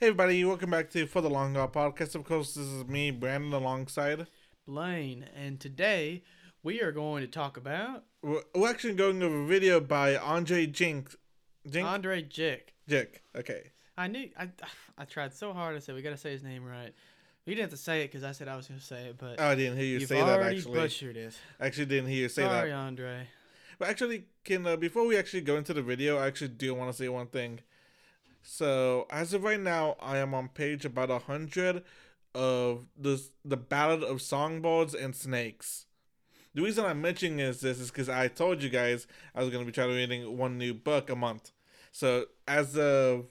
Hey 0.00 0.06
everybody, 0.08 0.44
welcome 0.44 0.70
back 0.70 0.90
to 0.90 1.06
For 1.06 1.20
the 1.20 1.28
Long 1.30 1.54
Haul 1.54 1.68
Podcast. 1.68 2.14
Of 2.14 2.24
course, 2.24 2.54
this 2.54 2.66
is 2.66 2.86
me, 2.86 3.10
Brandon, 3.10 3.52
alongside. 3.52 4.26
Blaine, 4.66 5.26
and 5.34 5.58
today 5.58 6.22
we 6.62 6.80
are 6.80 6.92
going 6.92 7.22
to 7.22 7.26
talk 7.26 7.56
about 7.56 8.04
We're 8.22 8.42
we're 8.54 8.68
actually 8.70 8.94
going 8.94 9.20
over 9.22 9.42
a 9.42 9.46
video 9.46 9.80
by 9.80 10.16
Andre 10.16 10.66
Jink. 10.66 11.14
Jink? 11.68 11.86
Andrei 11.86 12.22
Jikh. 12.22 12.74
Jikh. 12.88 13.20
Okay. 13.36 13.70
I 13.96 14.06
knew 14.06 14.28
I, 14.38 14.50
I 14.96 15.04
tried 15.04 15.34
so 15.34 15.52
hard 15.52 15.74
to 15.74 15.80
say 15.80 15.92
we 15.92 16.02
got 16.02 16.10
to 16.10 16.16
say 16.16 16.30
his 16.30 16.44
name 16.44 16.64
right. 16.64 16.94
You 17.44 17.54
didn't 17.54 17.70
have 17.70 17.78
to 17.78 17.82
say 17.84 18.02
it 18.02 18.12
because 18.12 18.22
I 18.22 18.32
said 18.32 18.46
I 18.46 18.56
was 18.56 18.68
going 18.68 18.78
to 18.78 18.86
say 18.86 19.06
it, 19.06 19.16
but 19.18 19.36
Oh, 19.40 19.48
I 19.48 19.54
didn't 19.56 19.78
hear 19.78 19.86
you 19.86 19.98
you've 19.98 20.08
say 20.08 20.20
that 20.20 20.28
already 20.38 20.58
actually. 20.58 20.74
butchered 20.78 21.16
it. 21.16 21.34
Actually, 21.58 21.86
didn't 21.86 22.10
hear 22.10 22.22
you 22.22 22.28
say 22.28 22.42
that. 22.42 22.50
Sorry, 22.50 22.70
that. 22.70 22.76
Andrei. 22.76 23.26
But 23.78 23.88
actually, 23.88 24.24
can 24.44 24.64
uh, 24.66 24.76
before 24.76 25.06
we 25.06 25.16
actually 25.16 25.40
go 25.40 25.56
into 25.56 25.72
the 25.74 25.82
video, 25.82 26.18
I 26.18 26.26
actually 26.28 26.48
do 26.48 26.72
want 26.74 26.90
to 26.92 26.96
say 26.96 27.08
one 27.08 27.26
thing. 27.26 27.60
So 28.42 29.06
as 29.10 29.34
of 29.34 29.44
right 29.44 29.60
now, 29.60 29.96
I 30.00 30.18
am 30.18 30.34
on 30.34 30.48
page 30.48 30.84
about 30.84 31.10
a 31.10 31.18
hundred 31.18 31.84
of 32.34 32.86
the 32.96 33.22
the 33.44 33.56
Ballad 33.56 34.02
of 34.02 34.22
Songbirds 34.22 34.94
and 34.94 35.14
Snakes. 35.14 35.86
The 36.54 36.62
reason 36.62 36.84
I'm 36.84 37.00
mentioning 37.00 37.40
is 37.40 37.60
this 37.60 37.78
is 37.78 37.90
because 37.90 38.08
I 38.08 38.28
told 38.28 38.62
you 38.62 38.68
guys 38.68 39.06
I 39.34 39.42
was 39.42 39.50
gonna 39.50 39.64
be 39.64 39.72
trying 39.72 39.88
to 39.88 39.94
reading 39.94 40.36
one 40.36 40.58
new 40.58 40.74
book 40.74 41.10
a 41.10 41.16
month. 41.16 41.52
So 41.92 42.26
as 42.46 42.76
of 42.76 43.26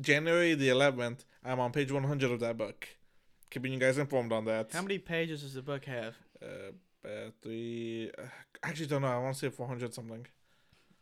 January 0.00 0.54
the 0.54 0.68
11th, 0.68 1.24
I'm 1.44 1.60
on 1.60 1.72
page 1.72 1.92
100 1.92 2.30
of 2.30 2.40
that 2.40 2.56
book. 2.56 2.88
Keeping 3.50 3.72
you 3.72 3.78
guys 3.78 3.98
informed 3.98 4.32
on 4.32 4.44
that. 4.46 4.72
How 4.72 4.82
many 4.82 4.98
pages 4.98 5.42
does 5.42 5.54
the 5.54 5.62
book 5.62 5.84
have? 5.84 6.14
Uh, 6.42 6.72
uh, 7.06 7.30
three. 7.42 8.10
Uh, 8.18 8.22
I 8.62 8.68
actually 8.68 8.86
don't 8.86 9.02
know. 9.02 9.08
I 9.08 9.18
want 9.18 9.34
to 9.34 9.38
say 9.38 9.50
400 9.50 9.94
something. 9.94 10.26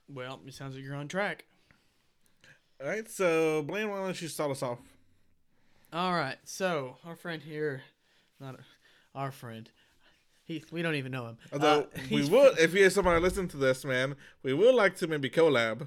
Well, 0.09 0.41
it 0.47 0.53
sounds 0.53 0.75
like 0.75 0.85
you're 0.85 0.95
on 0.95 1.09
track. 1.09 1.47
All 2.83 2.89
right, 2.89 3.09
so 3.09 3.63
Blaine, 3.63 3.89
why 3.89 3.99
don't 3.99 4.21
you 4.21 4.27
start 4.27 4.51
us 4.51 4.63
off? 4.63 4.79
All 5.93 6.15
right, 6.15 6.39
so 6.43 6.97
our 7.07 7.15
friend 7.15 7.41
here, 7.41 7.83
not 8.41 8.59
our 9.15 9.31
friend, 9.31 9.71
he 10.45 10.65
we 10.73 10.83
don't 10.83 10.97
even 10.97 11.13
know 11.13 11.27
him. 11.27 11.39
Although 11.53 11.83
Uh, 11.83 12.01
we 12.11 12.25
would, 12.25 12.59
if 12.59 12.75
you 12.75 12.91
somebody 12.91 13.21
listen 13.21 13.47
to 13.49 13.57
this, 13.57 13.85
man, 13.85 14.17
we 14.43 14.53
would 14.53 14.75
like 14.75 14.97
to 14.97 15.07
maybe 15.07 15.31
collab. 15.31 15.87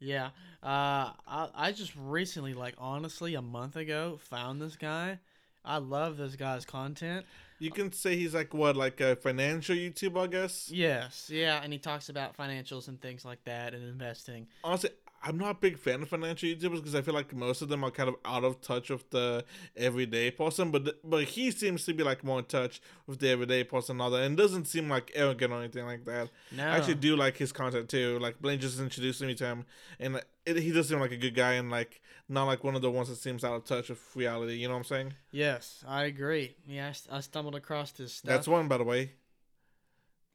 Yeah. 0.00 0.30
Uh, 0.62 1.12
I, 1.28 1.48
I 1.54 1.72
just 1.72 1.92
recently, 1.96 2.54
like 2.54 2.74
honestly, 2.76 3.34
a 3.36 3.42
month 3.42 3.76
ago, 3.76 4.18
found 4.20 4.60
this 4.60 4.74
guy. 4.74 5.20
I 5.64 5.76
love 5.76 6.16
this 6.16 6.34
guy's 6.34 6.64
content. 6.64 7.24
You 7.58 7.70
can 7.70 7.92
say 7.92 8.16
he's 8.16 8.34
like 8.34 8.54
what, 8.54 8.74
like 8.74 9.00
a 9.02 9.16
financial 9.16 9.76
YouTuber, 9.76 10.24
I 10.24 10.26
guess. 10.28 10.70
Yes, 10.72 11.28
yeah, 11.30 11.60
and 11.62 11.70
he 11.70 11.78
talks 11.78 12.08
about 12.08 12.34
financials 12.34 12.88
and 12.88 12.98
things 12.98 13.22
like 13.22 13.44
that 13.44 13.74
and 13.74 13.84
investing. 13.86 14.46
Honestly, 14.64 14.90
I'm 15.22 15.36
not 15.36 15.50
a 15.50 15.54
big 15.54 15.78
fan 15.78 16.02
of 16.02 16.08
financial 16.08 16.48
YouTubers 16.48 16.76
because 16.76 16.94
I 16.94 17.02
feel 17.02 17.12
like 17.12 17.34
most 17.34 17.60
of 17.60 17.68
them 17.68 17.84
are 17.84 17.90
kind 17.90 18.08
of 18.08 18.16
out 18.24 18.42
of 18.42 18.60
touch 18.62 18.88
with 18.88 19.10
the 19.10 19.44
everyday 19.76 20.30
person. 20.30 20.70
But 20.70 20.98
but 21.08 21.24
he 21.24 21.50
seems 21.50 21.84
to 21.84 21.92
be 21.92 22.02
like 22.02 22.24
more 22.24 22.38
in 22.38 22.46
touch 22.46 22.80
with 23.06 23.18
the 23.18 23.28
everyday 23.28 23.64
person, 23.64 23.98
that, 23.98 24.12
and 24.14 24.36
doesn't 24.36 24.66
seem 24.66 24.88
like 24.88 25.10
arrogant 25.14 25.52
or 25.52 25.58
anything 25.58 25.84
like 25.84 26.06
that. 26.06 26.30
No, 26.56 26.64
I 26.64 26.76
actually 26.78 26.94
do 26.94 27.16
like 27.16 27.36
his 27.36 27.52
content 27.52 27.90
too. 27.90 28.18
Like 28.18 28.40
Blaine 28.40 28.60
just 28.60 28.80
introduced 28.80 29.20
me 29.20 29.34
to 29.34 29.44
him, 29.44 29.66
and 29.98 30.22
it, 30.46 30.56
he 30.56 30.72
does 30.72 30.88
seem 30.88 31.00
like 31.00 31.12
a 31.12 31.18
good 31.18 31.34
guy, 31.34 31.52
and 31.52 31.70
like 31.70 32.00
not 32.28 32.44
like 32.44 32.64
one 32.64 32.74
of 32.74 32.80
the 32.80 32.90
ones 32.90 33.08
that 33.08 33.16
seems 33.16 33.44
out 33.44 33.54
of 33.54 33.64
touch 33.64 33.90
with 33.90 34.00
reality. 34.14 34.54
You 34.54 34.68
know 34.68 34.74
what 34.74 34.80
I'm 34.80 34.84
saying? 34.84 35.14
yes, 35.32 35.84
I 35.86 36.04
agree. 36.04 36.56
Yeah, 36.66 36.92
I, 37.10 37.18
I 37.18 37.20
stumbled 37.20 37.56
across 37.56 37.94
his 37.96 38.14
stuff. 38.14 38.28
That's 38.28 38.48
one, 38.48 38.68
by 38.68 38.78
the 38.78 38.84
way. 38.84 39.12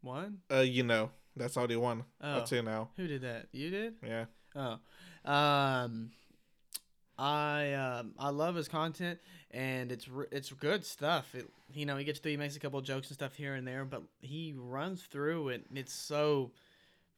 one. 0.01 0.41
Uh, 0.51 0.59
you 0.59 0.83
know, 0.83 1.09
that's 1.35 1.57
already 1.57 1.75
one. 1.75 2.03
Oh, 2.21 2.43
you 2.51 2.61
now. 2.61 2.89
who 2.97 3.07
did 3.07 3.21
that? 3.21 3.47
You 3.51 3.71
did? 3.71 3.95
Yeah. 4.05 4.25
Oh, 4.55 4.79
um, 5.29 6.11
I 7.17 7.73
um 7.73 8.13
I 8.19 8.29
love 8.29 8.55
his 8.55 8.67
content 8.67 9.19
and 9.51 9.91
it's 9.91 10.07
it's 10.31 10.51
good 10.51 10.85
stuff. 10.85 11.33
It, 11.33 11.49
you 11.73 11.85
know, 11.85 11.97
he 11.97 12.03
gets 12.03 12.19
through, 12.19 12.31
he 12.31 12.37
makes 12.37 12.55
a 12.55 12.59
couple 12.59 12.79
of 12.79 12.85
jokes 12.85 13.07
and 13.07 13.15
stuff 13.15 13.35
here 13.35 13.55
and 13.55 13.67
there, 13.67 13.85
but 13.85 14.03
he 14.21 14.53
runs 14.57 15.01
through 15.03 15.49
it. 15.49 15.65
and 15.69 15.77
It's 15.77 15.93
so 15.93 16.51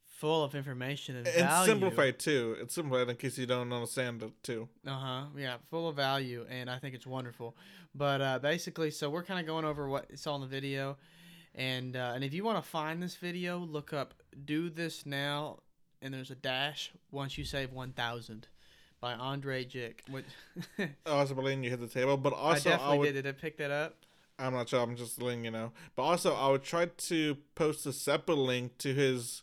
full 0.05 0.43
of 0.43 0.55
information 0.55 1.15
and 1.15 1.27
It's 1.27 1.37
value. 1.37 1.71
simplified 1.71 2.19
too. 2.19 2.55
It's 2.59 2.73
simplified 2.75 3.09
in 3.09 3.15
case 3.17 3.37
you 3.37 3.45
don't 3.45 3.71
understand 3.73 4.23
it 4.23 4.31
too. 4.43 4.67
Uh 4.85 4.91
huh. 4.91 5.23
Yeah, 5.37 5.57
full 5.69 5.87
of 5.89 5.95
value, 5.95 6.45
and 6.49 6.69
I 6.69 6.77
think 6.79 6.95
it's 6.95 7.07
wonderful. 7.07 7.55
But 7.95 8.21
uh, 8.21 8.39
basically, 8.39 8.91
so 8.91 9.09
we're 9.09 9.23
kind 9.23 9.39
of 9.39 9.45
going 9.45 9.65
over 9.65 9.87
what 9.87 10.05
you 10.11 10.17
saw 10.17 10.35
in 10.35 10.41
the 10.41 10.47
video, 10.47 10.97
and 11.55 11.95
uh, 11.95 12.11
and 12.15 12.23
if 12.23 12.33
you 12.33 12.43
want 12.43 12.63
to 12.63 12.67
find 12.69 13.01
this 13.01 13.15
video, 13.15 13.57
look 13.59 13.93
up 13.93 14.13
"Do 14.45 14.69
This 14.69 15.05
Now," 15.05 15.59
and 16.01 16.13
there's 16.13 16.31
a 16.31 16.35
dash 16.35 16.91
once 17.11 17.37
you 17.37 17.43
save 17.45 17.71
one 17.71 17.91
thousand 17.93 18.47
by 18.99 19.13
Andrei 19.13 19.65
Jikh. 19.65 19.99
Which 20.09 20.25
Oh, 20.79 20.85
I 21.17 21.21
was 21.21 21.31
believing 21.33 21.63
you 21.63 21.69
hit 21.69 21.79
the 21.79 21.87
table, 21.87 22.17
but 22.17 22.33
also 22.33 22.69
I, 22.69 22.73
definitely 22.73 22.97
would. 22.99 23.05
did. 23.13 23.13
Did 23.23 23.27
I 23.27 23.31
pick 23.33 23.57
that 23.57 23.71
up? 23.71 23.95
I'm 24.39 24.53
not 24.53 24.69
sure. 24.69 24.81
I'm 24.81 24.95
just 24.95 25.19
letting 25.21 25.45
you 25.45 25.51
know. 25.51 25.71
But 25.95 26.03
also, 26.03 26.35
I 26.35 26.49
would 26.49 26.63
try 26.63 26.85
to 26.85 27.37
post 27.55 27.85
a 27.87 27.93
separate 27.93 28.35
link 28.37 28.77
to 28.79 28.93
his 28.93 29.41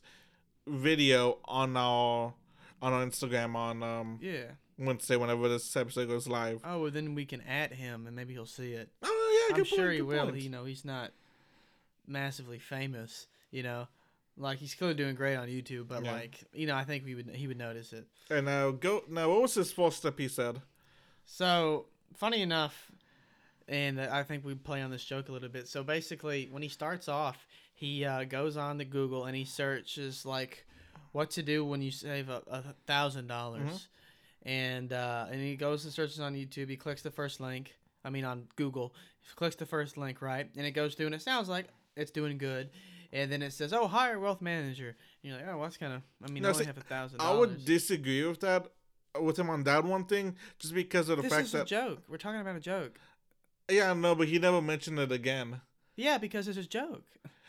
video 0.66 1.38
on 1.44 1.76
our 1.76 2.34
on 2.81 2.92
our 2.92 3.04
Instagram 3.04 3.54
on 3.56 3.82
um 3.82 4.19
Yeah. 4.22 4.44
Wednesday 4.78 5.16
whenever 5.16 5.48
this 5.48 5.76
episode 5.76 6.09
goes 6.09 6.26
live. 6.26 6.60
Oh, 6.65 6.82
well, 6.82 6.91
then 6.91 7.15
we 7.15 7.25
can 7.25 7.41
add 7.42 7.72
him, 7.72 8.06
and 8.09 8.16
maybe 8.16 8.32
he'll 8.34 8.44
see 8.47 8.72
it. 8.72 8.88
Oh 9.04 9.47
yeah, 9.50 9.56
I'm 9.56 9.65
sure 9.65 9.84
point, 9.86 9.94
he 9.94 10.03
will. 10.03 10.25
point. 10.31 10.41
You 10.42 10.50
know, 10.50 10.65
he's 10.65 10.84
not 10.84 11.12
massively 12.06 12.59
famous. 12.59 13.26
You 13.50 13.62
know, 13.62 13.88
like 14.37 14.59
he's 14.59 14.72
still 14.72 14.93
doing 14.95 15.15
great 15.15 15.37
on 15.37 15.49
YouTube, 15.49 15.89
but 15.89 16.03
Yeah. 16.03 16.12
like 16.12 16.45
you 16.53 16.67
know, 16.67 16.75
I 16.77 16.84
think 16.84 17.05
we 17.05 17.15
would 17.15 17.31
he 17.31 17.47
would 17.47 17.59
notice 17.59 17.93
it. 17.93 18.06
And 18.31 18.47
now 18.47 18.71
go 18.71 19.05
now. 19.09 19.28
What 19.31 19.43
was 19.43 19.55
his 19.55 19.72
fourth 19.72 19.95
step? 19.95 20.19
He 20.19 20.28
said. 20.28 20.61
So 21.27 21.87
funny 22.17 22.43
enough, 22.43 22.91
and 23.69 24.00
I 24.00 24.22
think 24.22 24.45
we 24.45 24.55
play 24.55 24.83
on 24.83 24.91
this 24.91 25.05
joke 25.05 25.28
a 25.28 25.33
little 25.33 25.49
bit. 25.49 25.69
So 25.69 25.83
basically, 25.83 26.49
when 26.50 26.62
he 26.62 26.69
starts 26.69 27.09
off, 27.09 27.47
he 27.75 28.05
uh, 28.05 28.25
goes 28.25 28.56
on 28.56 28.78
to 28.78 28.84
Google 28.84 29.25
and 29.25 29.37
he 29.37 29.45
searches 29.45 30.27
like 30.27 30.66
what 31.12 31.31
to 31.33 31.43
do 31.43 31.65
when 31.65 31.81
you 31.81 31.91
save 31.91 32.28
a, 32.28 32.43
a 32.49 32.62
thousand 32.87 33.27
dollars, 33.28 33.89
and 34.43 34.93
uh, 34.93 35.27
and 35.31 35.41
he 35.41 35.56
goes 35.56 35.84
and 35.84 35.93
searches 35.93 36.21
on 36.21 36.34
YouTube. 36.34 36.69
He 36.69 36.77
clicks 36.77 37.03
the 37.03 37.11
first 37.11 37.41
link. 37.41 37.75
I 38.05 38.11
mean 38.11 38.25
on 38.25 38.49
Google, 38.56 38.95
he 39.22 39.34
clicks 39.34 39.56
the 39.56 39.65
first 39.66 39.97
link 39.97 40.21
right, 40.21 40.49
and 40.56 40.66
it 40.66 40.72
goes 40.72 40.95
through 40.95 41.06
and 41.06 41.15
it 41.15 41.22
sounds 41.22 41.49
like 41.49 41.66
it's 41.97 42.10
doing 42.10 42.38
good. 42.38 42.71
And 43.12 43.31
then 43.31 43.43
it 43.43 43.53
says, 43.53 43.72
"Oh, 43.72 43.87
hire 43.87 44.19
wealth 44.19 44.41
manager." 44.43 44.88
And 45.22 45.31
you're 45.32 45.37
like, 45.37 45.47
"Oh, 45.49 45.55
well, 45.59 45.62
that's 45.65 45.77
kind 45.77 45.93
of." 45.93 46.03
I 46.27 46.31
mean, 46.32 46.43
No, 46.43 46.49
I 46.49 46.53
only 46.53 46.65
see, 46.65 46.66
have 46.66 46.77
a 46.78 46.81
thousand 46.81 47.21
I 47.21 47.32
would 47.32 47.65
disagree 47.65 48.27
with 48.27 48.41
that 48.41 48.66
uh, 49.16 49.22
with 49.22 49.38
him 49.38 49.49
on 49.50 49.62
that 49.65 49.84
one 49.84 50.04
thing, 50.06 50.37
just 50.59 50.75
because 50.75 51.09
of 51.09 51.19
the 51.19 51.22
This 51.22 51.33
fact 51.33 51.47
is 51.47 51.54
a 51.54 51.59
that 51.59 51.66
joke. 51.69 52.03
We're 52.09 52.16
talking 52.16 52.41
about 52.41 52.56
a 52.56 52.60
joke. 52.60 52.99
yeah, 53.71 53.93
no, 53.93 54.15
but 54.16 54.27
he 54.28 54.38
never 54.41 54.60
mentioned 54.60 54.99
it 54.99 55.12
again. 55.12 55.60
Yeah, 55.97 56.19
because 56.19 56.49
it's 56.49 56.59
a 56.59 56.66
joke. 56.66 57.04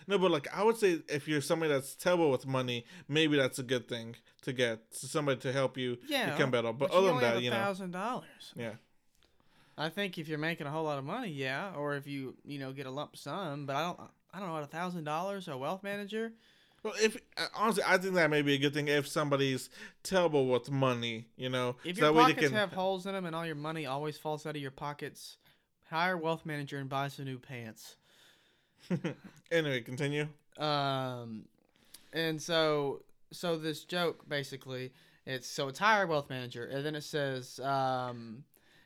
No, 0.08 0.20
but 0.20 0.30
like 0.30 0.48
I 0.54 0.62
would 0.64 0.78
say, 0.78 1.02
if 1.10 1.28
you're 1.28 1.42
somebody 1.42 1.72
that's 1.74 1.96
terrible 1.96 2.30
with 2.30 2.46
money, 2.46 2.86
maybe 3.08 3.36
that's 3.38 3.58
a 3.58 3.64
good 3.64 3.88
thing 3.88 4.16
to 4.44 4.54
get 4.54 4.82
somebody 4.92 5.40
to 5.42 5.52
help 5.52 5.80
you 5.80 5.98
Yeah, 6.08 6.30
become 6.30 6.52
better. 6.52 6.72
But, 6.74 6.92
you 6.92 6.98
other 7.00 7.08
than 7.08 7.22
that, 7.22 7.42
you 7.42 7.50
know, 7.50 7.56
thousand 7.56 7.90
dollars. 7.90 8.54
yeah, 8.56 8.74
I 9.78 9.90
think 9.90 10.20
if 10.20 10.28
you're 10.28 10.38
making 10.38 10.68
a 10.68 10.70
whole 10.70 10.84
lot 10.84 11.00
of 11.00 11.06
money, 11.06 11.30
yeah, 11.30 11.74
or 11.76 11.96
if 11.96 12.06
you 12.06 12.36
you 12.46 12.60
know 12.60 12.72
get 12.72 12.86
a 12.86 12.92
lump 12.92 13.18
sum, 13.18 13.66
but 13.66 13.76
I 13.76 13.82
don't 13.82 14.00
I 14.36 14.40
don't 14.40 14.50
know 14.50 14.58
a 14.58 14.66
thousand 14.66 15.06
dollars 15.06 15.48
a 15.48 15.58
wealth 15.58 15.82
manager. 15.84 16.34
Well, 16.84 16.94
if 17.02 17.18
uh, 17.38 17.46
honestly, 17.56 17.84
I 17.88 17.98
think 17.98 18.16
that 18.16 18.30
may 18.30 18.42
be 18.42 18.56
a 18.56 18.58
good 18.58 18.74
thing 18.74 18.88
if 18.90 19.08
somebody's 19.08 19.70
terrible 20.04 20.48
with 20.48 20.70
money, 20.70 21.26
you 21.38 21.50
know, 21.50 21.78
If 21.84 21.98
so 21.98 22.02
your 22.02 22.08
that 22.10 22.14
way 22.14 22.24
pockets 22.24 22.42
they 22.42 22.48
can. 22.50 22.58
have 22.58 22.74
holes 22.74 23.06
in 23.06 23.14
them 23.14 23.26
and 23.26 23.36
all 23.36 23.46
your 23.46 23.56
money 23.56 23.86
always 23.86 24.18
falls 24.18 24.46
out 24.46 24.56
of 24.56 24.62
your 24.62 24.72
pockets, 24.72 25.38
hire 25.90 26.14
a 26.14 26.18
wealth 26.18 26.46
manager 26.46 26.78
and 26.78 26.90
buy 26.90 27.08
some 27.08 27.26
new 27.26 27.40
pants. 27.40 27.96
anyway, 29.52 29.82
continue. 29.82 30.28
Um, 30.60 31.46
and 32.14 32.42
so 32.42 33.02
so 33.32 33.58
this 33.58 33.84
joke 33.84 34.28
basically 34.28 34.92
it's 35.26 35.48
so 35.48 35.68
it's 35.68 35.80
hire 35.80 36.04
a 36.04 36.08
wealth 36.08 36.30
manager 36.30 36.66
and 36.66 36.86
then 36.86 36.96
it 36.96 37.04
says 37.04 37.60
um, 37.60 38.44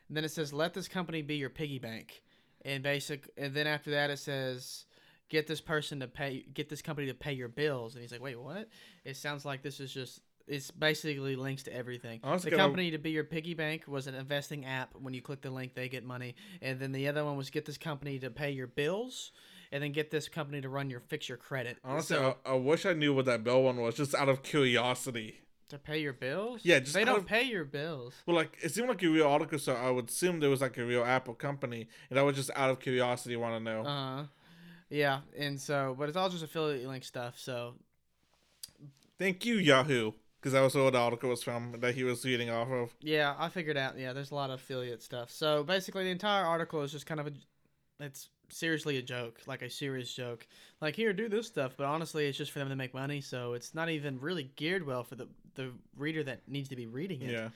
then 0.09 0.23
it 0.23 0.29
says 0.29 0.51
let 0.53 0.73
this 0.73 0.87
company 0.87 1.21
be 1.21 1.35
your 1.35 1.49
piggy 1.49 1.79
bank 1.79 2.23
and 2.63 2.81
basic 2.81 3.29
and 3.37 3.53
then 3.53 3.67
after 3.67 3.91
that 3.91 4.09
it 4.09 4.17
says 4.17 4.85
get 5.29 5.47
this 5.47 5.61
person 5.61 5.99
to 5.99 6.07
pay 6.07 6.43
get 6.53 6.69
this 6.69 6.81
company 6.81 7.07
to 7.07 7.13
pay 7.13 7.33
your 7.33 7.47
bills 7.47 7.93
and 7.93 8.01
he's 8.01 8.11
like 8.11 8.21
wait 8.21 8.39
what 8.39 8.67
it 9.05 9.15
sounds 9.15 9.45
like 9.45 9.61
this 9.61 9.79
is 9.79 9.93
just 9.93 10.21
it's 10.47 10.71
basically 10.71 11.35
links 11.35 11.61
to 11.61 11.71
everything. 11.75 12.19
Was 12.23 12.41
the 12.41 12.49
company 12.49 12.89
to 12.89 12.97
be 12.97 13.11
your 13.11 13.23
piggy 13.23 13.53
bank 13.53 13.83
was 13.87 14.07
an 14.07 14.15
investing 14.15 14.65
app. 14.65 14.95
When 14.99 15.13
you 15.13 15.21
click 15.21 15.41
the 15.41 15.51
link, 15.51 15.75
they 15.75 15.89
get 15.89 16.03
money. 16.03 16.33
And 16.59 16.79
then 16.79 16.91
the 16.91 17.07
other 17.07 17.23
one 17.23 17.37
was 17.37 17.51
get 17.51 17.65
this 17.65 17.77
company 17.77 18.17
to 18.17 18.31
pay 18.31 18.49
your 18.49 18.65
bills, 18.65 19.31
and 19.71 19.83
then 19.83 19.91
get 19.91 20.09
this 20.09 20.27
company 20.27 20.59
to 20.61 20.67
run 20.67 20.89
your 20.89 21.01
fix 21.01 21.29
your 21.29 21.37
credit. 21.37 21.77
Honestly, 21.83 22.15
So- 22.17 22.37
I, 22.45 22.53
I 22.53 22.55
wish 22.55 22.87
I 22.87 22.93
knew 22.93 23.13
what 23.13 23.25
that 23.25 23.43
bill 23.43 23.61
one 23.61 23.77
was, 23.77 23.93
just 23.93 24.15
out 24.15 24.27
of 24.27 24.41
curiosity. 24.41 25.41
To 25.69 25.77
pay 25.77 25.99
your 25.99 26.13
bills? 26.13 26.61
Yeah, 26.63 26.79
just 26.79 26.95
they 26.95 27.05
don't 27.05 27.19
of- 27.19 27.25
pay 27.27 27.43
your 27.43 27.63
bills. 27.63 28.15
Well, 28.25 28.35
like 28.35 28.57
it 28.63 28.71
seemed 28.73 28.89
like 28.89 29.03
a 29.03 29.07
real 29.07 29.27
article, 29.27 29.59
so 29.59 29.75
I 29.75 29.91
would 29.91 30.09
assume 30.09 30.39
there 30.39 30.49
was 30.49 30.61
like 30.61 30.79
a 30.79 30.83
real 30.83 31.03
Apple 31.03 31.35
company, 31.35 31.87
and 32.09 32.17
I 32.17 32.23
was 32.23 32.35
just 32.35 32.49
out 32.55 32.71
of 32.71 32.79
curiosity 32.79 33.35
want 33.35 33.53
to 33.53 33.59
know. 33.63 33.81
Uh 33.81 34.15
huh. 34.17 34.23
Yeah, 34.89 35.19
and 35.37 35.59
so, 35.59 35.95
but 35.97 36.09
it's 36.09 36.17
all 36.17 36.29
just 36.29 36.43
affiliate 36.43 36.87
link 36.87 37.03
stuff. 37.03 37.37
So 37.37 37.75
Thank 39.19 39.45
you, 39.45 39.55
Yahoo. 39.55 40.13
because 40.39 40.53
that 40.53 40.61
was 40.61 40.73
what 40.75 40.93
the 40.93 40.99
article 40.99 41.29
was 41.29 41.43
from 41.43 41.75
that 41.79 41.93
he 41.93 42.03
was 42.03 42.23
reading 42.25 42.49
off 42.49 42.69
of. 42.69 42.95
Yeah, 43.01 43.35
I 43.37 43.49
figured 43.49 43.77
out. 43.77 43.99
Yeah, 43.99 44.13
there's 44.13 44.31
a 44.31 44.35
lot 44.35 44.49
of 44.49 44.59
affiliate 44.59 45.03
stuff. 45.03 45.29
So 45.29 45.63
basically, 45.63 46.05
the 46.05 46.09
entire 46.09 46.45
article 46.45 46.81
is 46.81 46.91
just 46.91 47.05
kind 47.05 47.19
of 47.19 47.27
a, 47.27 47.31
it's 47.99 48.29
seriously 48.47 48.97
a 48.97 49.01
joke, 49.01 49.41
like 49.45 49.61
a 49.61 49.69
serious 49.69 50.13
joke. 50.13 50.47
Like 50.81 50.95
here, 50.95 51.11
do 51.11 51.27
this 51.27 51.47
stuff, 51.47 51.73
but 51.77 51.85
honestly, 51.85 52.27
it's 52.27 52.37
just 52.37 52.51
for 52.51 52.59
them 52.59 52.69
to 52.69 52.75
make 52.75 52.93
money. 52.93 53.19
So 53.21 53.53
it's 53.53 53.75
not 53.75 53.89
even 53.89 54.19
really 54.19 54.49
geared 54.55 54.85
well 54.85 55.03
for 55.03 55.15
the 55.15 55.27
the 55.55 55.71
reader 55.97 56.23
that 56.23 56.47
needs 56.47 56.69
to 56.69 56.75
be 56.77 56.87
reading 56.87 57.21
it. 57.21 57.31
Yeah. 57.31 57.49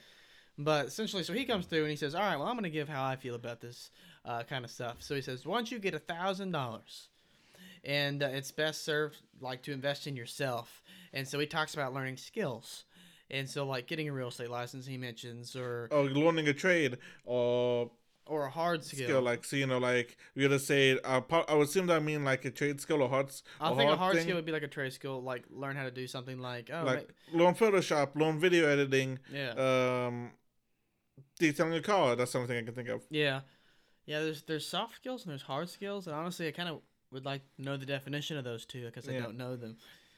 But 0.58 0.88
essentially, 0.88 1.24
so 1.24 1.34
he 1.34 1.46
comes 1.46 1.66
through 1.66 1.82
and 1.82 1.90
he 1.90 1.96
says, 1.96 2.14
"All 2.14 2.22
right, 2.22 2.38
well, 2.38 2.48
I'm 2.48 2.54
going 2.54 2.64
to 2.64 2.70
give 2.70 2.90
how 2.90 3.04
I 3.04 3.16
feel 3.16 3.34
about 3.34 3.62
this 3.62 3.90
uh, 4.26 4.44
kind 4.44 4.66
of 4.66 4.70
stuff." 4.70 4.98
So 5.00 5.16
he 5.16 5.22
says, 5.22 5.46
"Once 5.46 5.72
you 5.72 5.80
get 5.80 5.96
a 5.96 6.00
thousand 6.00 6.52
dollars, 6.52 7.08
and 7.84 8.24
uh, 8.24 8.28
it's 8.28 8.52
best 8.52 8.84
served 8.84 9.18
like 9.42 9.62
to 9.64 9.72
invest 9.72 10.08
in 10.08 10.16
yourself." 10.16 10.82
And 11.14 11.28
so 11.28 11.40
he 11.40 11.46
talks 11.46 11.74
about 11.74 11.94
learning 11.94 12.18
skills, 12.18 12.86
and 13.30 13.50
so 13.50 13.66
like 13.66 13.88
getting 13.88 14.10
a 14.10 14.14
real 14.14 14.30
estate 14.30 14.50
license, 14.50 14.86
he 14.86 14.98
mentions, 14.98 15.56
or 15.56 15.88
Or 15.92 16.04
learning 16.06 16.48
a 16.48 16.54
trade 16.54 16.98
or 17.26 17.92
or 18.26 18.46
a 18.46 18.50
hard 18.50 18.84
skill. 18.86 19.06
skill, 19.06 19.22
like 19.22 19.44
so 19.44 19.56
you 19.58 19.68
know, 19.68 19.80
like 19.80 20.18
we're 20.36 20.48
gonna 20.48 20.60
say, 20.60 20.98
uh, 21.04 21.22
I 21.48 21.54
would 21.56 21.68
assume 21.68 21.88
that 21.88 21.98
I 21.98 22.00
mean 22.00 22.24
like 22.24 22.46
a 22.46 22.52
trade 22.52 22.80
skill 22.80 23.02
or 23.02 23.10
hard. 23.10 23.32
I 23.60 23.74
think 23.76 23.92
a 23.92 23.98
hard 23.98 24.16
thing. 24.16 24.24
skill 24.24 24.36
would 24.38 24.46
be 24.46 24.54
like 24.54 24.64
a 24.64 24.68
trade 24.68 24.94
skill, 24.94 25.22
like 25.22 25.44
learn 25.50 25.76
how 25.76 25.84
to 25.84 25.92
do 25.92 26.08
something 26.08 26.40
like 26.40 26.70
oh 26.74 26.84
like 26.86 27.10
ma- 27.34 27.44
learn 27.44 27.54
Photoshop, 27.54 28.16
learn 28.16 28.40
video 28.40 28.68
editing, 28.68 29.20
yeah 29.32 30.06
um, 30.08 30.32
detailing 31.40 31.74
a 31.74 31.82
car. 31.82 32.16
That's 32.16 32.32
something 32.32 32.58
I 32.58 32.62
can 32.64 32.74
think 32.74 32.90
of. 32.90 33.04
yeah 33.10 33.42
yeah. 34.06 34.22
There's 34.22 34.44
there's 34.44 34.66
soft 34.68 34.96
skills 34.96 35.24
and 35.24 35.32
there's 35.32 35.42
hard 35.44 35.70
skills, 35.70 36.08
and 36.08 36.16
honestly, 36.16 36.48
I 36.48 36.52
kind 36.52 36.70
of 36.70 36.82
would 37.14 37.26
like 37.26 37.42
to 37.58 37.62
know 37.62 37.78
the 37.78 37.86
definition 37.86 38.38
of 38.38 38.44
those 38.44 38.66
two 38.66 38.86
because 38.86 39.08
I 39.08 39.14
Yeah. 39.14 39.22
don't 39.22 39.38
know 39.38 39.56
them. 39.56 39.78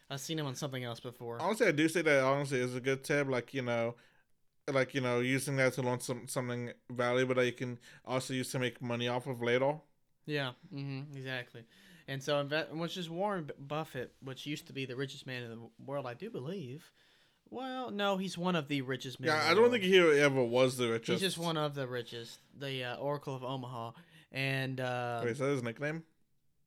I've 0.09 0.19
seen 0.21 0.37
them 0.37 0.45
on 0.47 0.55
something 0.55 0.83
else 0.83 0.99
before. 0.99 1.41
Honestly, 1.41 1.67
I 1.67 1.71
do 1.71 1.87
say 1.89 2.01
that 2.03 2.23
honestly 2.23 2.59
is 2.59 2.75
a 2.75 2.79
good 2.81 3.03
tip. 3.03 3.27
Like 3.27 3.53
you 3.53 3.61
know, 3.61 3.95
like 4.71 4.93
you 4.95 5.01
know, 5.01 5.19
using 5.19 5.55
that 5.57 5.73
to 5.73 5.81
launch 5.81 6.03
some 6.03 6.27
something 6.27 6.71
valuable 6.89 7.35
that 7.35 7.45
you 7.45 7.53
can 7.53 7.79
also 8.05 8.33
use 8.33 8.51
to 8.51 8.59
make 8.59 8.81
money 8.81 9.07
off 9.07 9.27
of 9.27 9.41
later. 9.41 9.75
Yeah, 10.25 10.51
mm-hmm, 10.73 11.15
exactly. 11.17 11.63
And 12.07 12.21
so, 12.21 12.43
which 12.71 12.97
is 12.97 13.09
Warren 13.09 13.49
Buffett, 13.59 14.13
which 14.23 14.45
used 14.45 14.67
to 14.67 14.73
be 14.73 14.85
the 14.85 14.95
richest 14.95 15.25
man 15.25 15.41
in 15.43 15.49
the 15.49 15.57
world, 15.83 16.05
I 16.05 16.13
do 16.13 16.29
believe. 16.29 16.91
Well, 17.49 17.89
no, 17.91 18.17
he's 18.17 18.37
one 18.37 18.55
of 18.55 18.67
the 18.67 18.81
richest 18.81 19.19
men. 19.19 19.29
Yeah, 19.29 19.43
I 19.43 19.53
don't 19.53 19.61
world. 19.61 19.71
think 19.73 19.83
he 19.85 19.97
ever 19.99 20.43
was 20.43 20.77
the 20.77 20.89
richest. 20.91 21.21
he's 21.21 21.33
just 21.33 21.37
one 21.37 21.57
of 21.57 21.73
the 21.73 21.87
richest, 21.87 22.39
the 22.59 22.83
uh, 22.83 22.95
Oracle 22.97 23.35
of 23.35 23.43
Omaha, 23.43 23.91
and 24.31 24.79
uh, 24.79 25.21
Wait, 25.23 25.31
is 25.31 25.39
that 25.39 25.49
his 25.49 25.63
nickname? 25.63 26.03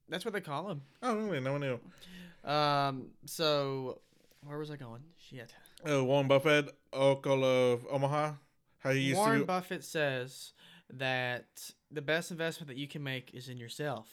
That's 0.09 0.25
what 0.25 0.35
they 0.35 0.41
call 0.41 0.71
him. 0.71 0.83
Oh, 1.03 1.17
really? 1.17 1.41
No 1.41 1.53
one 1.53 1.61
knew. 1.61 2.51
Um, 2.51 3.09
so 3.27 4.01
where 4.45 4.59
was 4.59 4.71
I 4.71 4.77
going? 4.77 5.03
Shit. 5.19 5.53
Uh, 5.89 6.05
Warren 6.05 6.29
Buffett, 6.29 6.75
Oracle 6.93 7.45
of 7.45 7.87
Omaha. 7.91 8.33
How 8.79 8.91
he 8.91 9.01
used 9.01 9.19
Warren 9.19 9.41
to. 9.41 9.47
Buffett 9.47 9.85
says 9.85 10.53
that 10.91 11.73
the 11.91 12.03
best 12.03 12.31
investment 12.31 12.69
that 12.69 12.77
you 12.77 12.89
can 12.89 13.03
make 13.03 13.35
is 13.35 13.49
in 13.49 13.59
yourself. 13.59 14.09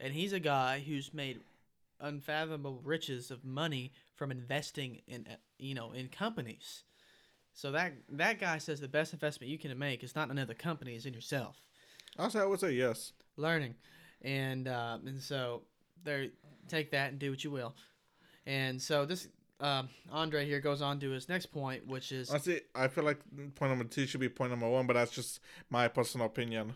And 0.00 0.12
he's 0.12 0.32
a 0.32 0.40
guy 0.40 0.82
who's 0.86 1.12
made 1.12 1.40
unfathomable 2.00 2.80
riches 2.84 3.30
of 3.30 3.44
money 3.44 3.92
from 4.14 4.30
investing 4.30 5.00
in 5.06 5.26
uh, 5.30 5.36
you 5.58 5.74
know 5.74 5.92
in 5.92 6.08
companies. 6.08 6.84
So 7.52 7.70
that 7.72 7.92
that 8.10 8.40
guy 8.40 8.58
says 8.58 8.80
the 8.80 8.88
best 8.88 9.12
investment 9.12 9.50
you 9.50 9.58
can 9.58 9.76
make 9.78 10.02
is 10.02 10.14
not 10.14 10.24
in 10.24 10.32
another 10.32 10.54
company, 10.54 10.94
is 10.94 11.06
in 11.06 11.14
yourself. 11.14 11.62
Also, 12.18 12.40
I 12.40 12.46
would 12.46 12.60
say 12.60 12.72
yes. 12.72 13.12
Learning. 13.36 13.74
And 14.24 14.66
uh, 14.66 14.98
and 15.06 15.20
so 15.20 15.62
there 16.02 16.28
take 16.68 16.90
that 16.92 17.10
and 17.10 17.18
do 17.18 17.30
what 17.30 17.44
you 17.44 17.50
will. 17.50 17.74
And 18.46 18.80
so 18.80 19.04
this 19.04 19.28
um, 19.60 19.88
Andrei 20.12 20.46
here 20.46 20.60
goes 20.60 20.82
on 20.82 20.98
to 21.00 21.10
his 21.10 21.28
next 21.28 21.46
point, 21.46 21.86
which 21.86 22.10
is 22.10 22.30
Honestly, 22.30 22.62
I 22.74 22.88
feel 22.88 23.04
like 23.04 23.18
point 23.54 23.70
number 23.70 23.84
two 23.84 24.06
should 24.06 24.20
be 24.20 24.28
point 24.28 24.50
number 24.50 24.68
one, 24.68 24.86
but 24.86 24.94
that's 24.94 25.12
just 25.12 25.40
my 25.70 25.88
personal 25.88 26.26
opinion. 26.26 26.74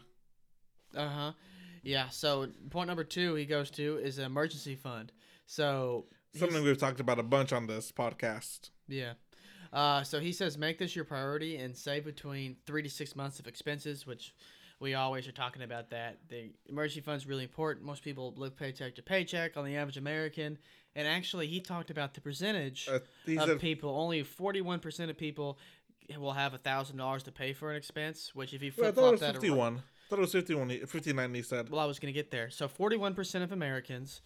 Uh 0.97 1.09
huh. 1.09 1.33
Yeah. 1.83 2.09
So 2.11 2.49
point 2.71 2.89
number 2.89 3.05
two 3.05 3.35
he 3.35 3.47
goes 3.47 3.71
to 3.73 3.99
is 3.99 4.19
an 4.19 4.25
emergency 4.25 4.75
fund. 4.75 5.13
So 5.47 6.07
Something 6.35 6.63
we've 6.63 6.79
talked 6.79 7.01
about 7.01 7.19
a 7.19 7.23
bunch 7.23 7.53
on 7.53 7.67
this 7.67 7.91
podcast. 7.91 8.71
yeah. 8.87 9.15
Uh, 9.71 10.03
so 10.03 10.19
he 10.19 10.33
says 10.33 10.57
make 10.57 10.79
this 10.79 10.97
your 10.97 11.05
priority 11.05 11.57
and 11.57 11.77
save 11.77 12.05
between 12.05 12.57
three 12.67 12.83
to 12.83 12.89
six 12.89 13.15
months 13.15 13.39
of 13.39 13.47
expenses, 13.47 14.07
which 14.07 14.35
we 14.81 14.95
always 14.95 15.27
are 15.27 15.33
talking 15.33 15.63
about 15.63 15.91
that. 15.91 16.19
The 16.29 16.51
emergency 16.69 17.01
fund 17.01 17.17
is 17.17 17.27
really 17.27 17.43
important. 17.45 17.85
Most 17.85 18.03
people 18.03 18.33
live 18.37 18.57
paycheck 18.57 18.95
to 18.97 19.03
paycheck 19.03 19.57
on 19.57 19.65
the 19.65 19.77
average 19.77 19.97
American. 19.97 20.59
And 20.95 21.07
actually, 21.07 21.47
he 21.47 21.61
talked 21.61 21.91
about 21.91 22.15
the 22.15 22.21
percentage 22.21 22.89
Uh, 22.89 23.01
of 23.41 23.49
said, 23.49 23.61
people. 23.61 23.91
Only 23.91 24.23
41% 24.25 25.11
of 25.11 25.17
people 25.19 25.59
will 26.17 26.33
have 26.33 26.55
a 26.55 26.59
$1,000 26.59 27.23
to 27.25 27.33
pay 27.33 27.53
for 27.53 27.71
an 27.71 27.77
expense, 27.77 28.35
which 28.35 28.55
if 28.55 28.63
you 28.63 28.73
well, 28.77 28.89
I 28.89 28.93
flip 28.93 28.95
thought 28.95 29.01
it 29.01 29.03
flop 29.03 29.13
was 29.13 29.21
that 29.21 29.27
around- 29.27 29.41
51. 29.43 29.77
I 29.77 29.81
thought 30.11 30.19
it 30.19 30.23
was 30.23 30.33
51, 30.33 30.87
59, 30.87 31.35
he 31.35 31.43
said. 31.43 31.69
Well, 31.69 31.81
I 31.81 31.85
was 31.85 31.99
going 31.99 32.13
to 32.13 32.19
get 32.19 32.31
there. 32.31 32.49
So, 32.49 32.67
forty-one 32.67 33.15
percent 33.15 33.45
of 33.45 33.53
Americans 33.53 34.23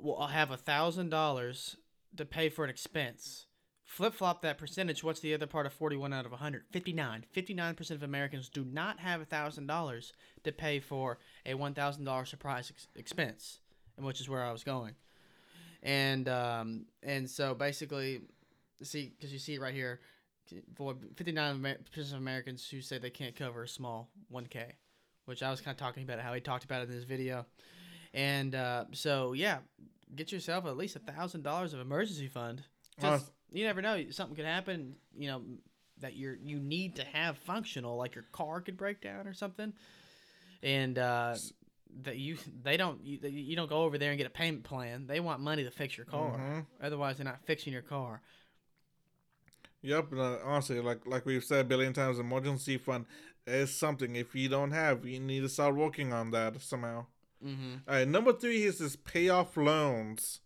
will 0.00 0.26
have 0.28 0.50
a 0.50 0.56
thousand 0.56 1.10
dollars 1.10 1.76
to 2.16 2.24
pay 2.24 2.48
for 2.48 2.64
an 2.64 2.70
expense. 2.70 3.44
Flip 3.92 4.14
flop 4.14 4.40
that 4.40 4.56
percentage. 4.56 5.04
What's 5.04 5.20
the 5.20 5.34
other 5.34 5.46
part 5.46 5.66
of 5.66 5.72
forty-one 5.74 6.14
out 6.14 6.24
of 6.24 6.30
100? 6.30 6.64
59. 6.70 7.26
59 7.30 7.74
percent 7.74 7.98
of 7.98 8.02
Americans 8.02 8.48
do 8.48 8.64
not 8.64 8.98
have 9.00 9.20
a 9.20 9.26
thousand 9.26 9.66
dollars 9.66 10.14
to 10.44 10.50
pay 10.52 10.80
for 10.80 11.18
a 11.44 11.52
one 11.52 11.74
thousand 11.74 12.04
dollar 12.04 12.24
surprise 12.24 12.70
ex- 12.74 12.88
expense, 12.96 13.60
and 13.98 14.06
which 14.06 14.18
is 14.18 14.30
where 14.30 14.42
I 14.42 14.50
was 14.50 14.64
going. 14.64 14.94
And 15.82 16.26
um, 16.28 16.86
and 17.02 17.28
so 17.28 17.54
basically, 17.54 18.22
see, 18.82 19.12
because 19.14 19.30
you 19.30 19.38
see 19.38 19.56
it 19.56 19.60
right 19.60 19.74
here, 19.74 20.00
for 20.74 20.96
59 21.16 21.76
percent 21.94 22.12
of 22.14 22.18
Americans 22.18 22.66
who 22.66 22.80
say 22.80 22.96
they 22.96 23.10
can't 23.10 23.36
cover 23.36 23.62
a 23.64 23.68
small 23.68 24.08
1K 24.32 24.72
which 25.24 25.42
I 25.42 25.50
was 25.50 25.60
kind 25.60 25.74
of 25.74 25.78
talking 25.78 26.02
about 26.02 26.18
how 26.18 26.34
he 26.34 26.40
talked 26.40 26.64
about 26.64 26.82
it 26.82 26.88
in 26.88 26.94
this 26.96 27.04
video. 27.04 27.46
And 28.12 28.54
uh, 28.54 28.86
so, 28.92 29.32
yeah, 29.32 29.58
get 30.14 30.32
yourself 30.32 30.66
at 30.66 30.76
least 30.76 30.96
a 30.96 30.98
thousand 30.98 31.42
dollars 31.42 31.74
of 31.74 31.80
emergency 31.80 32.28
fund. 32.28 32.62
Honest- 33.02 33.30
you 33.52 33.64
never 33.64 33.82
know, 33.82 34.04
something 34.10 34.36
could 34.36 34.44
happen. 34.44 34.96
You 35.16 35.28
know 35.28 35.42
that 36.00 36.16
you're 36.16 36.36
you 36.42 36.58
need 36.58 36.96
to 36.96 37.04
have 37.04 37.38
functional, 37.38 37.96
like 37.96 38.14
your 38.14 38.24
car 38.32 38.60
could 38.60 38.76
break 38.76 39.00
down 39.00 39.26
or 39.26 39.34
something, 39.34 39.72
and 40.62 40.98
uh, 40.98 41.36
that 42.02 42.16
you 42.18 42.38
they 42.62 42.76
don't 42.76 43.04
you, 43.04 43.18
you 43.28 43.56
don't 43.56 43.68
go 43.68 43.82
over 43.82 43.98
there 43.98 44.10
and 44.10 44.18
get 44.18 44.26
a 44.26 44.30
payment 44.30 44.64
plan. 44.64 45.06
They 45.06 45.20
want 45.20 45.40
money 45.40 45.64
to 45.64 45.70
fix 45.70 45.96
your 45.96 46.06
car. 46.06 46.38
Mhm. 46.38 46.66
Otherwise, 46.82 47.16
they're 47.18 47.24
not 47.24 47.44
fixing 47.44 47.72
your 47.72 47.82
car. 47.82 48.20
Yep, 49.82 50.12
and, 50.12 50.20
uh, 50.20 50.38
honestly, 50.44 50.80
like 50.80 51.06
like 51.06 51.26
we've 51.26 51.44
said 51.44 51.60
a 51.60 51.64
billion 51.64 51.92
times, 51.92 52.18
emergency 52.18 52.78
fund 52.78 53.06
is 53.46 53.74
something. 53.74 54.14
If 54.16 54.34
you 54.34 54.48
don't 54.48 54.70
have, 54.70 55.04
you 55.04 55.18
need 55.18 55.40
to 55.40 55.48
start 55.48 55.74
working 55.74 56.12
on 56.12 56.30
that 56.30 56.60
somehow. 56.60 57.06
Mm-hmm. 57.44 57.74
All 57.88 57.94
right, 57.94 58.06
number 58.06 58.32
three 58.32 58.62
is 58.62 58.78
this 58.78 58.94
pay 58.94 59.28
off 59.28 59.56
loans. 59.56 60.40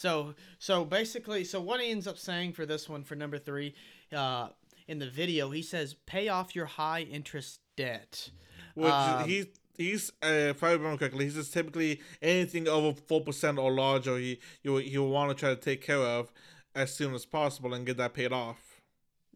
So 0.00 0.34
so 0.58 0.86
basically, 0.86 1.44
so 1.44 1.60
what 1.60 1.78
he 1.78 1.90
ends 1.90 2.06
up 2.06 2.16
saying 2.16 2.54
for 2.54 2.64
this 2.64 2.88
one 2.88 3.04
for 3.04 3.16
number 3.16 3.38
three, 3.38 3.74
uh, 4.16 4.48
in 4.88 4.98
the 4.98 5.10
video, 5.10 5.50
he 5.50 5.60
says 5.60 5.94
pay 6.06 6.28
off 6.28 6.56
your 6.56 6.64
high 6.64 7.02
interest 7.02 7.60
debt. 7.76 8.30
Which 8.74 8.90
Um, 8.90 9.28
he 9.28 9.44
he's 9.76 10.10
uh, 10.24 10.54
if 10.54 10.64
I 10.64 10.72
remember 10.72 10.96
correctly, 10.96 11.26
he 11.26 11.30
says 11.30 11.50
typically 11.50 12.00
anything 12.22 12.66
over 12.66 12.98
four 13.08 13.20
percent 13.20 13.58
or 13.58 13.70
larger, 13.72 14.16
he 14.16 14.38
you 14.62 14.78
he 14.78 14.96
will 14.96 15.10
want 15.10 15.28
to 15.32 15.34
try 15.38 15.50
to 15.50 15.60
take 15.60 15.82
care 15.82 15.98
of 15.98 16.32
as 16.74 16.94
soon 16.94 17.14
as 17.14 17.26
possible 17.26 17.74
and 17.74 17.84
get 17.84 17.98
that 17.98 18.14
paid 18.14 18.32
off. 18.32 18.80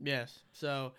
Yes. 0.00 0.38
So 0.52 0.92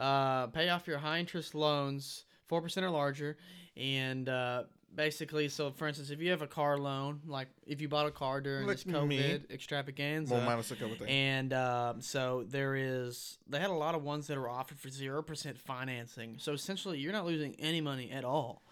uh, 0.00 0.48
pay 0.48 0.68
off 0.68 0.88
your 0.88 0.98
high 0.98 1.20
interest 1.20 1.54
loans, 1.54 2.24
four 2.48 2.60
percent 2.60 2.84
or 2.84 2.90
larger, 2.90 3.36
and 3.76 4.28
uh, 4.28 4.64
basically, 4.94 5.48
so 5.48 5.70
for 5.70 5.88
instance, 5.88 6.10
if 6.10 6.20
you 6.20 6.30
have 6.30 6.42
a 6.42 6.46
car 6.46 6.78
loan, 6.78 7.20
like 7.26 7.48
if 7.66 7.80
you 7.80 7.88
bought 7.88 8.06
a 8.06 8.10
car 8.10 8.40
during 8.40 8.66
Like 8.66 8.76
this 8.76 8.84
COVID 8.84 9.08
me. 9.08 9.40
extravaganza. 9.50 10.34
More 10.34 10.44
minus 10.44 10.70
a 10.70 10.76
couple 10.76 10.94
things. 10.96 11.10
And 11.10 11.52
um, 11.52 12.00
so 12.00 12.44
there 12.48 12.76
is, 12.76 13.38
they 13.48 13.58
had 13.58 13.70
a 13.70 13.74
lot 13.74 13.94
of 13.94 14.02
ones 14.02 14.26
that 14.28 14.36
are 14.36 14.48
offered 14.48 14.78
for 14.78 14.88
0% 14.88 15.58
financing. 15.58 16.36
So 16.38 16.52
essentially, 16.52 16.98
you're 16.98 17.12
not 17.12 17.26
losing 17.26 17.54
any 17.58 17.80
money 17.80 18.10
at 18.10 18.24
all. 18.24 18.62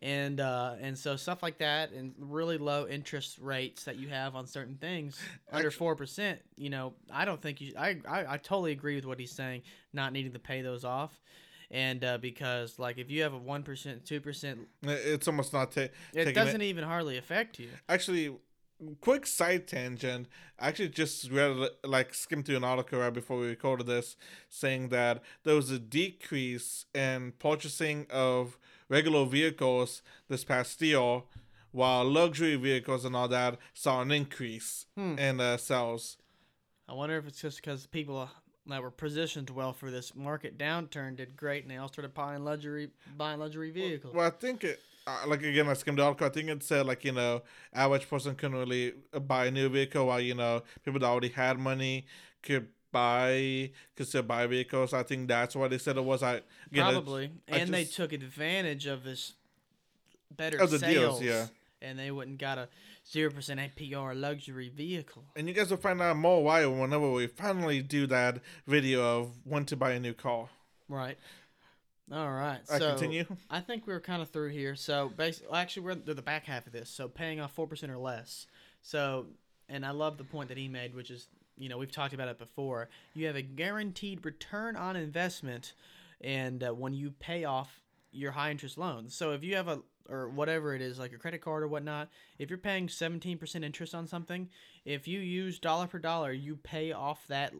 And 0.00 0.38
uh, 0.38 0.74
and 0.80 0.96
so 0.96 1.16
stuff 1.16 1.42
like 1.42 1.58
that, 1.58 1.90
and 1.90 2.14
really 2.20 2.56
low 2.56 2.86
interest 2.86 3.36
rates 3.40 3.82
that 3.82 3.96
you 3.96 4.06
have 4.10 4.36
on 4.36 4.46
certain 4.46 4.76
things 4.76 5.20
under 5.52 5.72
four 5.72 5.96
percent. 5.96 6.38
You 6.56 6.70
know, 6.70 6.92
I 7.12 7.24
don't 7.24 7.42
think 7.42 7.60
you. 7.60 7.72
I, 7.76 7.96
I 8.08 8.34
I 8.34 8.36
totally 8.36 8.70
agree 8.70 8.94
with 8.94 9.06
what 9.06 9.18
he's 9.18 9.32
saying. 9.32 9.62
Not 9.92 10.12
needing 10.12 10.30
to 10.34 10.38
pay 10.38 10.62
those 10.62 10.84
off, 10.84 11.20
and 11.70 12.04
uh, 12.04 12.18
because 12.18 12.78
like 12.78 12.98
if 12.98 13.10
you 13.10 13.22
have 13.22 13.32
a 13.34 13.38
one 13.38 13.62
percent, 13.62 14.04
two 14.04 14.20
percent, 14.20 14.60
It's 14.82 15.28
almost 15.28 15.52
not 15.52 15.72
ta- 15.72 15.88
it 16.14 16.34
doesn't 16.34 16.62
even 16.62 16.84
hardly 16.84 17.16
affect 17.18 17.58
you. 17.58 17.68
Actually, 17.88 18.34
quick 19.00 19.26
side 19.26 19.66
tangent. 19.66 20.28
I 20.58 20.68
actually 20.68 20.88
just 20.90 21.30
read 21.30 21.56
like 21.84 22.14
skimmed 22.14 22.46
through 22.46 22.56
an 22.56 22.64
article 22.64 22.98
right 23.00 23.12
before 23.12 23.38
we 23.38 23.46
recorded 23.48 23.86
this, 23.86 24.16
saying 24.48 24.88
that 24.90 25.22
there 25.44 25.54
was 25.54 25.70
a 25.70 25.78
decrease 25.78 26.86
in 26.94 27.32
purchasing 27.38 28.06
of 28.10 28.58
regular 28.88 29.26
vehicles 29.26 30.02
this 30.28 30.44
past 30.44 30.80
year, 30.80 31.22
while 31.72 32.04
luxury 32.04 32.56
vehicles 32.56 33.04
and 33.04 33.14
all 33.14 33.28
that 33.28 33.58
saw 33.74 34.00
an 34.00 34.10
increase 34.10 34.86
Hmm. 34.96 35.18
in 35.18 35.40
uh, 35.40 35.56
sales. 35.58 36.16
I 36.88 36.94
wonder 36.94 37.18
if 37.18 37.26
it's 37.26 37.42
just 37.42 37.58
because 37.60 37.86
people 37.86 38.30
that 38.70 38.82
were 38.82 38.90
positioned 38.90 39.50
well 39.50 39.72
for 39.72 39.90
this 39.90 40.14
market 40.14 40.58
downturn 40.58 41.16
did 41.16 41.36
great, 41.36 41.62
and 41.62 41.70
they 41.70 41.76
all 41.76 41.88
started 41.88 42.14
buying 42.14 42.44
luxury 42.44 42.90
buying 43.16 43.40
luxury 43.40 43.70
vehicles. 43.70 44.14
Well, 44.14 44.24
well 44.24 44.32
I 44.32 44.38
think 44.38 44.64
it. 44.64 44.80
Uh, 45.06 45.26
like 45.26 45.42
again, 45.42 45.68
I 45.68 45.72
skimmed 45.72 45.98
the 45.98 46.02
article. 46.02 46.26
I 46.26 46.30
think 46.30 46.48
it 46.48 46.62
said 46.62 46.86
like 46.86 47.04
you 47.04 47.12
know, 47.12 47.42
average 47.72 48.08
person 48.08 48.34
can 48.34 48.52
really 48.52 48.92
uh, 49.12 49.18
buy 49.20 49.46
a 49.46 49.50
new 49.50 49.68
vehicle 49.68 50.06
while 50.06 50.20
you 50.20 50.34
know 50.34 50.62
people 50.84 51.00
that 51.00 51.06
already 51.06 51.30
had 51.30 51.58
money 51.58 52.06
could 52.42 52.68
buy 52.92 53.70
could 53.96 54.06
still 54.06 54.22
buy 54.22 54.46
vehicles. 54.46 54.92
I 54.92 55.02
think 55.02 55.28
that's 55.28 55.56
what 55.56 55.70
they 55.70 55.78
said 55.78 55.96
it 55.96 56.04
was. 56.04 56.22
I 56.22 56.42
again, 56.70 56.92
probably 56.92 57.32
I, 57.50 57.54
I 57.54 57.58
and 57.58 57.70
just, 57.70 57.72
they 57.72 57.84
took 57.84 58.12
advantage 58.12 58.86
of 58.86 59.04
this 59.04 59.34
better 60.36 60.58
of 60.58 60.70
the 60.70 60.78
sales, 60.78 61.20
deals, 61.20 61.22
yeah. 61.22 61.46
And 61.80 61.98
they 61.98 62.10
wouldn't 62.10 62.38
gotta 62.38 62.68
0% 63.12 63.32
APR 63.32 64.20
luxury 64.20 64.68
vehicle. 64.68 65.24
And 65.36 65.48
you 65.48 65.54
guys 65.54 65.70
will 65.70 65.78
find 65.78 66.00
out 66.02 66.16
more 66.16 66.42
why 66.42 66.66
whenever 66.66 67.10
we 67.10 67.26
finally 67.26 67.80
do 67.80 68.06
that 68.08 68.40
video 68.66 69.20
of 69.20 69.30
when 69.44 69.64
to 69.66 69.76
buy 69.76 69.92
a 69.92 70.00
new 70.00 70.12
car. 70.12 70.48
Right. 70.88 71.16
All 72.12 72.30
right. 72.30 72.60
I 72.70 72.78
so 72.78 72.90
continue. 72.90 73.24
I 73.50 73.60
think 73.60 73.86
we 73.86 73.92
are 73.92 74.00
kind 74.00 74.22
of 74.22 74.30
through 74.30 74.50
here. 74.50 74.74
So 74.74 75.12
basically, 75.14 75.56
actually, 75.56 75.82
we're 75.82 75.94
the 75.94 76.22
back 76.22 76.44
half 76.44 76.66
of 76.66 76.72
this. 76.72 76.88
So 76.90 77.08
paying 77.08 77.40
off 77.40 77.52
four 77.52 77.66
percent 77.66 77.92
or 77.92 77.98
less. 77.98 78.46
So, 78.82 79.26
and 79.68 79.84
I 79.84 79.90
love 79.90 80.16
the 80.16 80.24
point 80.24 80.48
that 80.48 80.56
he 80.56 80.68
made, 80.68 80.94
which 80.94 81.10
is, 81.10 81.28
you 81.58 81.68
know, 81.68 81.76
we've 81.76 81.92
talked 81.92 82.14
about 82.14 82.28
it 82.28 82.38
before. 82.38 82.88
You 83.14 83.26
have 83.26 83.36
a 83.36 83.42
guaranteed 83.42 84.24
return 84.24 84.76
on 84.76 84.96
investment, 84.96 85.74
and 86.20 86.62
uh, 86.62 86.70
when 86.70 86.94
you 86.94 87.10
pay 87.10 87.44
off 87.44 87.82
your 88.10 88.32
high 88.32 88.50
interest 88.50 88.78
loans. 88.78 89.14
So 89.14 89.32
if 89.32 89.44
you 89.44 89.56
have 89.56 89.68
a 89.68 89.80
or 90.08 90.28
whatever 90.28 90.74
it 90.74 90.82
is, 90.82 90.98
like 90.98 91.12
a 91.12 91.18
credit 91.18 91.40
card 91.40 91.62
or 91.62 91.68
whatnot, 91.68 92.08
if 92.38 92.50
you're 92.50 92.58
paying 92.58 92.88
seventeen 92.88 93.38
percent 93.38 93.64
interest 93.64 93.94
on 93.94 94.06
something, 94.06 94.48
if 94.84 95.06
you 95.06 95.20
use 95.20 95.58
dollar 95.58 95.86
for 95.86 95.98
dollar, 95.98 96.32
you 96.32 96.56
pay 96.56 96.92
off 96.92 97.26
that 97.28 97.52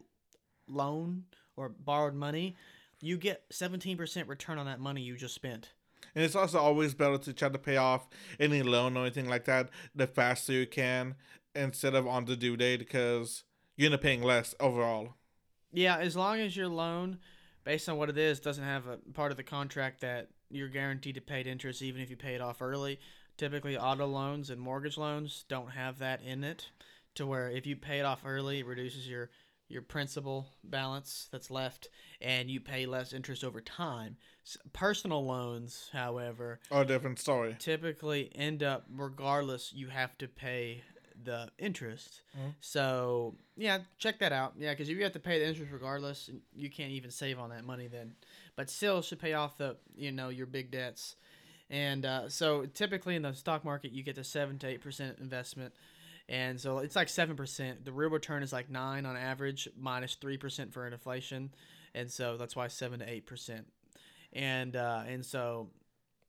loan 0.67 1.23
or 1.55 1.69
borrowed 1.69 2.15
money. 2.15 2.55
You 3.01 3.17
get 3.17 3.49
17% 3.49 4.27
return 4.27 4.57
on 4.57 4.65
that 4.65 4.79
money 4.79 5.01
you 5.01 5.15
just 5.15 5.33
spent. 5.33 5.71
And 6.15 6.23
it's 6.23 6.35
also 6.35 6.59
always 6.59 6.93
better 6.93 7.17
to 7.17 7.33
try 7.33 7.49
to 7.49 7.57
pay 7.57 7.77
off 7.77 8.09
any 8.39 8.61
loan 8.61 8.97
or 8.97 9.01
anything 9.01 9.29
like 9.29 9.45
that 9.45 9.69
the 9.95 10.07
faster 10.07 10.53
you 10.53 10.67
can 10.67 11.15
instead 11.55 11.95
of 11.95 12.07
on 12.07 12.25
the 12.25 12.35
due 12.35 12.57
date 12.57 12.79
because 12.79 13.43
you 13.77 13.85
end 13.85 13.95
up 13.95 14.01
paying 14.01 14.21
less 14.23 14.55
overall. 14.59 15.15
Yeah, 15.71 15.97
as 15.97 16.15
long 16.15 16.39
as 16.39 16.57
your 16.57 16.67
loan, 16.67 17.19
based 17.63 17.87
on 17.89 17.97
what 17.97 18.09
it 18.09 18.17
is, 18.17 18.39
doesn't 18.39 18.63
have 18.63 18.87
a 18.87 18.97
part 19.13 19.31
of 19.31 19.37
the 19.37 19.43
contract 19.43 20.01
that 20.01 20.29
you're 20.49 20.67
guaranteed 20.69 21.15
to 21.15 21.21
pay 21.21 21.41
interest 21.41 21.81
even 21.81 22.01
if 22.01 22.09
you 22.09 22.15
pay 22.17 22.35
it 22.35 22.41
off 22.41 22.61
early. 22.61 22.99
Typically, 23.37 23.77
auto 23.77 24.05
loans 24.05 24.49
and 24.49 24.59
mortgage 24.59 24.97
loans 24.97 25.45
don't 25.47 25.71
have 25.71 25.99
that 25.99 26.21
in 26.21 26.43
it, 26.43 26.69
to 27.15 27.25
where 27.25 27.49
if 27.49 27.65
you 27.65 27.75
pay 27.75 27.99
it 27.99 28.05
off 28.05 28.21
early, 28.25 28.59
it 28.59 28.65
reduces 28.65 29.07
your 29.07 29.29
your 29.71 29.81
principal 29.83 30.47
balance 30.63 31.29
that's 31.31 31.51
left, 31.51 31.89
and 32.19 32.49
you 32.49 32.59
pay 32.59 32.87
less 32.87 33.13
interest 33.13 33.43
over 33.43 33.61
time. 33.61 34.17
Personal 34.73 35.23
loans, 35.23 35.91
however, 35.93 36.59
Or 36.71 36.81
a 36.81 36.85
different 36.85 37.19
story. 37.19 37.55
typically 37.59 38.31
end 38.33 38.63
up 38.63 38.85
regardless 38.91 39.71
you 39.71 39.89
have 39.89 40.17
to 40.17 40.27
pay 40.27 40.81
the 41.23 41.49
interest. 41.57 42.21
Mhm. 42.37 42.53
so 42.59 43.35
yeah 43.57 43.79
check 43.97 44.19
that 44.19 44.31
out. 44.31 44.53
Yeah 44.57 44.71
because 44.71 44.89
if 44.89 44.97
you 44.97 45.03
have 45.03 45.13
to 45.13 45.19
pay 45.19 45.39
the 45.39 45.47
interest 45.47 45.71
regardless 45.71 46.29
you 46.55 46.69
can't 46.69 46.91
even 46.91 47.11
save 47.11 47.39
on 47.39 47.49
that 47.49 47.65
money 47.65 47.87
then. 47.87 48.15
But 48.55 48.69
still 48.69 49.01
should 49.01 49.19
pay 49.19 49.33
off 49.33 49.57
the 49.57 49.77
you 49.95 50.11
know 50.11 50.29
your 50.29 50.45
big 50.47 50.71
debts. 50.71 51.15
And 51.69 52.05
uh, 52.05 52.29
so 52.29 52.65
typically 52.65 53.15
in 53.15 53.21
the 53.21 53.33
stock 53.33 53.63
market 53.63 53.91
you 53.91 54.01
get 54.03 54.15
the 54.15 54.23
7 54.23 54.57
to 54.59 54.67
8 54.67 54.81
percent 54.81 55.19
investment. 55.19 55.73
And 56.27 56.59
so 56.61 56.77
it's 56.79 56.95
like 56.95 57.09
7 57.09 57.35
percent. 57.35 57.85
The 57.85 57.91
real 57.91 58.09
return 58.09 58.43
is 58.43 58.53
like 58.53 58.69
9 58.69 59.05
on 59.05 59.17
average 59.17 59.67
minus 59.77 60.15
3 60.15 60.37
percent 60.37 60.73
for 60.73 60.87
inflation. 60.87 61.51
And 61.95 62.11
so 62.11 62.37
that's 62.37 62.55
why 62.55 62.67
7 62.67 62.99
to 62.99 63.09
8 63.09 63.25
percent. 63.25 63.67
And 64.33 64.75
uh, 64.75 65.03
and 65.07 65.25
so 65.25 65.69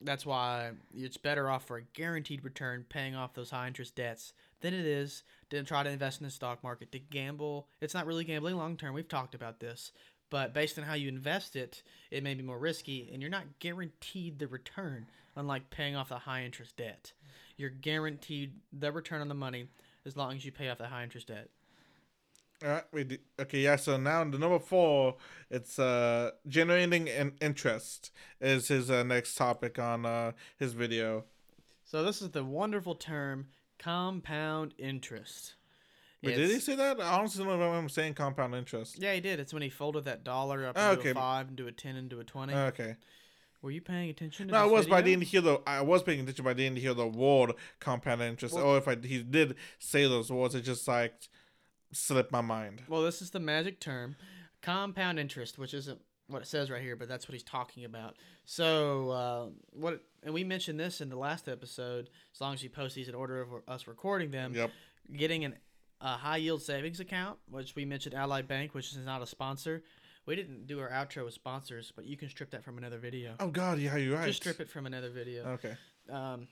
that's 0.00 0.25
why 0.25 0.71
it's 0.95 1.16
better 1.16 1.50
off 1.50 1.66
for 1.66 1.76
a 1.76 1.83
guaranteed 1.95 2.45
return 2.45 2.85
paying 2.88 3.14
off 3.14 3.35
those 3.35 3.50
high 3.50 3.66
interest 3.66 3.97
debts 3.97 4.33
than 4.61 4.75
it 4.75 4.87
is 4.87 5.23
to 5.50 5.62
try 5.62 5.83
to 5.83 5.90
invest 5.90 6.21
in 6.21 6.25
the 6.25 6.30
stock 6.30 6.62
market 6.62 6.92
to 6.92 6.99
gamble. 6.99 7.69
It's 7.80 7.95
not 7.95 8.07
really 8.07 8.25
gambling 8.25 8.57
long 8.57 8.76
term. 8.76 8.95
We've 8.95 9.09
talked 9.09 9.35
about 9.35 9.61
this. 9.61 9.92
But 10.30 10.54
based 10.54 10.78
on 10.78 10.85
how 10.85 10.95
you 10.95 11.09
invest 11.09 11.57
it, 11.57 11.83
it 12.11 12.23
may 12.23 12.35
be 12.35 12.42
more 12.42 12.59
risky 12.59 13.11
and 13.12 13.21
you're 13.21 13.30
not 13.30 13.59
guaranteed 13.59 14.38
the 14.38 14.47
return, 14.47 15.07
unlike 15.35 15.71
paying 15.71 15.97
off 15.97 16.09
the 16.09 16.19
high 16.19 16.45
interest 16.45 16.76
debt. 16.76 17.12
You're 17.57 17.71
guaranteed 17.71 18.52
the 18.73 18.92
return 18.92 19.21
on 19.21 19.28
the 19.28 19.35
money 19.35 19.66
as 20.07 20.16
long 20.16 20.37
as 20.37 20.45
you 20.45 20.52
pay 20.52 20.69
off 20.69 20.78
the 20.78 20.87
high 20.87 21.02
interest 21.02 21.26
debt. 21.26 21.49
We 22.92 23.04
do, 23.04 23.16
okay, 23.40 23.60
yeah. 23.60 23.76
So 23.76 23.96
now 23.96 24.22
the 24.24 24.38
number 24.38 24.58
four, 24.58 25.16
it's 25.50 25.78
uh 25.78 26.32
generating 26.46 27.08
an 27.08 27.32
interest 27.40 28.10
is 28.40 28.68
his 28.68 28.90
uh, 28.90 29.02
next 29.02 29.34
topic 29.34 29.78
on 29.78 30.04
uh 30.04 30.32
his 30.58 30.74
video. 30.74 31.24
So 31.84 32.02
this 32.04 32.20
is 32.20 32.30
the 32.30 32.44
wonderful 32.44 32.94
term 32.94 33.48
compound 33.78 34.74
interest. 34.78 35.54
Wait, 36.22 36.36
did 36.36 36.50
he 36.50 36.60
say 36.60 36.76
that? 36.76 37.00
I 37.00 37.18
honestly 37.18 37.42
don't 37.44 37.52
remember 37.54 37.78
him 37.78 37.88
saying 37.88 38.12
compound 38.12 38.54
interest. 38.54 38.98
Yeah, 39.00 39.14
he 39.14 39.20
did. 39.20 39.40
It's 39.40 39.54
when 39.54 39.62
he 39.62 39.70
folded 39.70 40.04
that 40.04 40.22
dollar 40.22 40.66
up 40.66 40.76
Oh, 40.78 40.90
into 40.90 41.00
okay. 41.00 41.10
a 41.10 41.14
five, 41.14 41.48
into 41.48 41.66
a 41.66 41.72
ten, 41.72 41.96
into 41.96 42.20
a 42.20 42.24
twenty. 42.24 42.52
Okay. 42.52 42.96
Were 43.62 43.70
you 43.70 43.80
paying 43.80 44.10
attention? 44.10 44.48
To 44.48 44.52
No, 44.52 44.58
I 44.62 44.66
was, 44.66 44.86
but 44.86 44.96
I 44.96 45.00
video? 45.00 45.16
didn't 45.18 45.28
hear 45.28 45.40
the. 45.40 45.60
I 45.66 45.80
was 45.80 46.02
paying 46.02 46.20
attention, 46.20 46.44
but 46.44 46.50
I 46.50 46.54
didn't 46.54 46.78
hear 46.78 46.92
the 46.92 47.06
word 47.06 47.52
compound 47.78 48.20
interest. 48.20 48.54
Well- 48.54 48.64
or 48.66 48.76
if 48.78 48.86
I 48.86 48.96
he 48.96 49.22
did 49.22 49.54
say 49.78 50.02
those 50.04 50.30
words, 50.30 50.54
it 50.54 50.60
just 50.60 50.86
like 50.86 51.14
slipped 51.92 52.32
my 52.32 52.40
mind. 52.40 52.82
Well, 52.88 53.02
this 53.02 53.20
is 53.23 53.30
the 53.30 53.40
magic 53.40 53.80
term, 53.80 54.16
compound 54.62 55.18
interest, 55.18 55.59
which 55.59 55.75
isn't 55.75 56.00
what 56.28 56.42
it 56.42 56.47
says 56.47 56.70
right 56.70 56.82
here, 56.82 56.97
but 56.97 57.09
that's 57.09 57.26
what 57.28 57.32
he's 57.32 57.42
talking 57.42 57.85
about. 57.85 58.16
So, 58.44 59.11
uh, 59.11 59.47
what, 59.73 60.00
and 60.23 60.32
we 60.32 60.44
mentioned 60.44 60.78
this 60.78 61.00
in 61.00 61.09
the 61.09 61.16
last 61.16 61.49
episode. 61.49 62.09
As 62.35 62.40
long 62.40 62.54
as 62.54 62.62
you 62.62 62.70
post 62.70 62.94
these 62.94 63.09
in 63.09 63.14
order 63.14 63.40
of 63.40 63.49
us 63.66 63.87
recording 63.87 64.30
them, 64.30 64.54
Yep. 64.54 64.70
getting 65.16 65.44
an 65.44 65.56
a 66.02 66.16
high 66.16 66.38
yield 66.38 66.62
savings 66.62 66.99
account, 66.99 67.38
which 67.50 67.76
we 67.76 67.85
mentioned 67.85 68.14
Ally 68.14 68.40
Bank, 68.40 68.75
which 68.75 68.90
is 68.92 68.97
not 69.04 69.20
a 69.20 69.26
sponsor. 69.26 69.82
We 70.25 70.35
didn't 70.35 70.66
do 70.66 70.80
our 70.80 70.88
outro 70.88 71.25
with 71.26 71.35
sponsors, 71.35 71.92
but 71.94 72.06
you 72.06 72.16
can 72.16 72.28
strip 72.30 72.50
that 72.52 72.64
from 72.64 72.78
another 72.78 72.97
video. 72.99 73.35
Oh 73.38 73.49
God, 73.49 73.78
yeah, 73.78 73.97
you're 73.97 74.16
right. 74.16 74.26
Just 74.26 74.40
strip 74.40 74.61
it 74.61 74.70
from 74.70 74.87
another 74.87 75.11
video. 75.11 75.44
Okay. 75.44 75.75
Um, 76.09 76.49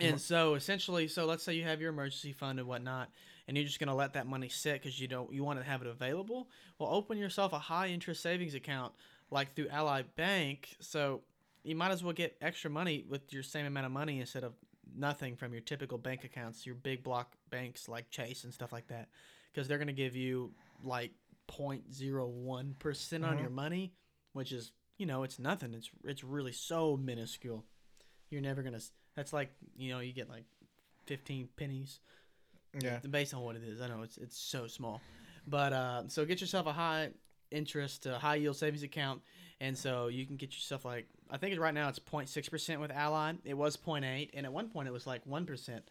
and 0.00 0.20
so 0.20 0.54
essentially, 0.54 1.06
so 1.06 1.26
let's 1.26 1.44
say 1.44 1.54
you 1.54 1.64
have 1.64 1.80
your 1.80 1.90
emergency 1.90 2.32
fund 2.32 2.58
and 2.58 2.66
whatnot, 2.66 3.10
and 3.48 3.56
you're 3.56 3.66
just 3.66 3.78
gonna 3.78 3.94
let 3.94 4.14
that 4.14 4.26
money 4.26 4.48
sit 4.48 4.74
because 4.74 5.00
you 5.00 5.08
don't 5.08 5.32
you 5.32 5.44
want 5.44 5.58
to 5.58 5.64
have 5.64 5.82
it 5.82 5.88
available. 5.88 6.48
Well, 6.78 6.90
open 6.92 7.18
yourself 7.18 7.52
a 7.52 7.58
high 7.58 7.88
interest 7.88 8.22
savings 8.22 8.54
account 8.54 8.92
like 9.30 9.54
through 9.54 9.68
Ally 9.68 10.02
Bank. 10.16 10.76
So 10.80 11.22
you 11.62 11.76
might 11.76 11.90
as 11.90 12.02
well 12.02 12.12
get 12.12 12.36
extra 12.40 12.70
money 12.70 13.04
with 13.08 13.32
your 13.32 13.42
same 13.42 13.66
amount 13.66 13.86
of 13.86 13.92
money 13.92 14.20
instead 14.20 14.44
of 14.44 14.54
nothing 14.96 15.36
from 15.36 15.52
your 15.52 15.60
typical 15.60 15.98
bank 15.98 16.24
accounts, 16.24 16.64
your 16.64 16.74
big 16.74 17.02
block 17.02 17.34
banks 17.50 17.88
like 17.88 18.10
Chase 18.10 18.44
and 18.44 18.52
stuff 18.52 18.72
like 18.72 18.88
that, 18.88 19.08
because 19.52 19.68
they're 19.68 19.78
gonna 19.78 19.92
give 19.92 20.16
you 20.16 20.52
like 20.82 21.12
0.01 21.48 22.78
percent 22.78 23.24
on 23.24 23.32
mm-hmm. 23.32 23.40
your 23.40 23.50
money, 23.50 23.92
which 24.32 24.52
is 24.52 24.72
you 24.98 25.06
know 25.06 25.22
it's 25.22 25.38
nothing. 25.38 25.72
It's 25.74 25.90
it's 26.04 26.24
really 26.24 26.52
so 26.52 26.96
minuscule. 26.96 27.64
You're 28.30 28.42
never 28.42 28.62
gonna. 28.62 28.80
That's 29.14 29.32
like 29.32 29.50
you 29.76 29.92
know 29.92 30.00
you 30.00 30.12
get 30.12 30.28
like 30.28 30.44
15 31.06 31.48
pennies 31.56 32.00
Yeah. 32.80 32.98
based 33.10 33.34
on 33.34 33.42
what 33.42 33.56
it 33.56 33.62
is. 33.64 33.80
I 33.80 33.88
know 33.88 34.02
it's 34.02 34.18
it's 34.18 34.38
so 34.38 34.66
small, 34.66 35.00
but 35.46 35.72
uh, 35.72 36.02
so 36.08 36.24
get 36.24 36.40
yourself 36.40 36.66
a 36.66 36.72
high 36.72 37.10
interest, 37.50 38.06
uh, 38.06 38.18
high 38.18 38.36
yield 38.36 38.56
savings 38.56 38.82
account, 38.82 39.22
and 39.60 39.76
so 39.76 40.08
you 40.08 40.26
can 40.26 40.36
get 40.36 40.52
yourself 40.52 40.84
like 40.84 41.06
I 41.30 41.38
think 41.38 41.58
right 41.58 41.74
now 41.74 41.88
it's 41.88 41.98
0.6 41.98 42.50
percent 42.50 42.80
with 42.80 42.90
Ally. 42.90 43.34
It 43.44 43.54
was 43.54 43.76
0.8, 43.76 44.30
and 44.34 44.46
at 44.46 44.52
one 44.52 44.68
point 44.68 44.88
it 44.88 44.92
was 44.92 45.06
like 45.06 45.22
one 45.24 45.46
percent. 45.46 45.84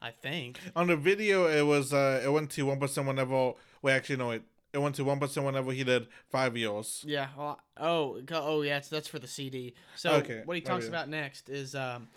I 0.00 0.10
think. 0.10 0.58
On 0.74 0.88
the 0.88 0.96
video, 0.96 1.46
it 1.46 1.62
was 1.62 1.92
uh, 1.92 2.20
it 2.24 2.28
went 2.28 2.50
to 2.50 2.66
one 2.66 2.80
percent 2.80 3.06
whenever. 3.06 3.52
Well, 3.82 3.96
actually, 3.96 4.16
no, 4.16 4.32
it 4.32 4.42
it 4.72 4.78
went 4.78 4.94
to 4.96 5.04
one 5.04 5.20
percent 5.20 5.46
whenever 5.46 5.72
he 5.72 5.84
did 5.84 6.08
five 6.28 6.56
years. 6.56 7.04
Yeah. 7.06 7.28
Well, 7.36 7.60
oh, 7.78 8.20
oh, 8.32 8.62
yeah. 8.62 8.78
It's, 8.78 8.88
that's 8.88 9.08
for 9.08 9.18
the 9.18 9.28
CD. 9.28 9.74
So 9.96 10.14
Okay, 10.14 10.42
what 10.44 10.56
he 10.56 10.62
my 10.62 10.70
talks 10.70 10.88
about 10.88 11.08
next 11.08 11.48
is, 11.48 11.74
um, 11.74 12.08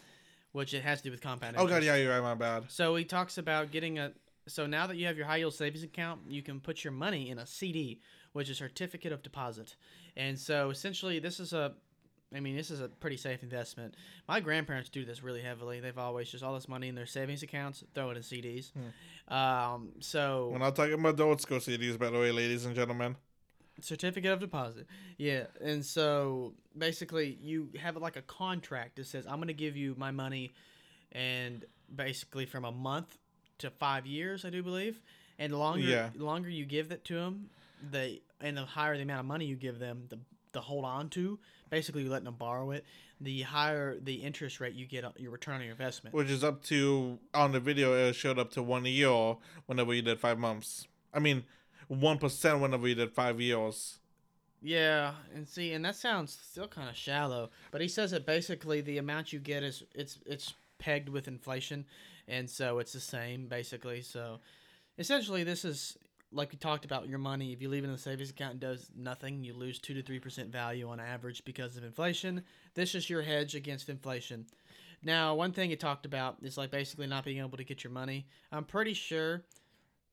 which 0.55 0.73
it 0.73 0.83
has 0.83 0.99
to 0.99 1.03
do 1.03 1.11
with 1.11 1.19
compound. 1.19 1.57
Oh 1.59 1.67
God, 1.67 1.83
yeah, 1.83 1.95
you're 1.95 2.11
right. 2.11 2.21
My 2.21 2.33
bad. 2.33 2.63
So 2.69 2.95
he 2.95 3.03
talks 3.03 3.37
about 3.37 3.71
getting 3.71 3.99
a. 3.99 4.13
So 4.47 4.65
now 4.65 4.87
that 4.87 4.95
you 4.95 5.05
have 5.07 5.17
your 5.17 5.25
high 5.25 5.37
yield 5.37 5.53
savings 5.53 5.83
account, 5.83 6.21
you 6.29 6.41
can 6.41 6.61
put 6.61 6.81
your 6.83 6.93
money 6.93 7.29
in 7.29 7.39
a 7.39 7.45
CD, 7.45 7.99
which 8.31 8.49
is 8.49 8.57
certificate 8.59 9.11
of 9.11 9.21
deposit. 9.21 9.75
And 10.15 10.39
so 10.39 10.69
essentially, 10.69 11.19
this 11.19 11.41
is 11.41 11.51
a. 11.51 11.73
I 12.33 12.39
mean, 12.39 12.55
this 12.55 12.71
is 12.71 12.79
a 12.79 12.87
pretty 12.87 13.17
safe 13.17 13.43
investment. 13.43 13.95
My 14.27 14.39
grandparents 14.39 14.89
do 14.89 15.03
this 15.03 15.21
really 15.21 15.41
heavily. 15.41 15.79
They've 15.81 15.97
always 15.97 16.29
just 16.29 16.43
all 16.43 16.53
this 16.53 16.69
money 16.69 16.87
in 16.87 16.95
their 16.95 17.05
savings 17.05 17.43
accounts, 17.43 17.83
throw 17.93 18.09
it 18.11 18.17
in 18.17 18.23
CDs. 18.23 18.71
Um, 19.33 19.89
so 19.99 20.49
We're 20.51 20.59
not 20.59 20.75
talking 20.75 20.93
about 20.93 21.17
the 21.17 21.23
old 21.23 21.41
school 21.41 21.59
CDs, 21.59 21.99
by 21.99 22.09
the 22.09 22.19
way, 22.19 22.31
ladies 22.31 22.65
and 22.65 22.75
gentlemen. 22.75 23.15
Certificate 23.81 24.31
of 24.31 24.39
deposit 24.39 24.85
yeah 25.17 25.43
and 25.61 25.83
so 25.85 26.53
basically 26.77 27.37
you 27.41 27.69
have 27.79 27.95
like 27.97 28.15
a 28.15 28.21
contract 28.21 28.95
that 28.95 29.05
says 29.05 29.25
i'm 29.27 29.35
going 29.35 29.47
to 29.47 29.53
give 29.53 29.75
you 29.75 29.93
my 29.97 30.11
money 30.11 30.53
and 31.11 31.65
basically 31.93 32.45
from 32.45 32.65
a 32.65 32.71
month 32.71 33.17
to 33.57 33.69
five 33.69 34.05
years 34.05 34.45
i 34.45 34.49
do 34.49 34.61
believe 34.63 35.01
and 35.39 35.51
the 35.53 35.57
longer 35.57 35.81
Yeah. 35.81 36.09
longer 36.15 36.49
you 36.49 36.65
give 36.65 36.91
it 36.93 37.03
to 37.05 37.15
them, 37.15 37.49
the 37.91 38.21
and 38.39 38.55
the 38.55 38.63
higher 38.63 38.95
the 38.95 39.03
amount 39.03 39.19
of 39.19 39.25
money 39.25 39.43
you 39.45 39.57
give 39.57 39.79
them, 39.79 40.05
the 40.07 40.17
the 40.53 40.61
hold 40.61 40.85
on 40.85 41.09
to, 41.09 41.37
basically 41.69 42.03
you're 42.03 42.11
letting 42.11 42.23
them 42.23 42.35
borrow 42.35 42.71
it. 42.71 42.85
The 43.19 43.41
higher 43.41 43.99
the 43.99 44.13
interest 44.13 44.61
rate 44.61 44.75
you 44.75 44.85
get, 44.85 45.03
on 45.03 45.11
your 45.17 45.31
return 45.31 45.55
on 45.55 45.61
your 45.63 45.71
investment. 45.71 46.15
Which 46.15 46.29
is 46.29 46.41
up 46.41 46.63
to 46.65 47.19
on 47.33 47.51
the 47.51 47.59
video 47.59 47.93
it 47.93 48.13
showed 48.13 48.39
up 48.39 48.51
to 48.51 48.63
one 48.63 48.85
year 48.85 49.35
whenever 49.65 49.93
you 49.93 50.01
did 50.01 50.21
five 50.21 50.39
months. 50.39 50.87
I 51.13 51.19
mean, 51.19 51.43
one 51.87 52.17
percent 52.17 52.59
whenever 52.59 52.87
you 52.87 52.95
did 52.95 53.11
five 53.11 53.39
years. 53.39 53.99
Yeah, 54.61 55.11
and 55.33 55.47
see, 55.47 55.73
and 55.73 55.85
that 55.85 55.95
sounds 55.95 56.37
still 56.41 56.67
kind 56.67 56.89
of 56.89 56.95
shallow. 56.95 57.51
But 57.71 57.81
he 57.81 57.87
says 57.87 58.11
that 58.11 58.25
basically 58.25 58.81
the 58.81 58.97
amount 58.97 59.31
you 59.31 59.39
get 59.39 59.63
is 59.63 59.83
it's 59.93 60.17
it's 60.25 60.53
pegged 60.79 61.09
with 61.09 61.27
inflation, 61.27 61.85
and 62.27 62.49
so 62.49 62.79
it's 62.79 62.93
the 62.93 62.99
same 62.99 63.47
basically. 63.47 64.01
So 64.01 64.39
essentially, 64.97 65.43
this 65.43 65.65
is 65.65 65.97
like 66.31 66.51
we 66.51 66.57
talked 66.57 66.85
about 66.85 67.07
your 67.07 67.19
money. 67.19 67.53
If 67.53 67.61
you 67.61 67.69
leave 67.69 67.83
it 67.83 67.87
in 67.87 67.93
the 67.93 67.99
savings 67.99 68.29
account, 68.29 68.55
it 68.55 68.59
does 68.59 68.89
nothing. 68.95 69.43
You 69.43 69.53
lose 69.53 69.79
two 69.79 69.93
to 69.93 70.01
three 70.01 70.19
percent 70.19 70.51
value 70.51 70.89
on 70.89 70.99
average 70.99 71.45
because 71.45 71.77
of 71.77 71.83
inflation. 71.83 72.43
This 72.73 72.95
is 72.95 73.09
your 73.09 73.21
hedge 73.21 73.55
against 73.55 73.89
inflation. 73.89 74.45
Now, 75.03 75.35
one 75.35 75.51
thing 75.51 75.69
he 75.69 75.75
talked 75.75 76.07
about 76.07 76.37
is 76.41 76.57
like 76.57 76.71
basically 76.71 77.05
not 77.05 77.23
being 77.23 77.37
able 77.37 77.57
to 77.57 77.63
get 77.63 77.83
your 77.83 77.93
money. 77.93 78.25
I'm 78.51 78.63
pretty 78.63 78.93
sure 78.93 79.43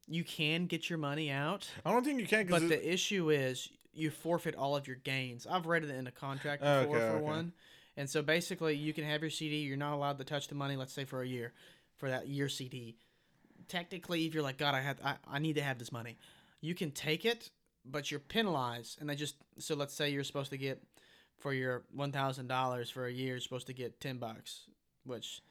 you 0.06 0.24
can 0.24 0.66
get 0.66 0.90
your 0.90 0.98
money 0.98 1.30
out. 1.30 1.68
I 1.84 1.92
don't 1.92 2.04
think 2.04 2.20
you 2.20 2.26
can. 2.26 2.46
But 2.46 2.68
the 2.68 2.92
issue 2.92 3.30
is 3.30 3.68
you 3.92 4.10
forfeit 4.10 4.54
all 4.54 4.76
of 4.76 4.86
your 4.86 4.96
gains. 4.96 5.46
I've 5.46 5.66
read 5.66 5.84
it 5.84 5.90
in 5.90 6.06
a 6.06 6.10
contract 6.10 6.62
Okay, 6.62 6.86
before 6.86 7.00
for 7.00 7.16
okay. 7.16 7.24
one. 7.24 7.52
And 7.96 8.08
so 8.08 8.22
basically 8.22 8.74
you 8.74 8.92
can 8.92 9.04
have 9.04 9.20
your 9.20 9.30
CD, 9.30 9.56
you're 9.56 9.76
not 9.76 9.92
allowed 9.92 10.18
to 10.18 10.24
touch 10.24 10.48
the 10.48 10.54
money, 10.54 10.76
let's 10.76 10.92
say 10.92 11.04
for 11.04 11.22
a 11.22 11.26
year, 11.26 11.52
for 11.98 12.08
that 12.08 12.26
year 12.26 12.48
CD. 12.48 12.96
Technically, 13.68 14.26
if 14.26 14.34
you're 14.34 14.42
like, 14.42 14.58
God, 14.58 14.74
I 14.74 14.80
had 14.80 14.98
I, 15.04 15.16
I 15.30 15.38
need 15.38 15.54
to 15.56 15.62
have 15.62 15.78
this 15.78 15.92
money, 15.92 16.18
you 16.60 16.74
can 16.74 16.90
take 16.90 17.24
it, 17.24 17.50
but 17.84 18.10
you're 18.10 18.20
penalized. 18.20 19.00
And 19.00 19.08
they 19.08 19.14
just 19.14 19.36
so 19.58 19.74
let's 19.74 19.94
say 19.94 20.10
you're 20.10 20.24
supposed 20.24 20.50
to 20.50 20.58
get 20.58 20.82
for 21.38 21.52
your 21.52 21.82
one 21.92 22.12
thousand 22.12 22.48
dollars 22.48 22.90
for 22.90 23.06
a 23.06 23.12
year, 23.12 23.34
you're 23.34 23.40
supposed 23.40 23.66
to 23.66 23.74
get 23.74 24.00
ten 24.00 24.16
bucks, 24.18 24.62
which 25.04 25.42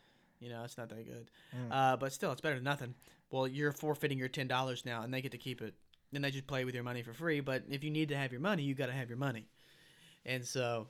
you 0.41 0.49
know, 0.49 0.63
it's 0.63 0.77
not 0.77 0.89
that 0.89 1.05
good. 1.05 1.29
Mm. 1.55 1.71
Uh, 1.71 1.97
but 1.97 2.11
still, 2.11 2.31
it's 2.31 2.41
better 2.41 2.55
than 2.55 2.63
nothing. 2.63 2.95
Well, 3.29 3.47
you're 3.47 3.71
forfeiting 3.71 4.17
your 4.17 4.27
ten 4.27 4.47
dollars 4.47 4.85
now, 4.85 5.03
and 5.03 5.13
they 5.13 5.21
get 5.21 5.31
to 5.31 5.37
keep 5.37 5.61
it. 5.61 5.75
and 6.13 6.23
they 6.23 6.31
just 6.31 6.47
play 6.47 6.65
with 6.65 6.75
your 6.75 6.83
money 6.83 7.03
for 7.03 7.13
free. 7.13 7.39
But 7.39 7.63
if 7.69 7.83
you 7.83 7.91
need 7.91 8.09
to 8.09 8.17
have 8.17 8.31
your 8.31 8.41
money, 8.41 8.63
you 8.63 8.73
got 8.73 8.87
to 8.87 8.91
have 8.91 9.07
your 9.07 9.19
money. 9.19 9.45
And 10.25 10.43
so, 10.45 10.87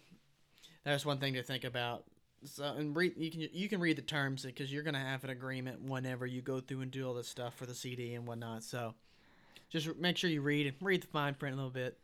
that's 0.83 1.05
one 1.05 1.19
thing 1.19 1.33
to 1.35 1.43
think 1.43 1.65
about. 1.65 2.05
So, 2.43 2.63
and 2.63 2.95
read 2.95 3.13
you 3.17 3.29
can 3.29 3.47
you 3.53 3.69
can 3.69 3.79
read 3.79 3.97
the 3.97 4.01
terms 4.01 4.43
because 4.43 4.73
you're 4.73 4.81
gonna 4.81 4.99
have 4.99 5.23
an 5.23 5.29
agreement 5.29 5.81
whenever 5.83 6.25
you 6.25 6.41
go 6.41 6.59
through 6.59 6.81
and 6.81 6.89
do 6.89 7.07
all 7.07 7.13
this 7.13 7.27
stuff 7.27 7.55
for 7.55 7.67
the 7.67 7.75
CD 7.75 8.15
and 8.15 8.25
whatnot. 8.25 8.63
So, 8.63 8.95
just 9.69 9.95
make 9.97 10.17
sure 10.17 10.29
you 10.29 10.41
read 10.41 10.73
read 10.81 11.03
the 11.03 11.07
fine 11.07 11.35
print 11.35 11.53
a 11.53 11.57
little 11.57 11.69
bit. 11.69 11.99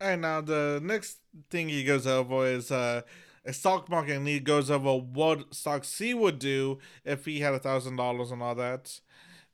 And 0.00 0.22
now 0.22 0.40
the 0.40 0.80
next 0.82 1.18
thing 1.50 1.68
he 1.68 1.84
goes 1.84 2.06
over 2.06 2.46
is 2.46 2.72
uh, 2.72 3.02
a 3.44 3.52
stock 3.52 3.88
market, 3.88 4.16
and 4.16 4.26
he 4.28 4.40
goes 4.40 4.70
over 4.70 4.96
what 4.96 5.54
stocks 5.54 5.98
he 5.98 6.12
would 6.14 6.38
do 6.38 6.78
if 7.04 7.24
he 7.24 7.40
had 7.40 7.54
a 7.54 7.58
thousand 7.58 7.96
dollars 7.96 8.30
and 8.30 8.42
all 8.42 8.54
that, 8.54 9.00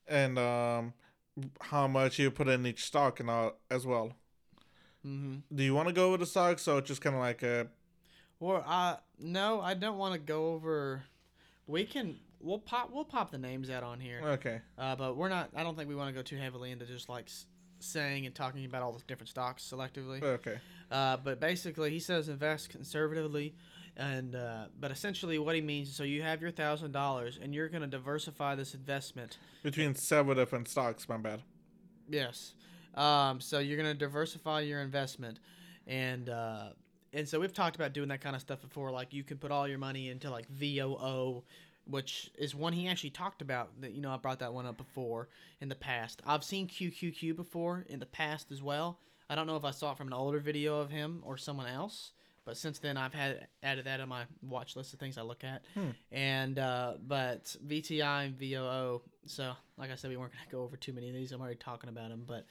and 0.08 0.38
um, 0.38 0.92
how 1.60 1.86
much 1.86 2.16
he 2.16 2.24
would 2.24 2.34
put 2.34 2.48
in 2.48 2.66
each 2.66 2.84
stock 2.84 3.20
and 3.20 3.30
all 3.30 3.52
as 3.70 3.86
well. 3.86 4.12
Mm-hmm. 5.06 5.54
Do 5.54 5.62
you 5.62 5.74
want 5.74 5.88
to 5.88 5.94
go 5.94 6.08
over 6.08 6.16
the 6.18 6.26
stocks, 6.26 6.66
or 6.66 6.80
just 6.80 7.00
kind 7.00 7.14
of 7.14 7.20
like 7.20 7.42
a 7.42 7.68
Or 8.40 8.64
uh 8.66 8.96
no, 9.18 9.60
I 9.60 9.74
don't 9.74 9.98
want 9.98 10.14
to 10.14 10.18
go 10.20 10.52
over. 10.54 11.04
We 11.66 11.84
can 11.84 12.16
we'll 12.40 12.58
pop 12.58 12.90
we'll 12.92 13.04
pop 13.04 13.30
the 13.30 13.38
names 13.38 13.70
out 13.70 13.84
on 13.84 14.00
here. 14.00 14.20
okay? 14.22 14.60
Uh, 14.76 14.96
but 14.96 15.16
we're 15.16 15.28
not. 15.28 15.50
I 15.54 15.62
don't 15.62 15.76
think 15.76 15.88
we 15.88 15.94
want 15.94 16.08
to 16.08 16.14
go 16.14 16.22
too 16.22 16.36
heavily 16.36 16.72
into 16.72 16.86
just 16.86 17.08
like 17.08 17.26
s- 17.26 17.46
saying 17.78 18.26
and 18.26 18.34
talking 18.34 18.64
about 18.64 18.82
all 18.82 18.92
the 18.92 19.02
different 19.06 19.28
stocks 19.28 19.62
selectively. 19.72 20.22
Okay. 20.22 20.58
Uh, 20.90 21.16
but 21.18 21.40
basically, 21.40 21.90
he 21.90 22.00
says 22.00 22.28
invest 22.28 22.70
conservatively, 22.70 23.54
and 23.96 24.34
uh, 24.34 24.66
but 24.78 24.90
essentially 24.90 25.38
what 25.38 25.54
he 25.54 25.60
means. 25.60 25.88
Is 25.88 25.96
so 25.96 26.04
you 26.04 26.22
have 26.22 26.42
your 26.42 26.50
thousand 26.50 26.92
dollars, 26.92 27.38
and 27.40 27.54
you're 27.54 27.68
going 27.68 27.82
to 27.82 27.88
diversify 27.88 28.54
this 28.54 28.74
investment. 28.74 29.38
Between 29.62 29.94
several 29.94 30.34
different 30.34 30.68
stocks, 30.68 31.08
my 31.08 31.16
bad. 31.16 31.42
Yes. 32.08 32.54
Um, 32.94 33.40
so 33.40 33.58
you're 33.58 33.76
going 33.76 33.92
to 33.92 33.98
diversify 33.98 34.60
your 34.60 34.80
investment, 34.80 35.38
and 35.86 36.28
uh, 36.28 36.68
and 37.12 37.28
so 37.28 37.40
we've 37.40 37.52
talked 37.52 37.76
about 37.76 37.92
doing 37.92 38.08
that 38.08 38.20
kind 38.20 38.34
of 38.36 38.42
stuff 38.42 38.60
before. 38.60 38.90
Like 38.90 39.12
you 39.12 39.24
can 39.24 39.38
put 39.38 39.50
all 39.50 39.66
your 39.66 39.78
money 39.78 40.10
into 40.10 40.30
like 40.30 40.48
VOO, 40.48 41.42
which 41.86 42.30
is 42.38 42.54
one 42.54 42.72
he 42.72 42.88
actually 42.88 43.10
talked 43.10 43.42
about. 43.42 43.80
That 43.80 43.92
you 43.92 44.02
know 44.02 44.10
I 44.10 44.16
brought 44.16 44.40
that 44.40 44.52
one 44.52 44.66
up 44.66 44.76
before 44.76 45.28
in 45.60 45.68
the 45.68 45.74
past. 45.74 46.22
I've 46.26 46.44
seen 46.44 46.68
QQQ 46.68 47.36
before 47.36 47.84
in 47.88 47.98
the 47.98 48.06
past 48.06 48.52
as 48.52 48.62
well. 48.62 48.98
I 49.28 49.34
don't 49.34 49.46
know 49.46 49.56
if 49.56 49.64
I 49.64 49.72
saw 49.72 49.92
it 49.92 49.98
from 49.98 50.06
an 50.06 50.12
older 50.12 50.38
video 50.38 50.80
of 50.80 50.90
him 50.90 51.22
or 51.24 51.36
someone 51.36 51.66
else. 51.66 52.12
But 52.46 52.56
since 52.56 52.78
then, 52.78 52.96
I've 52.96 53.12
had 53.12 53.48
added 53.62 53.84
that 53.86 54.00
on 54.00 54.08
my 54.08 54.22
watch 54.40 54.76
list 54.76 54.94
of 54.94 55.00
things 55.00 55.18
I 55.18 55.22
look 55.22 55.42
at, 55.44 55.64
Hmm. 55.74 55.90
and 56.12 56.58
uh, 56.58 56.94
but 57.06 57.54
VTI 57.66 58.26
and 58.26 58.38
VOO. 58.38 59.02
So, 59.26 59.52
like 59.76 59.90
I 59.90 59.96
said, 59.96 60.10
we 60.10 60.16
weren't 60.16 60.32
gonna 60.32 60.44
go 60.50 60.62
over 60.62 60.76
too 60.76 60.92
many 60.94 61.08
of 61.08 61.14
these. 61.14 61.32
I'm 61.32 61.40
already 61.40 61.56
talking 61.56 61.90
about 61.90 62.08
them, 62.10 62.22
but 62.26 62.46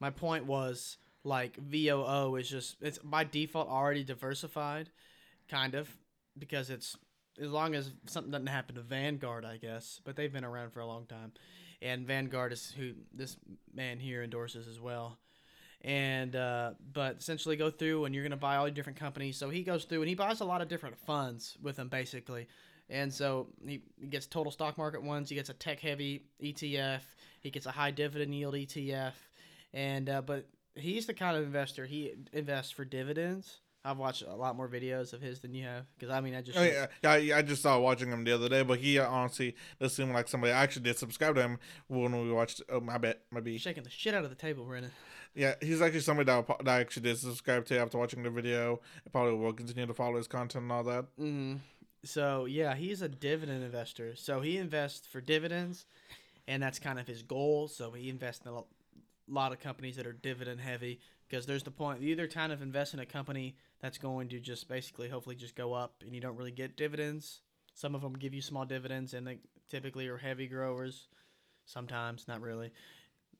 my 0.00 0.10
point 0.10 0.46
was 0.46 0.96
like 1.22 1.56
VOO 1.58 2.36
is 2.36 2.48
just 2.48 2.76
it's 2.80 2.98
by 2.98 3.24
default 3.24 3.68
already 3.68 4.02
diversified, 4.04 4.88
kind 5.50 5.74
of, 5.74 5.88
because 6.38 6.70
it's 6.70 6.96
as 7.38 7.50
long 7.50 7.74
as 7.74 7.92
something 8.06 8.30
doesn't 8.32 8.46
happen 8.46 8.74
to 8.76 8.80
Vanguard, 8.80 9.44
I 9.44 9.58
guess. 9.58 10.00
But 10.02 10.16
they've 10.16 10.32
been 10.32 10.44
around 10.46 10.72
for 10.72 10.80
a 10.80 10.86
long 10.86 11.04
time, 11.04 11.32
and 11.82 12.06
Vanguard 12.06 12.54
is 12.54 12.72
who 12.74 12.92
this 13.12 13.36
man 13.74 13.98
here 14.00 14.22
endorses 14.22 14.66
as 14.66 14.80
well. 14.80 15.18
And 15.86 16.34
uh, 16.34 16.72
but 16.92 17.16
essentially 17.18 17.56
go 17.56 17.70
through 17.70 18.04
and 18.04 18.14
you're 18.14 18.24
gonna 18.24 18.36
buy 18.36 18.56
all 18.56 18.66
your 18.66 18.74
different 18.74 18.98
companies. 18.98 19.36
So 19.36 19.48
he 19.48 19.62
goes 19.62 19.84
through 19.84 20.02
and 20.02 20.08
he 20.08 20.16
buys 20.16 20.40
a 20.40 20.44
lot 20.44 20.60
of 20.60 20.68
different 20.68 20.98
funds 20.98 21.56
with 21.62 21.76
them 21.76 21.88
basically. 21.88 22.48
And 22.90 23.12
so 23.12 23.46
he, 23.64 23.82
he 24.00 24.08
gets 24.08 24.26
total 24.26 24.52
stock 24.52 24.78
market 24.78 25.02
ones. 25.02 25.28
He 25.28 25.36
gets 25.36 25.48
a 25.48 25.54
tech 25.54 25.80
heavy 25.80 26.26
ETF. 26.42 27.00
He 27.40 27.50
gets 27.50 27.66
a 27.66 27.70
high 27.70 27.92
dividend 27.92 28.34
yield 28.34 28.54
ETF. 28.54 29.12
And 29.72 30.10
uh, 30.10 30.22
but 30.22 30.48
he's 30.74 31.06
the 31.06 31.14
kind 31.14 31.36
of 31.36 31.44
investor 31.44 31.86
he 31.86 32.12
invests 32.32 32.72
for 32.72 32.84
dividends. 32.84 33.60
I've 33.86 33.98
watched 33.98 34.22
a 34.22 34.34
lot 34.34 34.56
more 34.56 34.68
videos 34.68 35.12
of 35.12 35.20
his 35.22 35.38
than 35.40 35.54
you 35.54 35.64
have 35.64 35.84
because 35.96 36.12
I 36.12 36.20
mean 36.20 36.34
I 36.34 36.42
just 36.42 36.58
Oh, 36.58 36.62
yeah, 36.62 37.16
yeah, 37.16 37.36
I 37.38 37.42
just 37.42 37.62
saw 37.62 37.78
watching 37.78 38.10
him 38.10 38.24
the 38.24 38.32
other 38.32 38.48
day, 38.48 38.62
but 38.62 38.80
he 38.80 38.98
uh, 38.98 39.08
honestly 39.08 39.54
does 39.80 39.94
seem 39.94 40.12
like 40.12 40.26
somebody 40.28 40.52
I 40.52 40.62
actually 40.62 40.82
did 40.82 40.98
subscribe 40.98 41.36
to 41.36 41.42
him 41.42 41.58
when 41.86 42.10
we 42.20 42.32
watched. 42.32 42.62
Oh, 42.68 42.80
my 42.80 42.98
bet, 42.98 43.20
my 43.30 43.40
B. 43.40 43.58
shaking 43.58 43.84
the 43.84 43.90
shit 43.90 44.12
out 44.14 44.24
of 44.24 44.30
the 44.30 44.36
table, 44.36 44.64
Brennan. 44.64 44.90
Yeah, 45.34 45.54
he's 45.60 45.80
actually 45.82 46.00
somebody 46.00 46.26
that, 46.26 46.44
I- 46.48 46.62
that 46.64 46.70
I 46.78 46.80
actually 46.80 47.04
did 47.04 47.18
subscribe 47.18 47.64
to 47.66 47.78
after 47.78 47.98
watching 47.98 48.22
the 48.22 48.30
video. 48.30 48.80
I 49.06 49.10
probably 49.10 49.34
will 49.34 49.52
continue 49.52 49.86
to 49.86 49.94
follow 49.94 50.16
his 50.16 50.26
content 50.26 50.62
and 50.64 50.72
all 50.72 50.82
that. 50.84 51.04
Mm. 51.20 51.58
So 52.04 52.46
yeah, 52.46 52.74
he's 52.74 53.02
a 53.02 53.08
dividend 53.08 53.62
investor. 53.62 54.16
So 54.16 54.40
he 54.40 54.56
invests 54.58 55.06
for 55.06 55.20
dividends, 55.20 55.86
and 56.48 56.62
that's 56.62 56.78
kind 56.78 56.98
of 56.98 57.06
his 57.06 57.22
goal. 57.22 57.68
So 57.68 57.92
he 57.92 58.08
invests 58.08 58.44
in 58.46 58.52
a 58.52 58.62
lot 59.28 59.52
of 59.52 59.60
companies 59.60 59.96
that 59.96 60.06
are 60.06 60.12
dividend 60.12 60.60
heavy 60.60 61.00
because 61.28 61.46
there's 61.46 61.62
the 61.64 61.70
point 61.70 62.00
you 62.00 62.10
either 62.10 62.28
kind 62.28 62.52
of 62.52 62.62
invest 62.62 62.94
in 62.94 63.00
a 63.00 63.06
company 63.06 63.56
that's 63.80 63.98
going 63.98 64.28
to 64.28 64.38
just 64.40 64.68
basically 64.68 65.08
hopefully 65.08 65.34
just 65.34 65.56
go 65.56 65.72
up 65.72 65.94
and 66.04 66.14
you 66.14 66.20
don't 66.20 66.36
really 66.36 66.52
get 66.52 66.76
dividends. 66.76 67.40
Some 67.74 67.94
of 67.94 68.00
them 68.02 68.14
give 68.14 68.32
you 68.34 68.40
small 68.42 68.64
dividends 68.64 69.14
and 69.14 69.26
they 69.26 69.38
typically 69.68 70.06
are 70.08 70.16
heavy 70.18 70.46
growers. 70.46 71.08
Sometimes 71.64 72.28
not 72.28 72.40
really. 72.40 72.72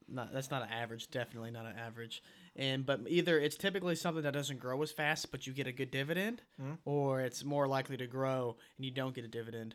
Not 0.09 0.33
that's 0.33 0.51
not 0.51 0.62
an 0.62 0.68
average. 0.70 1.11
Definitely 1.11 1.51
not 1.53 1.66
an 1.66 1.77
average. 1.79 2.22
And 2.57 2.85
but 2.85 3.01
either 3.09 3.38
it's 3.38 3.57
typically 3.57 3.94
something 3.96 4.22
that 4.25 4.33
doesn't 4.35 4.59
grow 4.61 4.83
as 4.83 4.92
fast, 4.92 5.31
but 5.31 5.46
you 5.46 5.53
get 5.53 5.66
a 5.66 5.72
good 5.72 5.90
dividend, 5.90 6.42
Mhm. 6.61 6.79
or 6.85 7.20
it's 7.20 7.44
more 7.44 7.66
likely 7.68 7.96
to 7.96 8.07
grow 8.07 8.57
and 8.77 8.85
you 8.85 8.90
don't 8.90 9.14
get 9.14 9.25
a 9.25 9.29
dividend. 9.29 9.75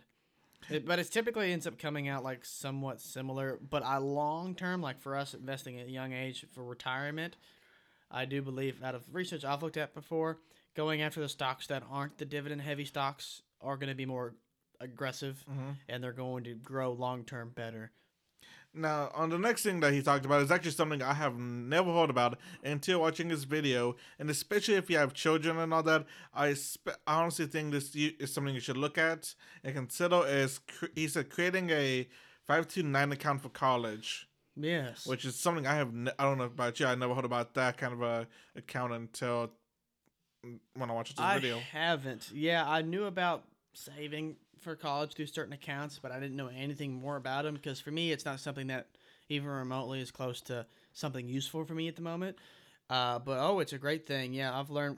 It, 0.69 0.85
but 0.85 0.99
it 0.99 1.09
typically 1.11 1.51
ends 1.51 1.65
up 1.67 1.77
coming 1.79 2.07
out 2.07 2.23
like 2.23 2.45
somewhat 2.45 3.01
similar. 3.01 3.59
But 3.69 3.83
I 3.83 3.97
long 3.97 4.55
term, 4.55 4.81
like 4.81 5.01
for 5.01 5.15
us 5.15 5.33
investing 5.33 5.79
at 5.79 5.87
a 5.87 5.91
young 5.91 6.13
age 6.13 6.45
for 6.53 6.63
retirement, 6.63 7.35
I 8.09 8.25
do 8.25 8.41
believe 8.41 8.83
out 8.83 8.95
of 8.95 9.03
research 9.11 9.43
I've 9.45 9.63
looked 9.63 9.77
at 9.77 9.93
before, 9.93 10.39
going 10.75 11.01
after 11.01 11.19
the 11.19 11.29
stocks 11.29 11.67
that 11.67 11.83
aren't 11.89 12.17
the 12.17 12.25
dividend 12.25 12.61
heavy 12.61 12.85
stocks 12.85 13.41
are 13.61 13.75
going 13.77 13.89
to 13.89 13.95
be 13.95 14.05
more 14.05 14.35
aggressive 14.79 15.43
Mm-hmm. 15.49 15.69
and 15.89 16.03
they're 16.03 16.11
going 16.11 16.43
to 16.45 16.55
grow 16.55 16.91
long 16.91 17.23
term 17.23 17.51
better. 17.55 17.91
Now, 18.73 19.11
on 19.13 19.29
the 19.29 19.37
next 19.37 19.63
thing 19.63 19.81
that 19.81 19.91
he 19.91 20.01
talked 20.01 20.23
about 20.25 20.41
is 20.41 20.51
actually 20.51 20.71
something 20.71 21.01
I 21.01 21.13
have 21.13 21.37
never 21.37 21.91
heard 21.93 22.09
about 22.09 22.39
until 22.63 23.01
watching 23.01 23.29
his 23.29 23.43
video, 23.43 23.97
and 24.17 24.29
especially 24.29 24.75
if 24.75 24.89
you 24.89 24.97
have 24.97 25.13
children 25.13 25.57
and 25.57 25.73
all 25.73 25.83
that, 25.83 26.05
I, 26.33 26.53
spe- 26.53 26.97
I 27.05 27.15
honestly 27.21 27.47
think 27.47 27.71
this 27.73 27.93
is 27.95 28.33
something 28.33 28.53
you 28.55 28.61
should 28.61 28.77
look 28.77 28.97
at 28.97 29.35
and 29.65 29.75
consider. 29.75 30.23
Is 30.25 30.59
cr- 30.59 30.85
he 30.95 31.09
said 31.09 31.29
creating 31.29 31.69
a 31.71 32.07
five 32.47 32.67
two 32.69 32.83
nine 32.83 33.11
account 33.11 33.41
for 33.41 33.49
college, 33.49 34.29
Yes. 34.55 35.05
which 35.05 35.25
is 35.25 35.35
something 35.35 35.67
I 35.67 35.75
have 35.75 35.93
ne- 35.93 36.11
I 36.17 36.23
don't 36.23 36.37
know 36.37 36.45
about 36.45 36.79
you. 36.79 36.85
I 36.85 36.95
never 36.95 37.13
heard 37.13 37.25
about 37.25 37.53
that 37.55 37.77
kind 37.77 37.91
of 37.93 38.01
a 38.01 38.25
account 38.55 38.93
until 38.93 39.51
when 40.75 40.89
I 40.89 40.93
watched 40.93 41.17
this 41.17 41.25
I 41.25 41.35
video. 41.39 41.59
haven't. 41.59 42.31
Yeah, 42.33 42.63
I 42.67 42.83
knew 42.83 43.03
about 43.03 43.43
saving 43.73 44.37
for 44.61 44.75
college 44.75 45.13
through 45.13 45.27
certain 45.27 45.53
accounts, 45.53 45.99
but 46.01 46.11
I 46.11 46.19
didn't 46.19 46.35
know 46.35 46.47
anything 46.55 46.93
more 46.93 47.17
about 47.17 47.43
them 47.43 47.55
because 47.55 47.79
for 47.79 47.91
me, 47.91 48.11
it's 48.11 48.25
not 48.25 48.39
something 48.39 48.67
that 48.67 48.87
even 49.29 49.47
remotely 49.47 50.01
is 50.01 50.11
close 50.11 50.41
to 50.41 50.65
something 50.93 51.27
useful 51.27 51.65
for 51.65 51.73
me 51.73 51.87
at 51.87 51.95
the 51.95 52.01
moment. 52.01 52.37
Uh, 52.89 53.19
but 53.19 53.39
oh, 53.39 53.59
it's 53.59 53.73
a 53.73 53.77
great 53.77 54.05
thing. 54.05 54.33
Yeah, 54.33 54.57
I've 54.57 54.69
learned 54.69 54.97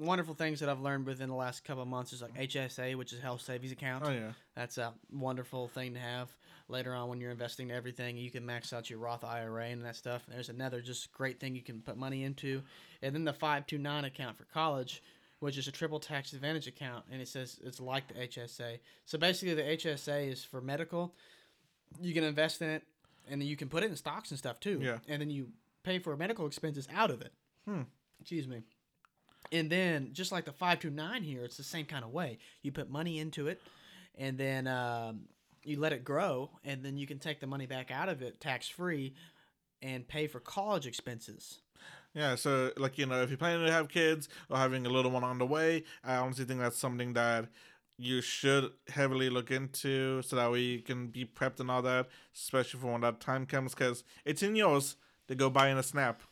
wonderful 0.00 0.34
things 0.34 0.60
that 0.60 0.68
I've 0.68 0.80
learned 0.80 1.06
within 1.06 1.28
the 1.28 1.34
last 1.34 1.64
couple 1.64 1.82
of 1.82 1.88
months 1.88 2.12
is 2.12 2.22
like 2.22 2.34
HSA, 2.34 2.96
which 2.96 3.12
is 3.12 3.20
health 3.20 3.42
savings 3.42 3.70
account. 3.72 4.04
Oh 4.06 4.10
yeah. 4.10 4.32
That's 4.56 4.78
a 4.78 4.92
wonderful 5.12 5.68
thing 5.68 5.94
to 5.94 6.00
have 6.00 6.34
later 6.68 6.94
on 6.94 7.08
when 7.08 7.20
you're 7.20 7.30
investing 7.30 7.70
in 7.70 7.76
everything. 7.76 8.16
You 8.16 8.30
can 8.30 8.44
max 8.44 8.72
out 8.72 8.88
your 8.88 8.98
Roth 8.98 9.24
IRA 9.24 9.66
and 9.66 9.84
that 9.84 9.96
stuff. 9.96 10.22
There's 10.26 10.48
another 10.48 10.80
just 10.80 11.12
great 11.12 11.38
thing 11.38 11.54
you 11.54 11.62
can 11.62 11.80
put 11.80 11.96
money 11.96 12.24
into, 12.24 12.62
and 13.02 13.14
then 13.14 13.24
the 13.24 13.32
five 13.32 13.66
two 13.66 13.78
nine 13.78 14.04
account 14.04 14.38
for 14.38 14.44
college, 14.44 15.02
which 15.40 15.58
is 15.58 15.66
a 15.66 15.72
triple 15.72 15.98
tax 15.98 16.32
advantage 16.32 16.66
account, 16.66 17.04
and 17.10 17.20
it 17.20 17.28
says 17.28 17.58
it's 17.64 17.80
like 17.80 18.06
the 18.08 18.14
HSA. 18.14 18.78
So 19.06 19.18
basically, 19.18 19.54
the 19.54 19.62
HSA 19.62 20.30
is 20.30 20.44
for 20.44 20.60
medical. 20.60 21.14
You 22.00 22.14
can 22.14 22.24
invest 22.24 22.62
in 22.62 22.68
it, 22.68 22.82
and 23.28 23.40
then 23.40 23.48
you 23.48 23.56
can 23.56 23.68
put 23.68 23.82
it 23.82 23.90
in 23.90 23.96
stocks 23.96 24.30
and 24.30 24.38
stuff 24.38 24.60
too. 24.60 24.80
Yeah. 24.82 24.98
And 25.08 25.20
then 25.20 25.30
you 25.30 25.48
pay 25.82 25.98
for 25.98 26.16
medical 26.16 26.46
expenses 26.46 26.86
out 26.94 27.10
of 27.10 27.22
it. 27.22 27.32
Hmm. 27.66 27.82
Excuse 28.20 28.46
me. 28.46 28.62
And 29.50 29.70
then, 29.70 30.10
just 30.12 30.30
like 30.30 30.44
the 30.44 30.52
529 30.52 31.22
here, 31.22 31.42
it's 31.42 31.56
the 31.56 31.64
same 31.64 31.86
kind 31.86 32.04
of 32.04 32.12
way. 32.12 32.38
You 32.62 32.70
put 32.70 32.90
money 32.90 33.18
into 33.18 33.48
it, 33.48 33.60
and 34.18 34.36
then 34.36 34.66
um, 34.66 35.22
you 35.64 35.80
let 35.80 35.92
it 35.92 36.04
grow, 36.04 36.50
and 36.64 36.84
then 36.84 36.98
you 36.98 37.06
can 37.06 37.18
take 37.18 37.40
the 37.40 37.46
money 37.46 37.66
back 37.66 37.90
out 37.90 38.08
of 38.08 38.20
it 38.22 38.40
tax 38.40 38.68
free 38.68 39.14
and 39.82 40.06
pay 40.06 40.26
for 40.26 40.38
college 40.38 40.86
expenses. 40.86 41.60
Yeah, 42.14 42.34
so 42.34 42.72
like 42.76 42.98
you 42.98 43.06
know, 43.06 43.22
if 43.22 43.30
you're 43.30 43.38
planning 43.38 43.64
to 43.66 43.72
have 43.72 43.88
kids 43.88 44.28
or 44.48 44.56
having 44.56 44.86
a 44.86 44.90
little 44.90 45.10
one 45.10 45.24
on 45.24 45.38
the 45.38 45.46
way, 45.46 45.84
I 46.02 46.16
honestly 46.16 46.44
think 46.44 46.60
that's 46.60 46.76
something 46.78 47.12
that 47.12 47.46
you 47.96 48.20
should 48.20 48.72
heavily 48.88 49.28
look 49.30 49.50
into 49.50 50.22
so 50.22 50.34
that 50.36 50.50
way 50.50 50.60
you 50.60 50.80
can 50.80 51.08
be 51.08 51.24
prepped 51.24 51.60
and 51.60 51.70
all 51.70 51.82
that, 51.82 52.08
especially 52.34 52.80
for 52.80 52.92
when 52.92 53.02
that 53.02 53.20
time 53.20 53.46
comes, 53.46 53.74
because 53.74 54.02
it's 54.24 54.42
in 54.42 54.56
yours 54.56 54.96
to 55.28 55.34
go 55.34 55.50
buy 55.50 55.68
in 55.68 55.76
a 55.78 55.82
snap. 55.82 56.22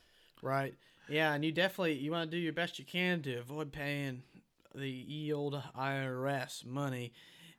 Right. 0.43 0.75
Yeah, 1.09 1.33
and 1.33 1.45
you 1.45 1.53
definitely 1.53 1.95
you 1.95 2.11
want 2.11 2.31
to 2.31 2.37
do 2.37 2.41
your 2.41 2.53
best 2.53 2.79
you 2.79 2.85
can 2.85 3.23
to 3.23 3.37
avoid 3.37 3.73
paying 3.73 4.23
the 4.75 4.89
ye 4.89 5.33
old 5.33 5.61
IRS 5.79 6.65
money. 6.65 7.13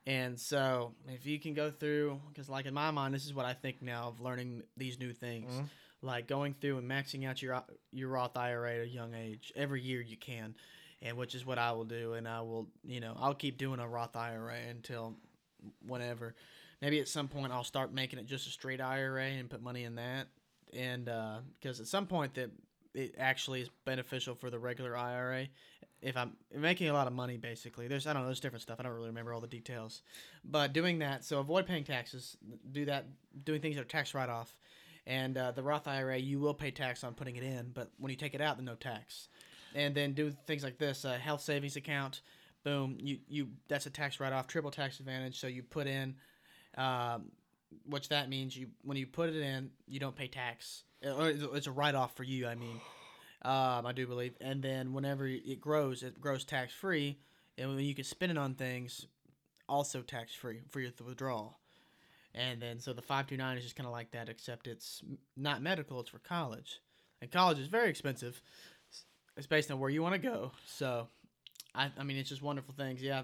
And 0.06 0.40
so, 0.40 0.94
if 1.08 1.26
you 1.26 1.40
can 1.40 1.54
go 1.54 1.70
through, 1.70 2.20
because 2.30 2.50
like 2.50 2.66
in 2.66 2.74
my 2.74 2.92
mind, 2.92 3.14
this 3.14 3.26
is 3.26 3.34
what 3.34 3.46
I 3.46 3.54
think 3.54 3.82
now 3.82 4.08
of 4.08 4.20
learning 4.20 4.64
these 4.76 5.00
new 5.00 5.14
things, 5.14 5.54
Mhm. 5.54 5.70
Like 6.02 6.28
going 6.28 6.56
through 6.60 6.78
and 6.78 6.90
maxing 6.90 7.28
out 7.28 7.42
your 7.42 7.64
your 7.92 8.10
Roth 8.10 8.38
IRA 8.38 8.76
at 8.76 8.82
a 8.82 8.88
young 8.88 9.14
age 9.14 9.52
every 9.56 9.82
year 9.82 10.02
you 10.02 10.18
can, 10.18 10.56
and 11.02 11.18
which 11.18 11.36
is 11.36 11.46
what 11.46 11.58
I 11.58 11.72
will 11.72 11.86
do. 11.86 12.14
And 12.14 12.28
I 12.28 12.42
will, 12.42 12.68
you 12.84 13.00
know, 13.00 13.16
I'll 13.20 13.34
keep 13.34 13.58
doing 13.58 13.80
a 13.80 13.88
Roth 13.88 14.16
IRA 14.16 14.60
until 14.70 15.16
whenever. 15.86 16.36
Maybe 16.82 17.00
at 17.00 17.08
some 17.08 17.28
point 17.28 17.52
I'll 17.52 17.64
start 17.64 17.94
making 17.94 18.20
it 18.20 18.26
just 18.26 18.48
a 18.48 18.52
straight 18.52 18.80
IRA 18.80 19.26
and 19.26 19.50
put 19.50 19.62
money 19.62 19.84
in 19.84 19.96
that. 19.96 20.28
And 20.74 21.10
uh, 21.10 21.40
because 21.60 21.80
at 21.80 21.88
some 21.88 22.08
point 22.08 22.36
that 22.36 22.52
it 22.94 23.16
actually 23.18 23.62
is 23.62 23.70
beneficial 23.86 24.36
for 24.36 24.50
the 24.50 24.60
regular 24.60 24.98
IRA. 24.98 25.48
If 26.02 26.16
I'm 26.16 26.38
making 26.56 26.90
a 26.90 26.94
lot 26.94 27.08
of 27.08 27.14
money, 27.14 27.38
basically, 27.38 27.88
there's 27.88 28.08
I 28.08 28.14
don't 28.14 28.22
know, 28.22 28.28
there's 28.28 28.40
different 28.40 28.62
stuff. 28.62 28.80
I 28.80 28.84
don't 28.84 28.94
really 28.94 29.10
remember 29.10 29.34
all 29.34 29.42
the 29.42 29.48
details, 29.48 30.02
but 30.46 30.72
doing 30.72 31.00
that, 31.00 31.26
so 31.26 31.40
avoid 31.40 31.66
paying 31.66 31.84
taxes. 31.84 32.38
Do 32.72 32.86
that, 32.86 33.06
doing 33.44 33.62
things 33.62 33.76
that 33.76 33.82
are 33.82 33.86
tax 33.86 34.14
write 34.14 34.30
off, 34.30 34.56
and 35.10 35.38
uh, 35.39 35.52
the 35.52 35.63
Roth 35.63 35.88
IRA 35.88 36.17
you 36.17 36.39
will 36.39 36.54
pay 36.54 36.69
tax 36.69 37.04
on 37.04 37.15
putting 37.15 37.36
it 37.36 37.43
in, 37.43 37.72
but 37.74 37.91
when 37.98 38.12
you 38.12 38.15
take 38.15 38.36
it 38.36 38.41
out, 38.41 38.58
then 38.58 38.65
no 38.65 38.76
tax. 38.76 39.28
And 39.74 39.93
then 39.93 40.13
do 40.13 40.32
things 40.45 40.63
like 40.63 40.78
this: 40.78 41.04
a 41.04 41.17
health 41.17 41.41
savings 41.41 41.76
account. 41.76 42.22
Boom, 42.63 42.98
you 43.02 43.17
you 43.28 43.48
that's 43.67 43.88
a 43.88 43.89
tax 43.89 44.19
write 44.19 44.34
off, 44.34 44.48
triple 44.48 44.72
tax 44.72 45.00
advantage. 45.00 45.39
So 45.39 45.48
you 45.48 45.63
put 45.63 45.88
in, 45.88 46.15
um, 46.78 47.32
which 47.86 48.10
that 48.10 48.30
means 48.30 48.56
you 48.56 48.67
when 48.84 48.98
you 48.98 49.08
put 49.08 49.30
it 49.30 49.36
in, 49.36 49.72
you 49.88 50.00
don't 50.00 50.15
pay 50.15 50.28
tax. 50.28 50.84
It's 51.02 51.67
a 51.67 51.72
write 51.72 51.95
off 51.95 52.15
for 52.15 52.24
you. 52.24 52.45
I 52.48 52.56
mean, 52.56 52.80
um, 53.41 53.86
I 53.86 53.93
do 53.95 54.06
believe. 54.06 54.36
And 54.41 54.62
then 54.62 54.93
whenever 54.93 55.26
it 55.28 55.60
grows, 55.60 56.04
it 56.04 56.22
grows 56.22 56.45
tax 56.45 56.74
free, 56.74 57.19
and 57.58 57.69
when 57.69 57.80
you 57.80 57.95
can 57.95 58.04
spend 58.04 58.32
it 58.32 58.38
on 58.38 58.54
things, 58.54 59.08
also 59.67 60.02
tax 60.02 60.36
free 60.36 60.62
for 60.69 60.82
your 60.82 60.91
withdrawal. 61.04 61.59
And 62.36 62.62
then 62.62 62.80
so 62.80 62.94
the 62.94 63.02
five 63.02 63.28
two 63.28 63.38
nine 63.38 63.58
is 63.58 63.63
just 63.63 63.76
kind 63.76 63.88
of 63.88 63.92
like 63.92 64.12
that, 64.12 64.30
except 64.30 64.68
it's 64.68 65.02
not 65.36 65.62
medical; 65.62 66.00
it's 66.00 66.10
for 66.10 66.20
college, 66.20 66.80
and 67.22 67.32
college 67.32 67.58
is 67.60 67.68
very 67.68 67.89
expensive. 67.89 68.42
It's 69.36 69.48
based 69.48 69.72
on 69.72 69.80
where 69.80 69.89
you 69.89 70.04
want 70.04 70.13
to 70.13 70.20
go. 70.20 70.52
So, 70.65 71.08
I, 71.74 71.92
I 71.98 72.04
mean, 72.04 72.18
it's 72.18 72.30
just 72.30 72.42
wonderful 72.42 72.74
things. 72.78 73.02
Yeah, 73.02 73.22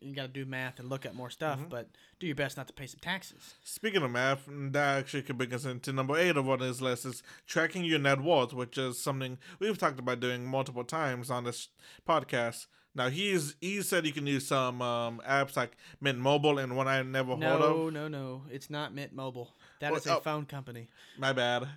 you 0.00 0.14
got 0.14 0.22
to 0.22 0.28
do 0.28 0.46
math 0.46 0.78
and 0.78 0.88
look 0.88 1.04
at 1.04 1.14
more 1.14 1.28
stuff, 1.28 1.58
Mhm. 1.58 1.68
but 1.68 1.90
do 2.20 2.26
your 2.26 2.36
best 2.36 2.56
not 2.56 2.66
to 2.68 2.72
pay 2.72 2.86
some 2.86 3.00
taxes. 3.00 3.54
Speaking 3.64 4.02
of 4.02 4.10
math, 4.10 4.44
that 4.48 4.98
actually 4.98 5.22
could 5.22 5.36
bring 5.38 5.52
us 5.52 5.64
into 5.64 5.92
number 5.92 6.16
eight 6.16 6.36
of 6.36 6.46
what 6.46 6.62
is 6.62 6.80
list 6.80 7.04
is 7.04 7.22
tracking 7.46 7.84
your 7.84 7.98
net 7.98 8.20
worth, 8.20 8.52
which 8.52 8.78
is 8.78 9.02
something 9.02 9.38
we've 9.58 9.76
talked 9.78 9.98
about 9.98 10.20
doing 10.20 10.46
multiple 10.46 10.84
times 10.84 11.30
on 11.30 11.44
this 11.44 11.68
podcast. 12.08 12.66
Now 12.96 13.10
he's 13.10 13.54
he 13.60 13.82
said 13.82 14.06
you 14.06 14.12
can 14.12 14.26
use 14.26 14.46
some 14.46 14.80
um, 14.80 15.20
apps 15.28 15.54
like 15.56 15.76
Mint 16.00 16.18
Mobile 16.18 16.58
and 16.58 16.74
one 16.76 16.88
I 16.88 17.02
never 17.02 17.36
heard 17.36 17.44
of. 17.44 17.76
no, 17.76 17.90
no. 17.90 18.08
No, 18.08 18.42
it's 18.50 18.70
not 18.70 18.94
Mint 18.94 19.12
Mobile. 19.12 19.50
That 19.80 19.92
Well, 19.92 20.00
is 20.00 20.06
a 20.06 20.16
oh. 20.16 20.20
phone 20.20 20.46
company. 20.46 20.88
My 21.18 21.32
bad. 21.34 21.68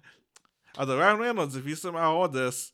Other 0.77 0.97
Ryan 0.97 1.19
Reynolds, 1.19 1.55
if 1.57 1.67
you 1.67 1.75
somehow 1.75 2.21
heard 2.21 2.31
this, 2.31 2.71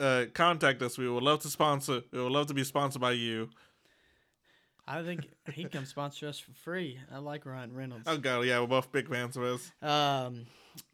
uh, 0.00 0.24
contact 0.34 0.82
us. 0.82 0.98
We 0.98 1.08
would 1.08 1.22
love 1.22 1.40
to 1.42 1.48
sponsor. 1.48 2.02
We 2.12 2.20
would 2.20 2.32
love 2.32 2.48
to 2.48 2.54
be 2.54 2.64
sponsored 2.64 3.00
by 3.00 3.12
you. 3.12 3.50
I 4.86 5.02
think 5.02 5.28
he 5.52 5.64
can 5.64 5.84
sponsor 5.86 6.26
us 6.28 6.38
for 6.38 6.52
free. 6.52 6.98
I 7.12 7.18
like 7.18 7.44
Ryan 7.46 7.74
Reynolds. 7.74 8.04
Oh 8.06 8.16
god, 8.16 8.46
yeah, 8.46 8.58
we're 8.60 8.66
both 8.66 8.90
big 8.90 9.08
fans 9.08 9.36
of 9.36 9.42
his. 9.44 9.72
Um, 9.82 10.46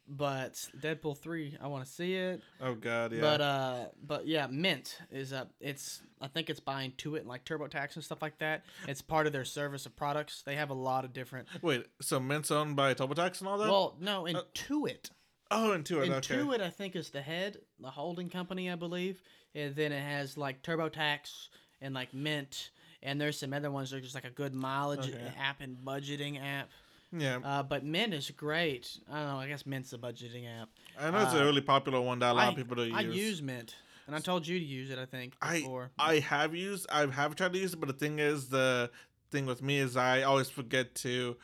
but 0.08 0.52
Deadpool 0.80 1.16
three, 1.18 1.56
I 1.60 1.66
want 1.68 1.84
to 1.84 1.90
see 1.90 2.14
it. 2.14 2.42
Oh 2.60 2.74
god, 2.74 3.12
yeah. 3.12 3.20
But 3.20 3.40
uh, 3.40 3.84
but 4.06 4.26
yeah, 4.26 4.46
Mint 4.50 4.98
is 5.10 5.32
a. 5.32 5.48
it's 5.60 6.02
I 6.20 6.26
think 6.28 6.50
it's 6.50 6.60
by 6.60 6.86
Intuit 6.88 7.20
and 7.20 7.28
like 7.28 7.44
TurboTax 7.44 7.94
and 7.96 8.04
stuff 8.04 8.20
like 8.22 8.38
that. 8.38 8.64
It's 8.88 9.02
part 9.02 9.26
of 9.26 9.32
their 9.32 9.44
service 9.44 9.86
of 9.86 9.96
products. 9.96 10.42
They 10.42 10.56
have 10.56 10.70
a 10.70 10.74
lot 10.74 11.04
of 11.04 11.12
different. 11.12 11.48
Wait, 11.62 11.86
so 12.00 12.18
Mint's 12.20 12.50
owned 12.50 12.76
by 12.76 12.94
TurboTax 12.94 13.40
and 13.40 13.48
all 13.48 13.58
that? 13.58 13.68
Well, 13.70 13.96
no, 14.00 14.26
Uh, 14.26 14.42
Intuit. 14.54 15.10
oh, 15.50 15.74
Intuit. 15.78 16.10
Okay. 16.10 16.34
Intuit, 16.36 16.60
I 16.60 16.70
think, 16.70 16.96
is 16.96 17.10
the 17.10 17.22
head, 17.22 17.58
the 17.80 17.90
holding 17.90 18.30
company, 18.30 18.70
I 18.70 18.74
believe. 18.76 19.20
And 19.54 19.74
then 19.76 19.92
it 19.92 20.02
has 20.02 20.36
like 20.36 20.62
TurboTax 20.62 21.48
and 21.80 21.94
like 21.94 22.12
Mint, 22.14 22.70
and 23.02 23.20
there's 23.20 23.38
some 23.38 23.52
other 23.52 23.70
ones 23.70 23.90
that 23.90 23.98
are 23.98 24.00
just 24.00 24.14
like 24.14 24.24
a 24.24 24.30
good 24.30 24.54
mileage 24.54 25.08
Okay. 25.10 25.32
app 25.38 25.60
and 25.60 25.76
budgeting 25.76 26.40
app. 26.42 26.70
Yeah, 27.16 27.38
Uh, 27.44 27.62
but 27.62 27.84
Mint 27.84 28.12
is 28.12 28.30
great. 28.30 28.98
I 29.10 29.20
don't 29.20 29.28
know. 29.28 29.38
I 29.38 29.46
guess 29.46 29.66
Mint's 29.66 29.92
a 29.92 29.98
budgeting 29.98 30.46
app. 30.60 30.68
I 30.98 31.10
know 31.10 31.20
it's 31.22 31.34
a 31.34 31.42
uh, 31.42 31.44
really 31.44 31.60
popular 31.60 32.00
one 32.00 32.18
that 32.20 32.32
a 32.32 32.34
lot 32.34 32.46
I, 32.46 32.50
of 32.50 32.56
people 32.56 32.76
do 32.76 32.84
use. 32.84 32.94
I 32.94 33.00
use 33.02 33.42
Mint, 33.42 33.76
and 34.06 34.16
I 34.16 34.18
told 34.18 34.46
you 34.46 34.58
to 34.58 34.64
use 34.64 34.90
it. 34.90 34.98
I 34.98 35.06
think 35.06 35.34
I 35.40 35.60
before. 35.60 35.90
I 35.98 36.18
have 36.18 36.54
used 36.54 36.86
I 36.90 37.06
have 37.06 37.36
tried 37.36 37.52
to 37.52 37.58
use 37.58 37.72
it, 37.74 37.80
but 37.80 37.86
the 37.86 37.92
thing 37.92 38.18
is 38.18 38.48
the 38.48 38.90
thing 39.30 39.46
with 39.46 39.62
me 39.62 39.78
is 39.78 39.96
I 39.96 40.22
always 40.22 40.50
forget 40.50 40.94
to 40.96 41.36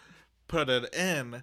put 0.48 0.68
it 0.68 0.92
in, 0.94 1.42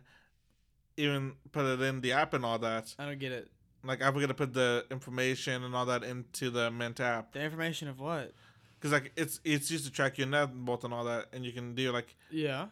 even 0.98 1.34
put 1.52 1.66
it 1.66 1.82
in 1.82 2.02
the 2.02 2.12
app 2.12 2.34
and 2.34 2.46
all 2.46 2.60
that. 2.60 2.94
I 3.00 3.06
don't 3.06 3.20
get 3.20 3.32
it. 3.32 3.50
Like 3.84 4.02
I 4.02 4.12
forget 4.12 4.28
to 4.30 4.36
put 4.36 4.54
the 4.54 4.86
information 4.92 5.64
and 5.64 5.76
all 5.76 5.86
that 5.86 6.04
into 6.04 6.50
the 6.50 6.70
Mint 6.72 7.00
app 7.00 7.32
The 7.32 7.42
information 7.42 7.88
of 7.88 8.00
what? 8.00 8.34
because 8.80 8.92
like 8.92 9.12
it's 9.16 9.40
it's 9.44 9.72
used 9.72 9.86
to 9.86 9.92
track 9.92 10.18
your 10.18 10.28
net 10.28 10.50
worth 10.56 10.84
and 10.84 10.94
all 10.94 11.06
that, 11.06 11.28
and 11.34 11.46
you 11.46 11.52
can 11.52 11.76
do 11.76 11.92
like 11.92 12.16
Yeah. 12.30 12.68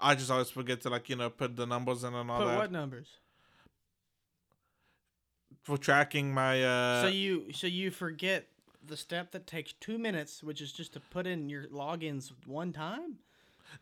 I 0.00 0.14
just 0.14 0.30
always 0.30 0.50
forget 0.50 0.80
to 0.82 0.90
like 0.90 1.08
you 1.08 1.16
know 1.16 1.30
put 1.30 1.56
the 1.56 1.66
numbers 1.66 2.04
in 2.04 2.14
and 2.14 2.30
all 2.30 2.38
Put 2.40 2.46
that 2.46 2.56
what 2.56 2.72
numbers? 2.72 3.08
for 5.62 5.76
tracking 5.76 6.32
my 6.32 6.62
uh. 6.64 7.02
so 7.02 7.08
you 7.08 7.52
so 7.52 7.66
you 7.66 7.90
forget 7.90 8.46
the 8.86 8.96
step 8.96 9.32
that 9.32 9.46
takes 9.46 9.72
two 9.74 9.98
minutes, 9.98 10.42
which 10.42 10.60
is 10.62 10.72
just 10.72 10.94
to 10.94 11.00
put 11.00 11.26
in 11.26 11.50
your 11.50 11.64
logins 11.64 12.32
one 12.46 12.72
time. 12.72 13.16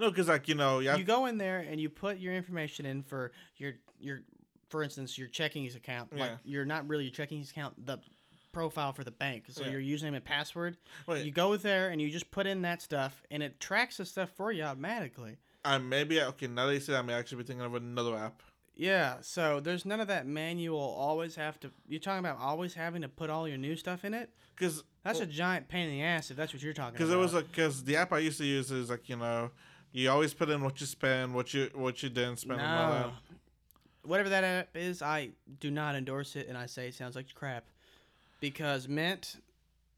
no, 0.00 0.10
because 0.10 0.28
like 0.28 0.48
you 0.48 0.54
know 0.54 0.80
yeah 0.80 0.96
you 0.96 1.04
go 1.04 1.26
in 1.26 1.38
there 1.38 1.58
and 1.60 1.80
you 1.80 1.88
put 1.88 2.18
your 2.18 2.34
information 2.34 2.86
in 2.86 3.02
for 3.02 3.32
your 3.56 3.74
your 4.00 4.20
for 4.68 4.82
instance 4.82 5.16
your 5.16 5.28
checkings 5.28 5.76
account 5.76 6.12
like 6.16 6.30
Yeah. 6.30 6.36
you're 6.44 6.64
not 6.64 6.88
really 6.88 7.04
your 7.04 7.12
checkings 7.12 7.50
account 7.50 7.86
the 7.86 7.98
profile 8.52 8.92
for 8.92 9.04
the 9.04 9.10
bank 9.12 9.44
so 9.50 9.62
Yeah. 9.64 9.72
your 9.72 9.80
username 9.80 10.16
and 10.16 10.24
password 10.24 10.76
wait 11.06 11.24
you 11.24 11.30
go 11.30 11.56
there 11.56 11.90
and 11.90 12.00
you 12.00 12.10
just 12.10 12.30
put 12.30 12.46
in 12.46 12.62
that 12.62 12.80
stuff 12.82 13.22
and 13.30 13.42
it 13.42 13.60
tracks 13.60 13.98
the 13.98 14.04
stuff 14.06 14.30
for 14.30 14.50
you 14.50 14.62
automatically 14.64 15.36
I 15.66 15.78
maybe 15.78 16.20
okay 16.20 16.46
now 16.46 16.66
that 16.66 16.74
you 16.74 16.80
say 16.80 16.92
that, 16.92 17.00
I 17.00 17.02
may 17.02 17.14
actually 17.14 17.38
be 17.38 17.44
thinking 17.44 17.64
of 17.66 17.74
another 17.74 18.16
app. 18.16 18.42
yeah 18.74 19.16
so 19.20 19.60
there's 19.60 19.84
none 19.84 20.00
of 20.00 20.08
that 20.08 20.26
manual 20.26 20.78
always 20.80 21.34
have 21.36 21.58
to 21.60 21.70
you're 21.88 22.00
talking 22.00 22.20
about 22.20 22.38
always 22.38 22.74
having 22.74 23.02
to 23.02 23.08
put 23.08 23.30
all 23.30 23.46
your 23.48 23.58
new 23.58 23.74
stuff 23.76 24.04
in 24.04 24.12
it 24.14 24.30
Because 24.54 24.84
that's 25.02 25.20
a 25.20 25.26
giant 25.26 25.68
pain 25.68 25.88
in 25.88 25.94
the 25.96 26.02
ass 26.02 26.30
if 26.30 26.36
that's 26.36 26.52
what 26.52 26.62
you're 26.62 26.72
talking 26.72 26.92
because 26.92 27.10
it 27.10 27.16
was 27.16 27.32
like 27.34 27.48
because 27.50 27.84
the 27.84 27.96
app 27.96 28.12
I 28.12 28.18
used 28.18 28.38
to 28.38 28.44
use 28.44 28.70
is 28.70 28.90
like 28.90 29.08
you 29.08 29.16
know 29.16 29.50
you 29.92 30.10
always 30.10 30.34
put 30.34 30.50
in 30.50 30.62
what 30.62 30.78
you 30.80 30.86
spend, 30.86 31.32
what 31.34 31.54
you 31.54 31.70
what 31.74 32.02
you 32.02 32.10
didn't 32.10 32.36
spend, 32.38 32.60
and. 32.60 32.70
No. 33.04 33.12
Whatever 34.02 34.28
that 34.28 34.44
app 34.44 34.68
is, 34.76 35.00
I 35.00 35.30
do 35.58 35.70
not 35.70 35.94
endorse 35.96 36.36
it, 36.36 36.46
and 36.48 36.56
I 36.58 36.66
say 36.66 36.88
it 36.88 36.94
sounds 36.94 37.16
like 37.16 37.26
crap. 37.34 37.64
Because 38.40 38.88
Mint 38.88 39.36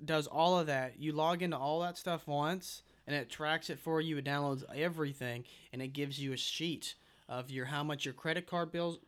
does 0.05 0.27
all 0.29 0.59
of 0.59 0.67
that. 0.69 0.99
You 0.99 1.13
log 1.13 1.43
into 1.43 1.57
all 1.59 1.81
that 1.81 1.99
stuff 1.99 2.27
once, 2.29 2.83
and 3.09 3.17
it 3.17 3.31
tracks 3.31 3.71
it 3.71 3.79
for 3.79 4.03
you. 4.03 4.19
It 4.19 4.27
downloads 4.27 4.63
everything, 4.77 5.45
and 5.73 5.81
it 5.81 5.95
gives 5.95 6.21
you 6.21 6.35
a 6.35 6.37
sheet 6.37 6.95
of 7.27 7.51
your 7.51 7.65
how 7.65 7.83
much 7.83 8.05
your 8.05 8.13
credit 8.13 8.47
card 8.47 8.71
bills, 8.71 8.99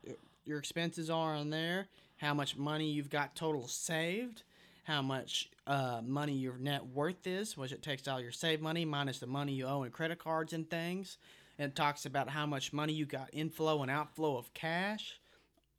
your 0.46 0.58
expenses 0.58 1.10
are 1.10 1.34
on 1.34 1.50
there, 1.50 1.86
how 2.16 2.32
much 2.32 2.56
money 2.56 2.90
you've 2.90 3.10
got 3.10 3.36
total 3.36 3.68
saved, 3.68 4.42
how 4.84 5.02
much 5.02 5.50
uh, 5.66 6.00
money 6.02 6.32
your 6.32 6.56
net 6.56 6.86
worth 6.86 7.26
is, 7.26 7.58
which 7.58 7.72
it 7.72 7.82
takes 7.82 8.08
all 8.08 8.20
your 8.20 8.32
saved 8.32 8.62
money 8.62 8.86
minus 8.86 9.18
the 9.18 9.26
money 9.26 9.52
you 9.52 9.66
owe 9.66 9.82
in 9.82 9.90
credit 9.90 10.18
cards 10.18 10.54
and 10.54 10.68
things. 10.70 11.18
And 11.58 11.70
it 11.70 11.76
talks 11.76 12.06
about 12.06 12.30
how 12.30 12.46
much 12.46 12.72
money 12.72 12.94
you 12.94 13.04
got 13.04 13.28
inflow 13.34 13.82
and 13.82 13.90
outflow 13.90 14.38
of 14.38 14.54
cash. 14.54 15.20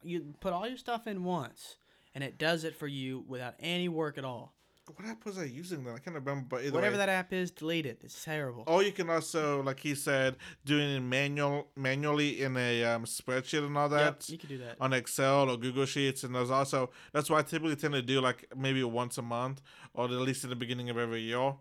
You 0.03 0.35
put 0.39 0.53
all 0.53 0.67
your 0.67 0.77
stuff 0.77 1.07
in 1.07 1.23
once, 1.23 1.75
and 2.13 2.23
it 2.23 2.37
does 2.37 2.65
it 2.65 2.75
for 2.75 2.87
you 2.87 3.25
without 3.27 3.55
any 3.59 3.89
work 3.89 4.19
at 4.19 4.25
all. 4.25 4.53
What 4.95 5.07
app 5.07 5.25
was 5.25 5.37
I 5.37 5.43
using 5.43 5.83
then? 5.83 5.93
I 5.95 5.99
can't 5.99 6.15
remember. 6.15 6.45
But 6.49 6.61
either 6.63 6.73
Whatever 6.73 6.93
way. 6.93 6.97
that 6.97 7.09
app 7.09 7.33
is, 7.33 7.51
delete 7.51 7.85
it. 7.85 7.99
It's 8.03 8.23
terrible. 8.23 8.63
Or 8.67 8.83
you 8.83 8.91
can 8.91 9.09
also, 9.09 9.61
like 9.63 9.79
he 9.79 9.95
said, 9.95 10.35
doing 10.65 10.89
it 10.95 10.99
manual 11.01 11.67
manually 11.75 12.41
in 12.41 12.57
a 12.57 12.83
um, 12.83 13.05
spreadsheet 13.05 13.65
and 13.65 13.77
all 13.77 13.89
that. 13.89 14.03
Yep, 14.03 14.23
you 14.27 14.37
can 14.37 14.49
do 14.49 14.57
that. 14.59 14.75
on 14.79 14.93
Excel 14.93 15.49
or 15.49 15.57
Google 15.57 15.85
Sheets, 15.85 16.23
and 16.23 16.33
there's 16.35 16.51
also 16.51 16.89
that's 17.13 17.29
why 17.29 17.39
I 17.39 17.41
typically 17.43 17.75
tend 17.75 17.93
to 17.93 18.01
do 18.01 18.21
like 18.21 18.45
maybe 18.55 18.83
once 18.83 19.17
a 19.17 19.21
month 19.21 19.61
or 19.93 20.05
at 20.05 20.11
least 20.11 20.43
in 20.43 20.49
the 20.49 20.55
beginning 20.55 20.89
of 20.89 20.97
every 20.97 21.21
year. 21.21 21.53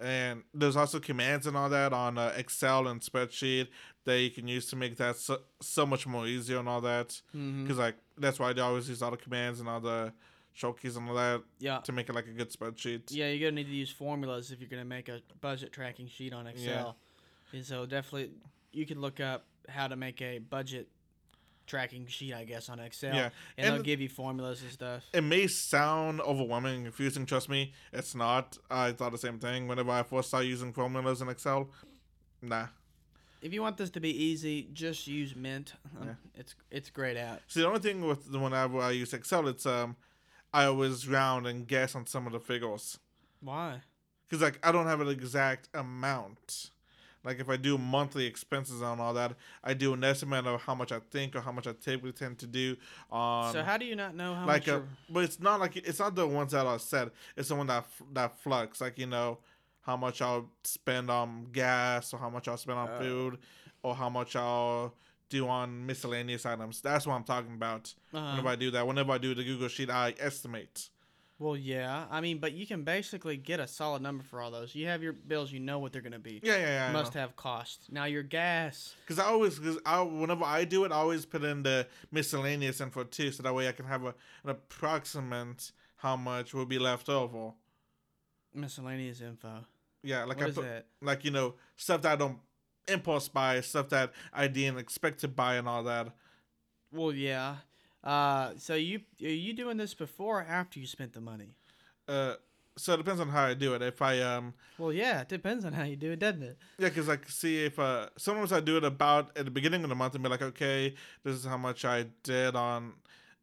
And 0.00 0.44
there's 0.54 0.76
also 0.76 1.00
commands 1.00 1.46
and 1.48 1.56
all 1.56 1.68
that 1.70 1.92
on 1.92 2.18
uh, 2.18 2.32
Excel 2.36 2.86
and 2.86 3.00
spreadsheet 3.00 3.66
that 4.04 4.20
you 4.20 4.30
can 4.30 4.46
use 4.46 4.66
to 4.66 4.76
make 4.76 4.96
that 4.98 5.16
so, 5.16 5.38
so 5.60 5.84
much 5.84 6.06
more 6.06 6.24
easier 6.26 6.58
and 6.58 6.68
all 6.68 6.80
that. 6.82 7.20
Because 7.32 7.78
like 7.78 7.96
that's 8.16 8.38
why 8.38 8.50
I 8.52 8.60
always 8.60 8.88
use 8.88 9.02
all 9.02 9.10
the 9.10 9.16
commands 9.16 9.58
and 9.58 9.68
all 9.68 9.80
the 9.80 10.12
shortkeys 10.58 10.96
and 10.96 11.08
all 11.08 11.14
that 11.14 11.42
Yeah. 11.60 11.78
to 11.78 11.92
make 11.92 12.08
it 12.08 12.14
like 12.14 12.26
a 12.26 12.32
good 12.32 12.50
spreadsheet. 12.50 13.02
Yeah, 13.10 13.28
you're 13.30 13.48
gonna 13.50 13.62
need 13.62 13.68
to 13.68 13.74
use 13.74 13.90
formulas 13.90 14.50
if 14.50 14.60
you're 14.60 14.68
gonna 14.68 14.84
make 14.84 15.08
a 15.08 15.22
budget 15.40 15.72
tracking 15.72 16.08
sheet 16.08 16.32
on 16.32 16.46
Excel. 16.48 16.96
Yeah. 17.52 17.58
And 17.58 17.64
so 17.64 17.86
definitely, 17.86 18.32
you 18.72 18.84
can 18.84 19.00
look 19.00 19.20
up 19.20 19.46
how 19.68 19.86
to 19.86 19.96
make 19.96 20.20
a 20.20 20.38
budget 20.38 20.88
tracking 21.66 22.06
sheet, 22.06 22.34
I 22.34 22.44
guess, 22.44 22.68
on 22.68 22.80
Excel. 22.80 23.14
Yeah, 23.14 23.26
and, 23.26 23.32
and 23.58 23.66
they'll 23.66 23.76
the- 23.78 23.82
give 23.84 24.00
you 24.00 24.08
formulas 24.08 24.62
and 24.62 24.72
stuff. 24.72 25.04
It 25.12 25.20
may 25.22 25.46
sound 25.46 26.20
overwhelming 26.22 26.74
and 26.76 26.84
confusing. 26.86 27.24
Trust 27.24 27.48
me, 27.48 27.72
it's 27.92 28.14
not. 28.14 28.58
I 28.70 28.92
thought 28.92 29.12
the 29.12 29.18
same 29.18 29.38
thing 29.38 29.68
whenever 29.68 29.90
I 29.92 30.02
first 30.02 30.28
started 30.28 30.48
using 30.48 30.72
formulas 30.72 31.22
in 31.22 31.28
Excel. 31.28 31.70
Nah. 32.42 32.66
If 33.40 33.52
you 33.52 33.62
want 33.62 33.76
this 33.76 33.90
to 33.90 34.00
be 34.00 34.10
easy, 34.10 34.68
just 34.72 35.06
use 35.06 35.36
Mint. 35.36 35.74
Yeah. 36.02 36.14
It's 36.34 36.56
it's 36.72 36.90
great 36.90 37.16
out. 37.16 37.40
See, 37.46 37.60
the 37.60 37.68
only 37.68 37.78
thing 37.78 38.00
with 38.04 38.32
the 38.32 38.38
whenever 38.40 38.80
I 38.80 38.90
use 38.90 39.12
Excel, 39.14 39.46
it's 39.46 39.64
um, 39.64 39.94
I 40.52 40.64
always 40.64 41.06
round 41.08 41.46
and 41.46 41.66
guess 41.66 41.94
on 41.94 42.06
some 42.06 42.26
of 42.26 42.32
the 42.32 42.40
figures 42.40 42.98
Why? 43.40 43.82
because 44.28 44.42
like 44.42 44.58
I 44.66 44.72
don't 44.72 44.86
have 44.86 45.00
an 45.00 45.08
exact 45.08 45.68
amount. 45.74 46.70
Like 47.24 47.40
if 47.40 47.48
I 47.48 47.56
do 47.56 47.76
monthly 47.76 48.26
expenses 48.26 48.80
and 48.80 49.00
all 49.00 49.12
that, 49.14 49.32
I 49.62 49.74
do 49.74 49.92
an 49.92 50.04
estimate 50.04 50.46
of 50.46 50.62
how 50.62 50.74
much 50.74 50.92
I 50.92 51.00
think 51.10 51.34
or 51.36 51.40
how 51.40 51.52
much 51.52 51.66
I 51.66 51.72
typically 51.72 52.12
tend 52.12 52.38
to 52.38 52.46
do 52.46 52.76
on. 53.10 53.52
so 53.52 53.62
how 53.62 53.76
do 53.76 53.84
you 53.84 53.96
not 53.96 54.14
know 54.14 54.34
how 54.34 54.46
like 54.46 54.66
much? 54.66 54.74
Uh, 54.74 54.78
a, 54.78 55.12
but 55.12 55.24
it's 55.24 55.40
not 55.40 55.60
like 55.60 55.76
it's 55.76 55.98
not 55.98 56.14
the 56.14 56.26
ones 56.26 56.52
that 56.52 56.64
are 56.64 56.78
set. 56.78 57.08
It's 57.36 57.48
the 57.48 57.56
one 57.56 57.66
that 57.66 57.84
that 58.12 58.38
flux. 58.38 58.80
Like 58.80 58.98
you 58.98 59.06
know, 59.06 59.38
how 59.82 59.96
much 59.96 60.22
I'll 60.22 60.48
spend 60.64 61.10
on 61.10 61.48
gas 61.52 62.14
or 62.14 62.20
how 62.20 62.30
much 62.30 62.46
I'll 62.48 62.56
spend 62.56 62.78
on 62.78 62.88
Oh. 62.94 62.98
food 62.98 63.38
or 63.82 63.94
how 63.94 64.08
much 64.08 64.36
I'll 64.36 64.94
do 65.28 65.46
on 65.48 65.84
miscellaneous 65.86 66.46
items. 66.46 66.80
That's 66.80 67.06
what 67.06 67.14
I'm 67.14 67.24
talking 67.24 67.54
about. 67.54 67.92
uh, 68.14 68.30
Whenever 68.30 68.48
I 68.48 68.56
do 68.56 68.70
that, 68.72 68.86
whenever 68.86 69.12
I 69.12 69.18
do 69.18 69.34
the 69.34 69.44
Google 69.44 69.68
Sheet, 69.68 69.90
I 69.90 70.14
estimate. 70.18 70.88
well, 71.38 71.56
yeah. 71.56 72.06
I 72.10 72.20
mean, 72.20 72.38
but 72.38 72.52
you 72.52 72.66
can 72.66 72.82
basically 72.82 73.36
get 73.36 73.60
a 73.60 73.66
solid 73.68 74.02
number 74.02 74.24
for 74.24 74.40
all 74.40 74.50
those. 74.50 74.74
You 74.74 74.86
have 74.88 75.02
your 75.02 75.12
bills. 75.12 75.52
You 75.52 75.60
know 75.60 75.78
what 75.78 75.92
they're 75.92 76.02
gonna 76.02 76.18
be. 76.18 76.40
Yeah, 76.42 76.56
yeah, 76.56 76.86
yeah. 76.88 76.92
Must 76.92 77.14
have 77.14 77.36
cost. 77.36 77.92
Now 77.92 78.04
your 78.06 78.22
gas. 78.24 78.94
Because 79.04 79.18
I 79.18 79.26
always, 79.26 79.58
because 79.58 79.78
I 79.86 80.00
whenever 80.02 80.44
I 80.44 80.64
do 80.64 80.84
it, 80.84 80.90
I 80.92 80.96
always 80.96 81.24
put 81.26 81.44
in 81.44 81.62
the 81.62 81.86
miscellaneous 82.10 82.80
info 82.80 83.04
too, 83.04 83.30
so 83.30 83.42
that 83.44 83.54
way 83.54 83.68
I 83.68 83.72
can 83.72 83.84
have 83.86 84.04
a, 84.04 84.14
an 84.44 84.50
approximate 84.50 85.70
how 85.96 86.16
much 86.16 86.54
will 86.54 86.66
be 86.66 86.78
left 86.78 87.08
over. 87.08 87.52
Miscellaneous 88.54 89.20
info. 89.20 89.64
Yeah, 90.02 90.24
like 90.24 90.38
What 90.38 90.48
I 90.48 90.50
put, 90.52 90.64
that? 90.64 90.86
like 91.02 91.24
you 91.24 91.30
know 91.30 91.54
stuff 91.76 92.02
that 92.02 92.12
I 92.12 92.16
don't 92.16 92.38
impulse 92.88 93.28
buy, 93.28 93.60
stuff 93.60 93.88
that 93.90 94.12
I 94.32 94.48
didn't 94.48 94.78
expect 94.78 95.20
to 95.20 95.28
buy, 95.28 95.56
and 95.56 95.68
all 95.68 95.82
that. 95.84 96.08
Well, 96.92 97.12
yeah. 97.12 97.56
Uh, 98.02 98.52
so 98.56 98.74
you 98.74 99.00
are 99.22 99.28
you 99.28 99.52
doing 99.52 99.76
this 99.76 99.94
before 99.94 100.40
or 100.40 100.44
after 100.44 100.78
you 100.80 100.86
spent 100.86 101.12
the 101.12 101.20
money? 101.20 101.54
Uh, 102.06 102.34
so 102.76 102.94
it 102.94 102.98
depends 102.98 103.20
on 103.20 103.28
how 103.28 103.44
I 103.44 103.54
do 103.54 103.74
it. 103.74 103.82
If 103.82 104.00
I 104.00 104.20
um, 104.20 104.54
Well, 104.78 104.92
yeah, 104.92 105.20
it 105.22 105.28
depends 105.28 105.64
on 105.64 105.72
how 105.72 105.82
you 105.82 105.96
do 105.96 106.12
it, 106.12 106.20
doesn't 106.20 106.42
it? 106.42 106.56
yeah, 106.78 106.88
because 106.88 107.08
like 107.08 107.28
see 107.28 107.64
if 107.64 107.78
uh, 107.78 108.08
sometimes 108.16 108.52
I 108.52 108.60
do 108.60 108.76
it 108.76 108.84
about 108.84 109.36
at 109.36 109.44
the 109.44 109.50
beginning 109.50 109.82
of 109.82 109.88
the 109.88 109.96
month 109.96 110.14
and 110.14 110.22
be 110.22 110.30
like, 110.30 110.42
okay, 110.42 110.94
this 111.24 111.34
is 111.34 111.44
how 111.44 111.56
much 111.58 111.84
I 111.84 112.06
did 112.22 112.54
on, 112.54 112.94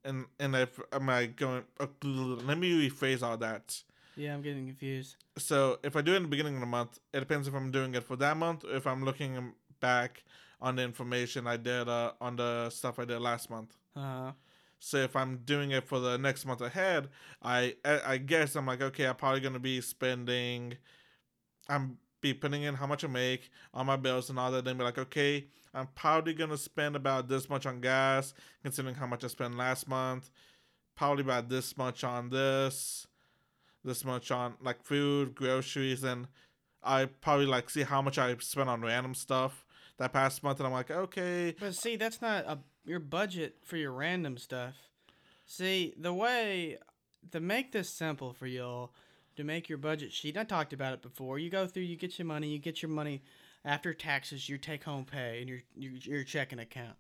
and 0.05 0.25
and 0.39 0.55
if 0.55 0.79
am 0.93 1.09
I 1.09 1.25
going? 1.27 1.63
Uh, 1.79 1.87
let 2.01 2.57
me 2.57 2.89
rephrase 2.89 3.21
all 3.21 3.37
that. 3.37 3.83
Yeah, 4.15 4.33
I'm 4.33 4.41
getting 4.41 4.65
confused. 4.65 5.15
So 5.37 5.79
if 5.83 5.95
I 5.95 6.01
do 6.01 6.13
it 6.13 6.17
in 6.17 6.23
the 6.23 6.29
beginning 6.29 6.55
of 6.55 6.61
the 6.61 6.65
month, 6.67 6.99
it 7.13 7.19
depends 7.19 7.47
if 7.47 7.53
I'm 7.53 7.71
doing 7.71 7.95
it 7.95 8.03
for 8.03 8.15
that 8.17 8.37
month 8.37 8.63
or 8.63 8.75
if 8.75 8.87
I'm 8.87 9.03
looking 9.03 9.53
back 9.81 10.23
on 10.61 10.75
the 10.77 10.83
information 10.83 11.47
I 11.47 11.57
did 11.57 11.89
uh, 11.89 12.13
on 12.21 12.37
the 12.37 12.69
stuff 12.69 12.97
I 12.97 13.05
did 13.05 13.19
last 13.19 13.49
month. 13.49 13.75
Uh, 13.95 14.31
So 14.79 14.97
if 14.97 15.15
I'm 15.15 15.37
doing 15.45 15.71
it 15.71 15.83
for 15.87 15.99
the 15.99 16.17
next 16.17 16.45
month 16.45 16.61
ahead, 16.61 17.09
I 17.41 17.75
I 17.83 18.01
I 18.13 18.17
guess 18.17 18.55
I'm 18.55 18.65
like 18.65 18.81
okay, 18.81 19.05
I'm 19.07 19.15
probably 19.15 19.41
gonna 19.41 19.59
be 19.59 19.81
spending, 19.81 20.77
I'm 21.67 21.97
be 22.21 22.33
putting 22.33 22.63
in 22.63 22.75
how 22.75 22.87
much 22.87 23.03
I 23.03 23.07
make 23.07 23.51
on 23.73 23.85
my 23.85 23.95
bills 23.97 24.29
and 24.29 24.39
all 24.39 24.51
that. 24.51 24.65
Then 24.65 24.77
be 24.77 24.83
like 24.83 24.97
okay, 24.97 25.47
I'm 25.73 25.87
probably 25.95 26.33
gonna 26.33 26.57
spend 26.57 26.95
about 26.95 27.27
this 27.27 27.49
much 27.49 27.65
on 27.65 27.81
gas, 27.81 28.33
considering 28.63 28.95
how 28.95 29.07
much 29.07 29.23
I 29.23 29.27
spent 29.27 29.57
last 29.57 29.87
month. 29.87 30.29
Probably 30.95 31.23
about 31.23 31.49
this 31.49 31.75
much 31.77 32.03
on 32.03 32.29
this, 32.29 33.07
this 33.85 34.03
much 34.03 34.31
on 34.31 34.55
like 34.61 34.83
food, 34.83 35.35
groceries, 35.35 36.03
and 36.03 36.27
I 36.83 37.05
probably 37.05 37.45
like 37.45 37.69
see 37.69 37.83
how 37.83 38.01
much 38.01 38.17
I 38.17 38.35
spent 38.39 38.69
on 38.69 38.81
random 38.81 39.15
stuff 39.15 39.65
that 39.97 40.11
past 40.11 40.43
month, 40.43 40.59
and 40.59 40.67
I'm 40.67 40.73
like 40.73 40.91
okay, 40.91 41.55
but 41.59 41.75
see, 41.75 41.95
that's 41.95 42.21
not 42.21 42.45
a 42.45 42.59
your 42.85 42.99
budget 42.99 43.57
for 43.63 43.77
your 43.77 43.91
random 43.91 44.37
stuff. 44.37 44.75
See, 45.45 45.93
the 45.97 46.13
way 46.13 46.77
to 47.31 47.39
make 47.39 47.71
this 47.71 47.89
simple 47.89 48.33
for 48.33 48.47
y'all, 48.47 48.91
to 49.35 49.43
make 49.43 49.69
your 49.69 49.77
budget 49.77 50.11
sheet. 50.11 50.37
I 50.37 50.43
talked 50.43 50.73
about 50.73 50.93
it 50.93 51.01
before. 51.01 51.39
You 51.39 51.49
go 51.49 51.67
through, 51.67 51.83
you 51.83 51.95
get 51.95 52.17
your 52.17 52.25
money, 52.25 52.49
you 52.49 52.59
get 52.59 52.81
your 52.81 52.89
money 52.89 53.21
after 53.63 53.93
taxes, 53.93 54.49
your 54.49 54.57
take 54.57 54.83
home 54.83 55.05
pay, 55.05 55.39
and 55.41 55.49
your 55.49 55.59
your, 55.75 55.91
your 55.91 56.23
checking 56.23 56.59
account, 56.59 56.95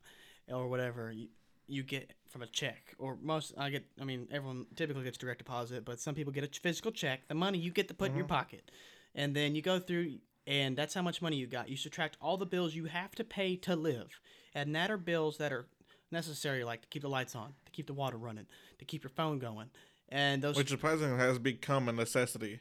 or 0.47 0.67
whatever 0.67 1.11
you 1.11 1.27
you 1.67 1.83
get 1.83 2.13
from 2.35 2.41
a 2.41 2.47
check. 2.47 2.93
Or 2.97 3.17
most, 3.21 3.53
I 3.57 3.69
get. 3.69 3.85
I 3.99 4.03
mean, 4.03 4.27
everyone 4.29 4.65
typically 4.75 5.05
gets 5.05 5.17
direct 5.17 5.37
deposit, 5.37 5.85
but 5.85 6.01
some 6.01 6.15
people 6.15 6.33
get 6.33 6.43
a 6.43 6.59
physical 6.59 6.91
check. 6.91 7.25
The 7.29 7.33
money 7.33 7.57
you 7.57 7.71
get 7.71 7.87
to 7.87 7.93
put 7.93 8.11
in 8.11 8.17
your 8.17 8.25
pocket, 8.25 8.71
and 9.15 9.33
then 9.33 9.55
you 9.55 9.61
go 9.61 9.79
through. 9.79 10.17
And 10.45 10.75
that's 10.75 10.93
how 10.93 11.01
much 11.01 11.21
money 11.21 11.37
you 11.37 11.47
got. 11.47 11.69
You 11.69 11.77
subtract 11.77 12.17
all 12.21 12.35
the 12.35 12.45
bills 12.45 12.75
you 12.75 12.85
have 12.85 13.11
to 13.11 13.23
pay 13.23 13.55
to 13.55 13.77
live, 13.77 14.19
and 14.53 14.75
that 14.75 14.91
are 14.91 14.97
bills 14.97 15.37
that 15.37 15.53
are 15.53 15.65
necessary, 16.11 16.65
like 16.65 16.81
to 16.81 16.87
keep 16.89 17.03
the 17.03 17.09
lights 17.09 17.35
on, 17.35 17.53
to 17.67 17.71
keep 17.71 17.87
the 17.87 17.93
water 17.93 18.17
running, 18.17 18.47
to 18.79 18.85
keep 18.85 19.01
your 19.01 19.11
phone 19.11 19.39
going, 19.39 19.69
and 20.09 20.41
those. 20.41 20.57
which 20.57 20.67
surprisingly 20.67 21.17
has 21.17 21.39
become 21.39 21.87
a 21.87 21.93
necessity. 21.93 22.59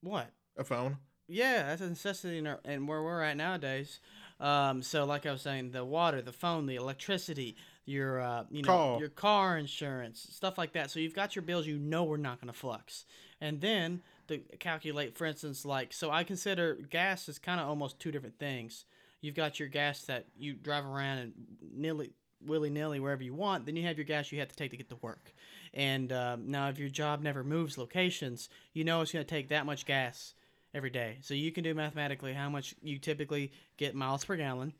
what? 0.00 0.32
A 0.56 0.64
phone. 0.64 0.96
Yeah, 1.28 1.68
that's 1.68 1.82
a 1.82 1.88
necessity 1.88 2.38
in 2.38 2.48
our, 2.48 2.58
and 2.64 2.88
where 2.88 3.00
we're 3.00 3.22
at 3.22 3.36
nowadays. 3.36 4.00
Um, 4.40 4.82
so 4.82 5.04
like 5.04 5.24
I 5.24 5.32
was 5.32 5.42
saying, 5.42 5.70
the 5.70 5.84
water, 5.84 6.20
the 6.20 6.32
phone, 6.32 6.66
the 6.66 6.74
electricity, 6.74 7.56
your 7.86 8.20
uh, 8.20 8.44
you 8.50 8.62
know, 8.62 8.66
Car. 8.66 8.98
your 9.00 9.08
car 9.08 9.58
insurance, 9.58 10.26
stuff 10.30 10.58
like 10.58 10.72
that. 10.72 10.90
So 10.90 11.00
you've 11.00 11.14
got 11.14 11.36
your 11.36 11.42
bills 11.42 11.66
you 11.66 11.78
know 11.78 12.04
we're 12.04 12.16
not 12.16 12.40
going 12.40 12.52
to 12.52 12.58
flux, 12.58 13.04
and 13.40 13.60
then 13.60 14.02
to 14.28 14.38
calculate, 14.58 15.16
for 15.16 15.26
instance, 15.26 15.64
like 15.64 15.92
so 15.92 16.10
I 16.10 16.24
consider 16.24 16.74
gas 16.90 17.28
is 17.28 17.38
kind 17.38 17.60
of 17.60 17.68
almost 17.68 17.98
two 17.98 18.10
different 18.10 18.38
things. 18.38 18.84
You've 19.20 19.34
got 19.34 19.58
your 19.58 19.68
gas 19.68 20.02
that 20.02 20.26
you 20.36 20.54
drive 20.54 20.84
around 20.84 21.18
and 21.18 21.32
nilly 21.74 22.12
willy 22.46 22.70
nilly 22.70 23.00
wherever 23.00 23.22
you 23.22 23.34
want. 23.34 23.66
Then 23.66 23.76
you 23.76 23.84
have 23.84 23.96
your 23.96 24.04
gas 24.04 24.30
you 24.32 24.38
have 24.40 24.48
to 24.48 24.56
take 24.56 24.70
to 24.72 24.76
get 24.76 24.88
to 24.90 24.96
work. 24.96 25.32
And 25.72 26.12
um, 26.12 26.50
now, 26.50 26.68
if 26.68 26.78
your 26.78 26.88
job 26.88 27.22
never 27.22 27.42
moves 27.42 27.76
locations, 27.78 28.48
you 28.72 28.84
know 28.84 29.00
it's 29.00 29.12
going 29.12 29.24
to 29.24 29.28
take 29.28 29.48
that 29.48 29.66
much 29.66 29.86
gas 29.86 30.34
every 30.74 30.90
day. 30.90 31.18
So 31.20 31.34
you 31.34 31.52
can 31.52 31.64
do 31.64 31.74
mathematically 31.74 32.32
how 32.32 32.48
much 32.48 32.74
you 32.82 32.98
typically 32.98 33.52
get 33.76 33.94
miles 33.94 34.24
per 34.24 34.36
gallon, 34.36 34.74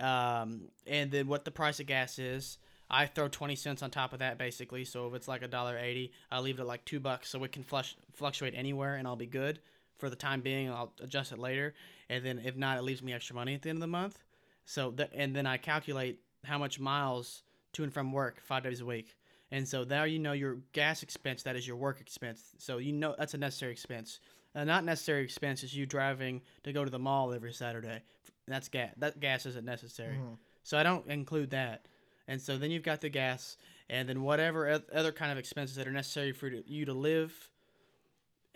um, 0.00 0.62
and 0.86 1.10
then 1.10 1.26
what 1.28 1.44
the 1.44 1.50
price 1.50 1.80
of 1.80 1.86
gas 1.86 2.18
is. 2.18 2.58
I 2.92 3.06
throw 3.06 3.28
twenty 3.28 3.54
cents 3.54 3.82
on 3.82 3.90
top 3.90 4.12
of 4.12 4.18
that 4.18 4.36
basically. 4.36 4.84
So 4.84 5.06
if 5.06 5.14
it's 5.14 5.28
like 5.28 5.42
a 5.42 5.48
dollar 5.48 5.78
eighty, 5.78 6.10
I 6.30 6.40
leave 6.40 6.58
it 6.58 6.62
at 6.62 6.66
like 6.66 6.84
two 6.84 6.98
bucks, 6.98 7.28
so 7.28 7.44
it 7.44 7.52
can 7.52 7.62
flush, 7.62 7.96
fluctuate 8.14 8.54
anywhere, 8.56 8.96
and 8.96 9.06
I'll 9.06 9.14
be 9.14 9.26
good 9.26 9.60
for 9.98 10.10
the 10.10 10.16
time 10.16 10.40
being. 10.40 10.68
I'll 10.68 10.92
adjust 11.00 11.30
it 11.30 11.38
later, 11.38 11.74
and 12.08 12.24
then 12.24 12.40
if 12.44 12.56
not, 12.56 12.78
it 12.78 12.82
leaves 12.82 13.02
me 13.02 13.12
extra 13.12 13.36
money 13.36 13.54
at 13.54 13.62
the 13.62 13.68
end 13.70 13.76
of 13.76 13.82
the 13.82 13.86
month. 13.86 14.18
So 14.64 14.90
that, 14.92 15.10
and 15.14 15.36
then 15.36 15.46
I 15.46 15.56
calculate 15.56 16.18
how 16.44 16.58
much 16.58 16.80
miles 16.80 17.44
to 17.74 17.84
and 17.84 17.92
from 17.92 18.12
work 18.12 18.40
five 18.42 18.64
days 18.64 18.80
a 18.80 18.86
week. 18.86 19.14
And 19.52 19.66
so 19.66 19.84
there 19.84 20.06
you 20.06 20.18
know 20.18 20.32
your 20.32 20.58
gas 20.72 21.02
expense, 21.02 21.44
that 21.44 21.56
is 21.56 21.66
your 21.66 21.76
work 21.76 22.00
expense. 22.00 22.54
So 22.58 22.78
you 22.78 22.92
know 22.92 23.14
that's 23.16 23.34
a 23.34 23.38
necessary 23.38 23.72
expense. 23.72 24.20
A 24.54 24.64
not 24.64 24.84
necessary 24.84 25.22
expense 25.22 25.62
is 25.62 25.76
you 25.76 25.86
driving 25.86 26.42
to 26.64 26.72
go 26.72 26.84
to 26.84 26.90
the 26.90 26.98
mall 26.98 27.32
every 27.32 27.52
Saturday 27.52 28.02
and 28.50 28.56
that's 28.56 28.68
gas. 28.68 28.92
That 28.96 29.20
gas 29.20 29.46
isn't 29.46 29.64
necessary, 29.64 30.16
Mhm. 30.16 30.36
so 30.64 30.76
I 30.76 30.82
don't 30.82 31.06
include 31.06 31.50
that. 31.50 31.86
And 32.26 32.42
so 32.42 32.58
then 32.58 32.72
you've 32.72 32.82
got 32.82 33.00
the 33.00 33.08
gas, 33.08 33.56
and 33.88 34.08
then 34.08 34.22
whatever 34.22 34.68
other 34.92 35.12
kind 35.12 35.30
of 35.30 35.38
expenses 35.38 35.76
that 35.76 35.86
are 35.86 35.92
necessary 35.92 36.32
for 36.32 36.48
you 36.48 36.84
to- 36.84 36.92
live, 36.92 37.48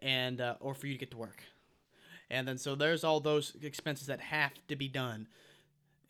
and 0.00 0.40
uh, 0.40 0.56
or 0.58 0.74
for 0.74 0.88
you 0.88 0.94
to 0.94 0.98
get 0.98 1.12
to 1.12 1.16
work. 1.16 1.44
And 2.28 2.48
then 2.48 2.58
so 2.58 2.74
there's 2.74 3.04
all 3.04 3.20
those 3.20 3.54
expenses 3.62 4.08
that 4.08 4.20
have 4.20 4.52
to 4.66 4.74
be 4.74 4.88
done. 4.88 5.28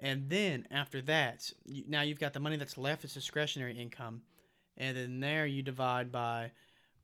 And 0.00 0.30
then 0.30 0.66
after 0.70 1.02
that, 1.02 1.52
now 1.66 2.00
you've 2.00 2.18
got 2.18 2.32
the 2.32 2.40
money 2.40 2.56
that's 2.56 2.78
left 2.78 3.04
as 3.04 3.12
discretionary 3.12 3.78
income, 3.78 4.22
and 4.78 4.96
then 4.96 5.20
there 5.20 5.44
you 5.46 5.62
divide 5.62 6.10
by 6.10 6.52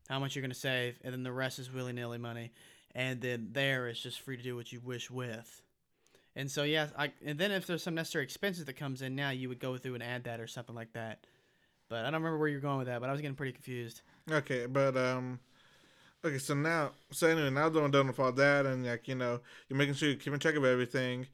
how 0.09 0.19
much 0.19 0.35
you're 0.35 0.43
going 0.43 0.51
to 0.51 0.59
save, 0.59 0.99
and 1.05 1.13
then 1.13 1.25
the 1.25 1.33
rest 1.33 1.59
is 1.59 1.71
willy 1.71 1.93
nilly 1.93 2.19
money, 2.19 2.53
and 2.95 3.21
then 3.21 3.53
there 3.53 3.87
it's 3.89 4.01
just 4.01 4.21
free 4.21 4.37
to 4.39 4.43
do 4.43 4.57
what 4.57 4.73
you 4.73 4.81
wish 4.81 5.11
with. 5.11 5.61
And 6.37 6.51
so 6.51 6.63
yeah, 6.63 6.89
I 6.97 7.13
and 7.25 7.39
then 7.39 7.51
if 7.51 7.67
there's 7.67 7.83
some 7.83 7.95
necessary 7.95 8.25
expenses 8.25 8.65
that 8.65 8.75
comes 8.75 9.03
in 9.03 9.17
now, 9.17 9.31
you 9.31 9.49
would 9.49 9.59
go 9.59 9.77
through 9.77 9.95
and 9.95 10.03
add 10.03 10.25
that 10.25 10.41
or 10.41 10.47
something 10.47 10.75
like 10.75 10.93
that. 10.93 11.27
But 11.89 12.01
I 12.01 12.03
don't 12.05 12.15
remember 12.15 12.39
where 12.39 12.49
you're 12.49 12.61
going 12.61 12.79
with 12.79 12.87
that, 12.87 13.01
but 13.01 13.09
I 13.09 13.13
was 13.13 13.21
getting 13.21 13.37
pretty 13.37 13.53
confused. 13.53 14.03
Okay, 14.31 14.67
but 14.67 14.97
um, 14.97 15.41
okay. 16.25 16.39
So 16.39 16.55
now, 16.55 16.93
so 17.11 17.27
anyway, 17.27 17.51
now 17.51 17.69
that 17.69 17.83
I'm 17.83 17.91
done 17.91 18.07
with 18.07 18.21
all 18.21 18.31
that, 18.33 18.65
and 18.65 18.87
like 18.87 19.09
you 19.09 19.17
know, 19.17 19.41
you're 19.69 19.77
making 19.77 19.95
sure 19.95 20.09
you're 20.09 20.19
keeping 20.19 20.39
track 20.39 20.55
of 20.55 20.65
everything. 20.65 21.27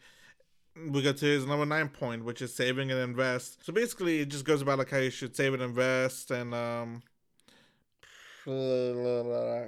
We 0.90 1.02
got 1.02 1.18
to 1.18 1.26
his 1.26 1.46
number 1.46 1.66
nine 1.66 1.88
point, 1.88 2.24
which 2.24 2.40
is 2.40 2.54
saving 2.54 2.90
and 2.90 3.00
invest. 3.00 3.64
So 3.64 3.72
basically, 3.72 4.20
it 4.20 4.28
just 4.28 4.44
goes 4.46 4.62
about 4.62 4.78
like 4.78 4.90
how 4.90 4.98
you 4.98 5.10
should 5.10 5.36
save 5.36 5.52
and 5.54 5.62
invest, 5.62 6.30
and 6.30 6.54
um. 6.54 7.02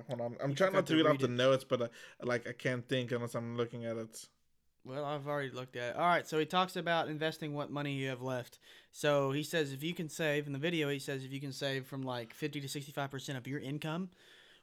Hold 0.08 0.20
on. 0.20 0.36
I'm 0.40 0.50
You 0.50 0.56
trying 0.56 0.72
not 0.72 0.86
to 0.86 0.94
read 0.94 1.06
off 1.06 1.18
the 1.18 1.28
notes, 1.28 1.64
but 1.64 1.82
uh, 1.82 1.88
like 2.22 2.48
I 2.48 2.52
can't 2.52 2.88
think 2.88 3.10
unless 3.10 3.34
I'm 3.34 3.56
looking 3.56 3.84
at 3.84 3.96
it. 3.96 4.26
Well, 4.84 5.04
I've 5.04 5.26
already 5.26 5.50
looked 5.50 5.76
at 5.76 5.90
it. 5.90 5.96
All 5.96 6.06
right, 6.06 6.26
so 6.26 6.38
he 6.38 6.46
talks 6.46 6.76
about 6.76 7.08
investing 7.08 7.54
what 7.54 7.70
money 7.70 7.92
you 7.92 8.08
have 8.08 8.22
left. 8.22 8.58
So 8.90 9.32
he 9.32 9.42
says 9.42 9.72
if 9.72 9.82
you 9.82 9.94
can 9.94 10.08
save 10.08 10.46
in 10.46 10.52
the 10.52 10.58
video, 10.58 10.88
he 10.88 10.98
says 10.98 11.24
if 11.24 11.32
you 11.32 11.40
can 11.40 11.52
save 11.52 11.86
from 11.86 12.02
like 12.02 12.32
50 12.32 12.60
to 12.60 12.66
65% 12.66 13.36
of 13.36 13.46
your 13.46 13.60
income, 13.60 14.10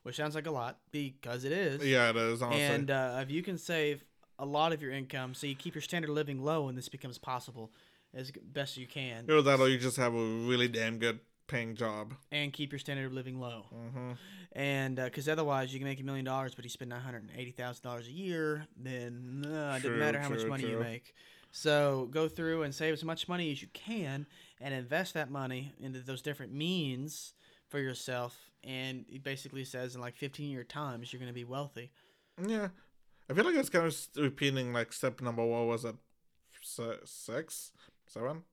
which 0.04 0.16
sounds 0.16 0.36
like 0.36 0.48
a 0.48 0.52
lot 0.52 0.80
because 0.92 1.46
it 1.46 1.52
is. 1.52 1.86
Yeah, 1.86 2.10
it 2.10 2.16
is 2.16 2.42
honestly. 2.42 2.64
And 2.64 2.92
uh, 2.92 3.20
if 3.22 3.30
you 3.30 3.44
can 3.44 3.58
save 3.58 4.04
a 4.40 4.46
lot 4.46 4.74
of 4.74 4.82
your 4.82 4.92
income, 4.92 5.34
so 5.34 5.48
you 5.48 5.56
keep 5.56 5.76
your 5.76 5.82
standard 5.82 6.10
of 6.10 6.16
living 6.16 6.44
low, 6.44 6.68
and 6.68 6.78
this 6.78 6.90
becomes 6.90 7.18
possible 7.18 7.72
as 8.14 8.32
best 8.32 8.78
you 8.78 8.88
can, 8.88 9.26
Either 9.26 9.42
that 9.42 9.60
or 9.60 9.68
you 9.68 9.78
just 9.78 9.98
have 9.98 10.14
a 10.14 10.18
really 10.18 10.68
damn 10.68 10.98
good 11.00 11.20
paying 11.48 11.76
job. 11.76 12.14
and 12.32 12.52
keep 12.54 12.72
your 12.72 12.80
standard 12.80 13.06
of 13.06 13.14
living 13.14 13.40
low. 13.40 13.66
hmm 13.72 14.12
And 14.54 14.96
because 14.96 15.28
otherwise, 15.30 15.74
you 15.74 15.80
can 15.80 15.88
make 15.88 16.00
a 16.00 16.04
million 16.04 16.26
dollars, 16.26 16.56
but 16.56 16.64
you 16.66 16.70
spend 16.70 16.90
nine 16.90 17.02
hundred 17.02 17.24
and 17.24 17.32
eighty 17.38 17.52
thousand 17.52 17.84
dollars 17.84 18.08
a 18.08 18.12
year, 18.12 18.68
then 18.78 19.44
uh, 19.46 19.76
it 19.78 19.84
doesn't 19.84 20.00
matter 20.00 20.20
how 20.20 20.30
much 20.30 20.42
true, 20.42 20.50
money 20.50 20.68
you 20.68 20.80
make. 20.80 21.14
So 21.52 22.10
go 22.12 22.28
through 22.28 22.64
and 22.64 22.76
save 22.76 22.94
as 22.94 23.04
much 23.04 23.28
money 23.30 23.52
as 23.52 23.62
you 23.62 23.70
can, 23.74 24.26
and 24.60 24.74
invest 24.74 25.14
that 25.14 25.30
money 25.32 25.74
into 25.80 26.00
those 26.00 26.22
different 26.22 26.54
means 26.54 27.34
for 27.70 27.80
yourself. 27.80 28.52
And 28.64 29.06
it 29.08 29.24
basically 29.24 29.64
says 29.64 29.96
in 29.96 30.02
like 30.02 30.16
fifteen 30.16 30.50
year 30.52 30.64
times, 30.64 31.14
you're 31.14 31.20
going 31.20 31.30
to 31.32 31.34
be 31.34 31.44
wealthy. 31.46 31.92
Yeah, 32.46 32.70
I 33.30 33.34
feel 33.34 33.46
like 33.46 33.56
it's 33.56 33.70
kind 33.70 33.86
of 33.86 33.96
repeating 34.18 34.74
like 34.74 34.92
step 34.92 35.22
number. 35.22 35.46
What 35.46 35.66
was 35.68 35.86
it? 35.86 35.96
Six, 36.62 37.72
seven? 38.08 38.44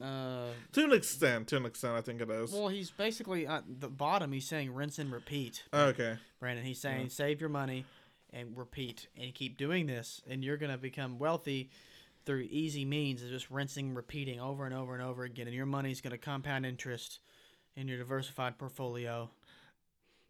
Uh, 0.00 0.46
To 0.72 0.84
an 0.84 0.92
extent, 0.92 1.48
to 1.48 1.56
an 1.56 1.66
extent, 1.66 1.94
I 1.94 2.00
think 2.00 2.20
it 2.20 2.30
is. 2.30 2.52
well, 2.52 2.68
he's 2.68 2.90
basically 2.90 3.46
at 3.46 3.64
the 3.80 3.88
bottom. 3.88 4.32
He's 4.32 4.46
saying 4.48 4.72
rinse 4.74 4.98
and 4.98 5.12
repeat. 5.12 5.64
okay. 5.72 6.16
Brandon. 6.40 6.64
He's 6.64 6.80
saying 6.80 7.10
save 7.10 7.40
your 7.40 7.50
money 7.50 7.84
and 8.32 8.56
repeat 8.56 9.08
and 9.20 9.34
keep 9.34 9.58
doing 9.58 9.86
this 9.86 10.22
and 10.28 10.42
you're 10.42 10.56
going 10.56 10.72
to 10.72 10.78
become 10.78 11.18
wealthy 11.18 11.70
through 12.24 12.46
easy 12.50 12.84
means 12.84 13.22
of 13.22 13.28
just 13.28 13.50
rinsing, 13.50 13.94
repeating 13.94 14.40
over 14.40 14.64
and 14.64 14.74
over 14.74 14.94
and 14.94 15.02
over 15.02 15.24
again 15.24 15.46
and 15.46 15.54
your 15.54 15.66
money's 15.66 16.00
going 16.00 16.12
to 16.12 16.18
compound 16.18 16.64
interest 16.64 17.18
in 17.76 17.86
your 17.88 17.98
diversified 17.98 18.56
portfolio. 18.58 19.28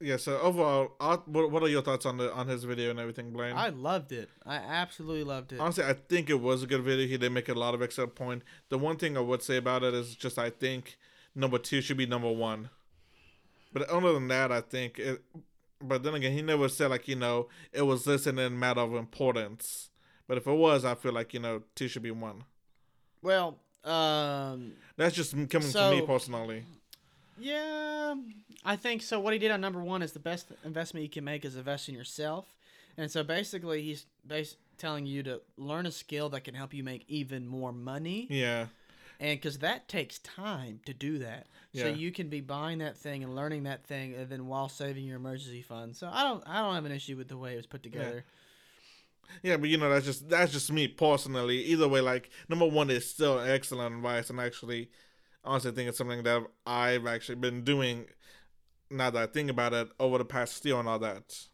Yeah. 0.03 0.17
So 0.17 0.39
overall, 0.41 0.93
what 1.27 1.51
what 1.51 1.63
are 1.63 1.69
your 1.69 1.83
thoughts 1.83 2.05
on 2.05 2.17
the 2.17 2.33
on 2.33 2.49
his 2.49 2.65
video 2.65 2.91
and 2.91 2.99
everything, 2.99 3.33
Blaine? 3.33 3.57
I 3.57 3.69
loved 3.69 4.13
it. 4.13 4.29
I 4.45 4.57
absolutely 4.57 5.25
loved 5.25 5.53
it. 5.53 5.61
Honestly, 5.61 5.85
I 5.85 5.95
think 5.95 6.29
it 6.29 6.41
was 6.41 6.63
a 6.63 6.67
good 6.67 6.83
video. 6.83 7.07
He 7.07 7.17
did 7.17 7.31
make 7.33 7.49
a 7.49 7.55
lot 7.55 7.75
of 7.75 7.83
excellent 7.83 8.15
point. 8.15 8.43
The 8.69 8.79
one 8.79 8.97
thing 8.97 9.17
I 9.17 9.21
would 9.21 9.43
say 9.43 9.57
about 9.57 9.83
it 9.83 9.95
is 9.95 10.15
just 10.17 10.39
I 10.39 10.51
think 10.51 10.99
number 11.35 11.59
two 11.59 11.81
should 11.81 11.97
be 11.97 12.07
number 12.07 12.31
one. 12.31 12.71
But 13.73 13.89
other 13.89 14.13
than 14.13 14.29
that, 14.29 14.51
I 14.53 14.61
think 14.61 14.99
it. 14.99 15.23
But 15.81 16.03
then 16.03 16.15
again, 16.15 16.33
he 16.33 16.43
never 16.43 16.69
said 16.69 16.91
like 16.91 17.09
you 17.09 17.17
know 17.17 17.49
it 17.73 17.83
was 17.83 18.05
this 18.05 18.27
and 18.27 18.39
then 18.39 18.59
matter 18.59 18.81
of 18.81 18.95
importance. 18.95 19.91
But 20.27 20.39
if 20.39 20.47
it 20.47 20.53
was, 20.53 20.85
I 20.85 20.95
feel 20.95 21.13
like 21.13 21.35
you 21.35 21.41
know 21.41 21.63
two 21.75 21.89
should 21.89 22.03
be 22.03 22.11
one. 22.11 22.45
Well, 23.23 23.59
um 23.85 24.73
That's 24.97 25.15
just 25.15 25.33
coming 25.33 25.71
from 25.71 25.91
me 25.91 26.03
personally. 26.07 26.65
Yeah, 27.43 28.15
I 28.65 28.77
think 28.77 29.03
so. 29.03 29.19
What 29.21 29.33
he 29.33 29.39
did 29.39 29.51
on 29.51 29.61
number 29.61 29.83
one 29.83 30.03
is 30.03 30.13
the 30.13 30.19
best 30.21 30.47
investment 30.65 31.03
you 31.03 31.11
can 31.11 31.25
make 31.25 31.45
is 31.45 31.57
invest 31.57 31.89
in 31.89 31.95
yourself, 31.95 32.47
and 32.97 33.11
so 33.11 33.23
basically 33.25 33.83
he's 33.83 34.07
bas- 34.25 34.57
telling 34.79 35.07
you 35.07 35.23
to 35.25 35.41
learn 35.57 35.87
a 35.87 35.91
skill 35.93 36.29
that 36.31 36.45
can 36.45 36.55
help 36.55 36.73
you 36.75 36.83
make 36.85 37.05
even 37.09 37.47
more 37.47 37.73
money, 37.73 38.27
Yeah. 38.31 38.67
and 39.21 39.39
because 39.41 39.59
that 39.59 39.89
takes 39.89 40.19
time 40.21 40.81
to 40.87 40.95
do 40.95 41.19
that. 41.19 41.47
So 41.75 41.87
you 41.89 42.13
can 42.13 42.29
be 42.29 42.43
buying 42.43 42.79
that 42.79 42.99
thing 42.99 43.25
and 43.25 43.35
learning 43.35 43.63
that 43.63 43.85
thing, 43.87 44.15
and 44.15 44.29
then 44.29 44.47
while 44.47 44.69
saving 44.69 45.05
your 45.07 45.17
emergency 45.17 45.63
fund. 45.63 45.97
So 45.97 46.07
I 46.13 46.23
don't, 46.23 46.43
I 46.47 46.59
don't 46.61 46.75
have 46.75 46.85
an 46.85 46.93
issue 46.93 47.17
with 47.17 47.29
the 47.29 47.39
way 47.39 47.55
it 47.55 47.57
was 47.57 47.67
put 47.67 47.83
together. 47.83 48.25
Yeah, 49.43 49.57
but 49.57 49.71
you 49.71 49.79
know 49.79 49.89
that's 49.89 50.05
just 50.05 50.29
that's 50.29 50.53
just 50.53 50.71
me 50.71 50.87
personally. 50.87 51.63
Either 51.65 51.89
way, 51.89 52.03
like 52.03 52.29
number 52.51 52.67
one 52.67 52.91
is 52.91 53.09
still 53.09 53.41
excellent 53.41 53.95
advice, 53.97 54.29
and 54.29 54.39
actually, 54.39 54.91
honestly, 55.45 55.73
think 55.73 55.89
it's 55.89 55.99
something 55.99 56.23
that 56.23 56.43
I've 56.67 57.07
actually 57.07 57.37
been 57.37 57.63
doing. 57.65 58.07
Now 58.91 59.11
that 59.11 59.23
I 59.23 59.27
think 59.27 59.51
about 59.51 59.73
it, 59.73 59.89
over 59.99 60.19
the 60.19 60.25
past 60.25 60.65
year 60.65 60.77
and 60.79 60.89
all 60.89 60.99
that. 60.99 61.47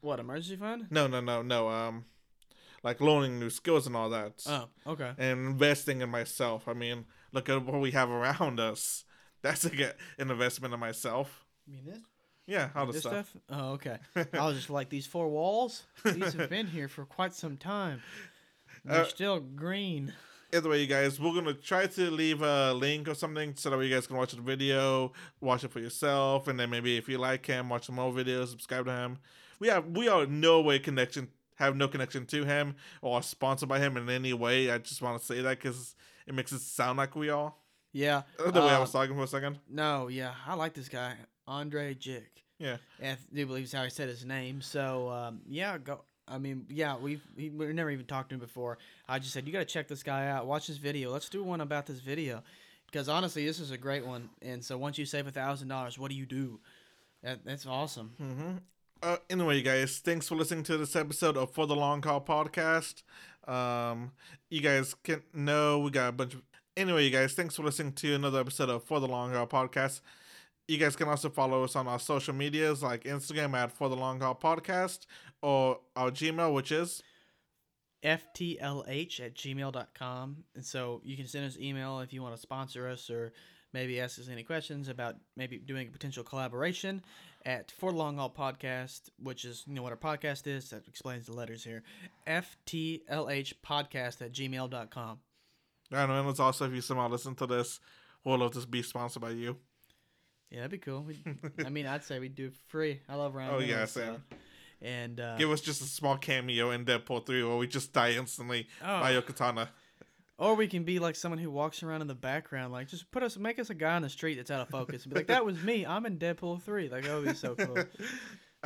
What 0.00 0.18
emergency 0.20 0.56
fund? 0.56 0.86
No, 0.90 1.06
no, 1.06 1.20
no, 1.20 1.42
no. 1.42 1.68
Um, 1.68 2.04
like 2.82 3.00
learning 3.00 3.38
new 3.40 3.50
skills 3.50 3.86
and 3.86 3.96
all 3.96 4.08
that, 4.10 4.42
Oh, 4.46 4.68
okay. 4.86 5.12
and 5.18 5.40
investing 5.46 6.00
in 6.00 6.08
myself. 6.08 6.68
I 6.68 6.72
mean, 6.72 7.04
look 7.32 7.48
at 7.48 7.64
what 7.64 7.80
we 7.80 7.90
have 7.90 8.08
around 8.10 8.60
us. 8.60 9.04
That's 9.42 9.64
a 9.64 9.70
good 9.70 9.94
an 10.18 10.30
investment 10.30 10.72
in 10.74 10.80
myself. 10.80 11.44
You 11.66 11.74
mean 11.74 11.84
this? 11.86 11.98
Yeah, 12.46 12.70
all 12.76 12.86
the 12.86 12.92
This 12.92 13.02
stuff. 13.02 13.28
stuff? 13.28 13.42
Oh, 13.50 13.70
okay. 13.72 13.98
I 14.32 14.46
was 14.46 14.56
just 14.56 14.70
like 14.70 14.88
these 14.88 15.06
four 15.06 15.28
walls. 15.28 15.82
These 16.04 16.32
have 16.34 16.48
been 16.48 16.66
here 16.68 16.88
for 16.88 17.04
quite 17.04 17.34
some 17.34 17.56
time. 17.56 18.00
They're 18.84 19.00
Uh, 19.02 19.04
still 19.04 19.40
green. 19.40 20.12
Either 20.52 20.68
way, 20.68 20.80
you 20.80 20.86
guys, 20.86 21.18
we're 21.18 21.34
gonna 21.34 21.52
try 21.52 21.86
to 21.86 22.10
leave 22.10 22.42
a 22.42 22.72
link 22.72 23.08
or 23.08 23.14
something 23.14 23.54
so 23.56 23.70
that 23.70 23.84
you 23.84 23.92
guys 23.92 24.06
can 24.06 24.16
watch 24.16 24.32
the 24.32 24.40
video, 24.40 25.12
watch 25.40 25.64
it 25.64 25.70
for 25.70 25.80
yourself, 25.80 26.48
and 26.48 26.58
then 26.58 26.70
maybe 26.70 26.96
if 26.96 27.08
you 27.08 27.18
like 27.18 27.44
him, 27.44 27.68
watch 27.68 27.86
some 27.86 27.96
more 27.96 28.12
videos, 28.12 28.48
subscribe 28.48 28.84
to 28.86 28.92
him. 28.92 29.18
We 29.58 29.68
have 29.68 29.86
we 29.86 30.08
are 30.08 30.26
no 30.26 30.60
way 30.60 30.78
connection 30.78 31.28
have 31.56 31.74
no 31.74 31.88
connection 31.88 32.26
to 32.26 32.44
him 32.44 32.76
or 33.02 33.22
sponsored 33.22 33.68
by 33.68 33.78
him 33.78 33.96
in 33.96 34.08
any 34.08 34.32
way. 34.32 34.70
I 34.70 34.78
just 34.78 35.02
want 35.02 35.18
to 35.18 35.26
say 35.26 35.40
that 35.40 35.58
because 35.58 35.94
it 36.26 36.34
makes 36.34 36.52
it 36.52 36.60
sound 36.60 36.98
like 36.98 37.16
we 37.16 37.30
are. 37.30 37.52
Yeah. 37.92 38.22
The 38.38 38.60
way 38.60 38.68
I 38.68 38.76
uh, 38.76 38.80
was 38.80 38.92
talking 38.92 39.14
for 39.14 39.22
a 39.22 39.26
second. 39.26 39.58
No, 39.70 40.08
yeah, 40.08 40.34
I 40.46 40.54
like 40.54 40.74
this 40.74 40.88
guy, 40.88 41.14
Andrei 41.48 41.94
Jikh. 41.94 42.42
Yeah. 42.58 42.76
I 43.02 43.16
do 43.32 43.46
believe 43.46 43.64
is 43.64 43.72
how 43.72 43.84
he 43.84 43.90
said 43.90 44.08
his 44.08 44.24
name. 44.24 44.60
So 44.60 45.08
um, 45.10 45.40
yeah, 45.48 45.78
go. 45.78 46.02
I 46.28 46.38
mean, 46.38 46.66
yeah, 46.68 46.96
we've 46.96 47.22
we've 47.36 47.52
never 47.74 47.90
even 47.90 48.06
talked 48.06 48.30
to 48.30 48.34
him 48.34 48.40
before. 48.40 48.78
I 49.08 49.18
just 49.18 49.32
said 49.32 49.46
you 49.46 49.52
got 49.52 49.60
to 49.60 49.64
check 49.64 49.88
this 49.88 50.02
guy 50.02 50.28
out. 50.28 50.46
Watch 50.46 50.66
this 50.66 50.76
video. 50.76 51.12
Let's 51.12 51.28
do 51.28 51.44
one 51.44 51.60
about 51.60 51.86
this 51.86 52.00
video, 52.00 52.42
because 52.86 53.08
honestly, 53.08 53.46
this 53.46 53.60
is 53.60 53.70
a 53.70 53.78
great 53.78 54.04
one. 54.04 54.30
And 54.42 54.64
so 54.64 54.76
once 54.76 54.98
you 54.98 55.06
save 55.06 55.26
a 55.26 55.30
thousand 55.30 55.68
dollars, 55.68 55.98
what 55.98 56.10
do 56.10 56.16
you 56.16 56.26
do? 56.26 56.60
That, 57.22 57.44
that's 57.44 57.66
awesome. 57.66 58.12
Mm-hmm. 58.20 58.56
Uh, 59.02 59.16
anyway, 59.28 59.62
guys, 59.62 59.98
thanks 59.98 60.26
for 60.26 60.36
listening 60.36 60.64
to 60.64 60.76
this 60.76 60.96
episode 60.96 61.36
of 61.36 61.52
For 61.52 61.66
the 61.66 61.76
Long 61.76 62.00
Call 62.00 62.20
podcast. 62.20 63.02
Um, 63.46 64.12
you 64.50 64.60
guys 64.60 64.94
can 65.04 65.22
know 65.32 65.78
we 65.80 65.90
got 65.90 66.08
a 66.08 66.12
bunch 66.12 66.34
of. 66.34 66.42
Anyway, 66.76 67.04
you 67.04 67.10
guys, 67.10 67.32
thanks 67.32 67.56
for 67.56 67.62
listening 67.62 67.92
to 67.92 68.14
another 68.14 68.40
episode 68.40 68.68
of 68.68 68.84
For 68.84 69.00
the 69.00 69.06
Long 69.06 69.32
Haul 69.32 69.46
podcast. 69.46 70.00
You 70.68 70.78
guys 70.78 70.96
can 70.96 71.08
also 71.08 71.30
follow 71.30 71.62
us 71.62 71.76
on 71.76 71.86
our 71.86 71.98
social 71.98 72.34
medias 72.34 72.82
like 72.82 73.04
Instagram 73.04 73.54
at 73.54 73.72
For 73.72 73.88
the 73.88 73.96
Long 73.96 74.20
Haul 74.20 74.34
podcast 74.34 75.06
or 75.42 75.80
our 75.94 76.10
Gmail, 76.10 76.52
which 76.54 76.72
is 76.72 77.02
ftlh 78.02 79.20
at 79.20 79.34
gmail.com. 79.34 80.36
And 80.54 80.64
so 80.64 81.00
you 81.04 81.16
can 81.16 81.26
send 81.26 81.46
us 81.46 81.58
email 81.58 82.00
if 82.00 82.12
you 82.12 82.22
want 82.22 82.34
to 82.34 82.40
sponsor 82.40 82.88
us 82.88 83.10
or 83.10 83.32
maybe 83.72 84.00
ask 84.00 84.18
us 84.18 84.28
any 84.28 84.42
questions 84.42 84.88
about 84.88 85.16
maybe 85.36 85.58
doing 85.58 85.88
a 85.88 85.90
potential 85.90 86.22
collaboration 86.22 87.02
at 87.44 87.70
For 87.70 87.92
Long 87.92 88.16
Haul 88.16 88.30
Podcast, 88.30 89.02
which 89.22 89.44
is, 89.44 89.64
you 89.66 89.74
know, 89.74 89.82
what 89.82 89.92
our 89.92 89.98
podcast 89.98 90.46
is. 90.46 90.70
That 90.70 90.86
explains 90.88 91.26
the 91.26 91.32
letters 91.32 91.64
here. 91.64 91.82
FTLH 92.26 93.54
podcast 93.64 94.22
at 94.22 94.32
gmail.com. 94.32 95.18
I 95.92 96.06
know, 96.06 96.20
and 96.20 96.28
it's 96.28 96.40
also 96.40 96.66
if 96.66 96.72
you 96.72 96.80
somehow 96.80 97.08
listen 97.08 97.34
to 97.36 97.46
this, 97.46 97.78
we'll 98.24 98.38
love 98.38 98.52
to 98.52 98.66
be 98.66 98.82
sponsored 98.82 99.22
by 99.22 99.30
you. 99.30 99.56
Yeah, 100.50 100.58
that'd 100.58 100.72
be 100.72 100.78
cool. 100.78 101.02
We'd, 101.02 101.22
I 101.64 101.70
mean, 101.70 101.86
I'd 101.86 102.04
say 102.04 102.18
we'd 102.18 102.34
do 102.34 102.46
it 102.46 102.54
for 102.54 102.62
free. 102.68 103.00
I 103.08 103.14
love 103.14 103.34
Ryan. 103.34 103.54
Oh, 103.54 103.58
yeah, 103.58 103.84
same. 103.84 104.16
so- 104.30 104.36
And 104.82 105.20
uh, 105.20 105.36
Give 105.36 105.50
us 105.50 105.60
just 105.60 105.80
a 105.80 105.86
small 105.86 106.16
cameo 106.16 106.70
in 106.70 106.84
Deadpool 106.84 107.26
3 107.26 107.42
where 107.44 107.56
we 107.56 107.66
just 107.66 107.92
die 107.92 108.12
instantly 108.12 108.68
oh, 108.82 109.00
by 109.00 109.10
your 109.12 109.22
katana. 109.22 109.70
Or 110.38 110.54
we 110.54 110.66
can 110.66 110.84
be 110.84 110.98
like 110.98 111.16
someone 111.16 111.38
who 111.38 111.50
walks 111.50 111.82
around 111.82 112.02
in 112.02 112.08
the 112.08 112.14
background, 112.14 112.70
like 112.70 112.88
just 112.88 113.10
put 113.10 113.22
us, 113.22 113.38
make 113.38 113.58
us 113.58 113.70
a 113.70 113.74
guy 113.74 113.94
on 113.94 114.02
the 114.02 114.10
street 114.10 114.34
that's 114.34 114.50
out 114.50 114.60
of 114.60 114.68
focus, 114.68 115.04
and 115.04 115.14
be 115.14 115.20
like, 115.20 115.28
"That 115.28 115.46
was 115.46 115.62
me. 115.62 115.86
I'm 115.86 116.04
in 116.04 116.18
Deadpool 116.18 116.60
three. 116.60 116.90
Like 116.90 117.04
that 117.04 117.14
would 117.14 117.24
be 117.24 117.34
so 117.34 117.54
cool. 117.54 117.76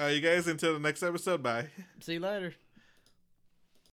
Uh, 0.01 0.07
you 0.07 0.21
guys 0.21 0.47
until 0.47 0.73
the 0.73 0.79
next 0.79 1.03
episode. 1.03 1.43
Bye. 1.43 1.67
See 2.01 2.15
you 2.15 2.21
later. 2.21 2.55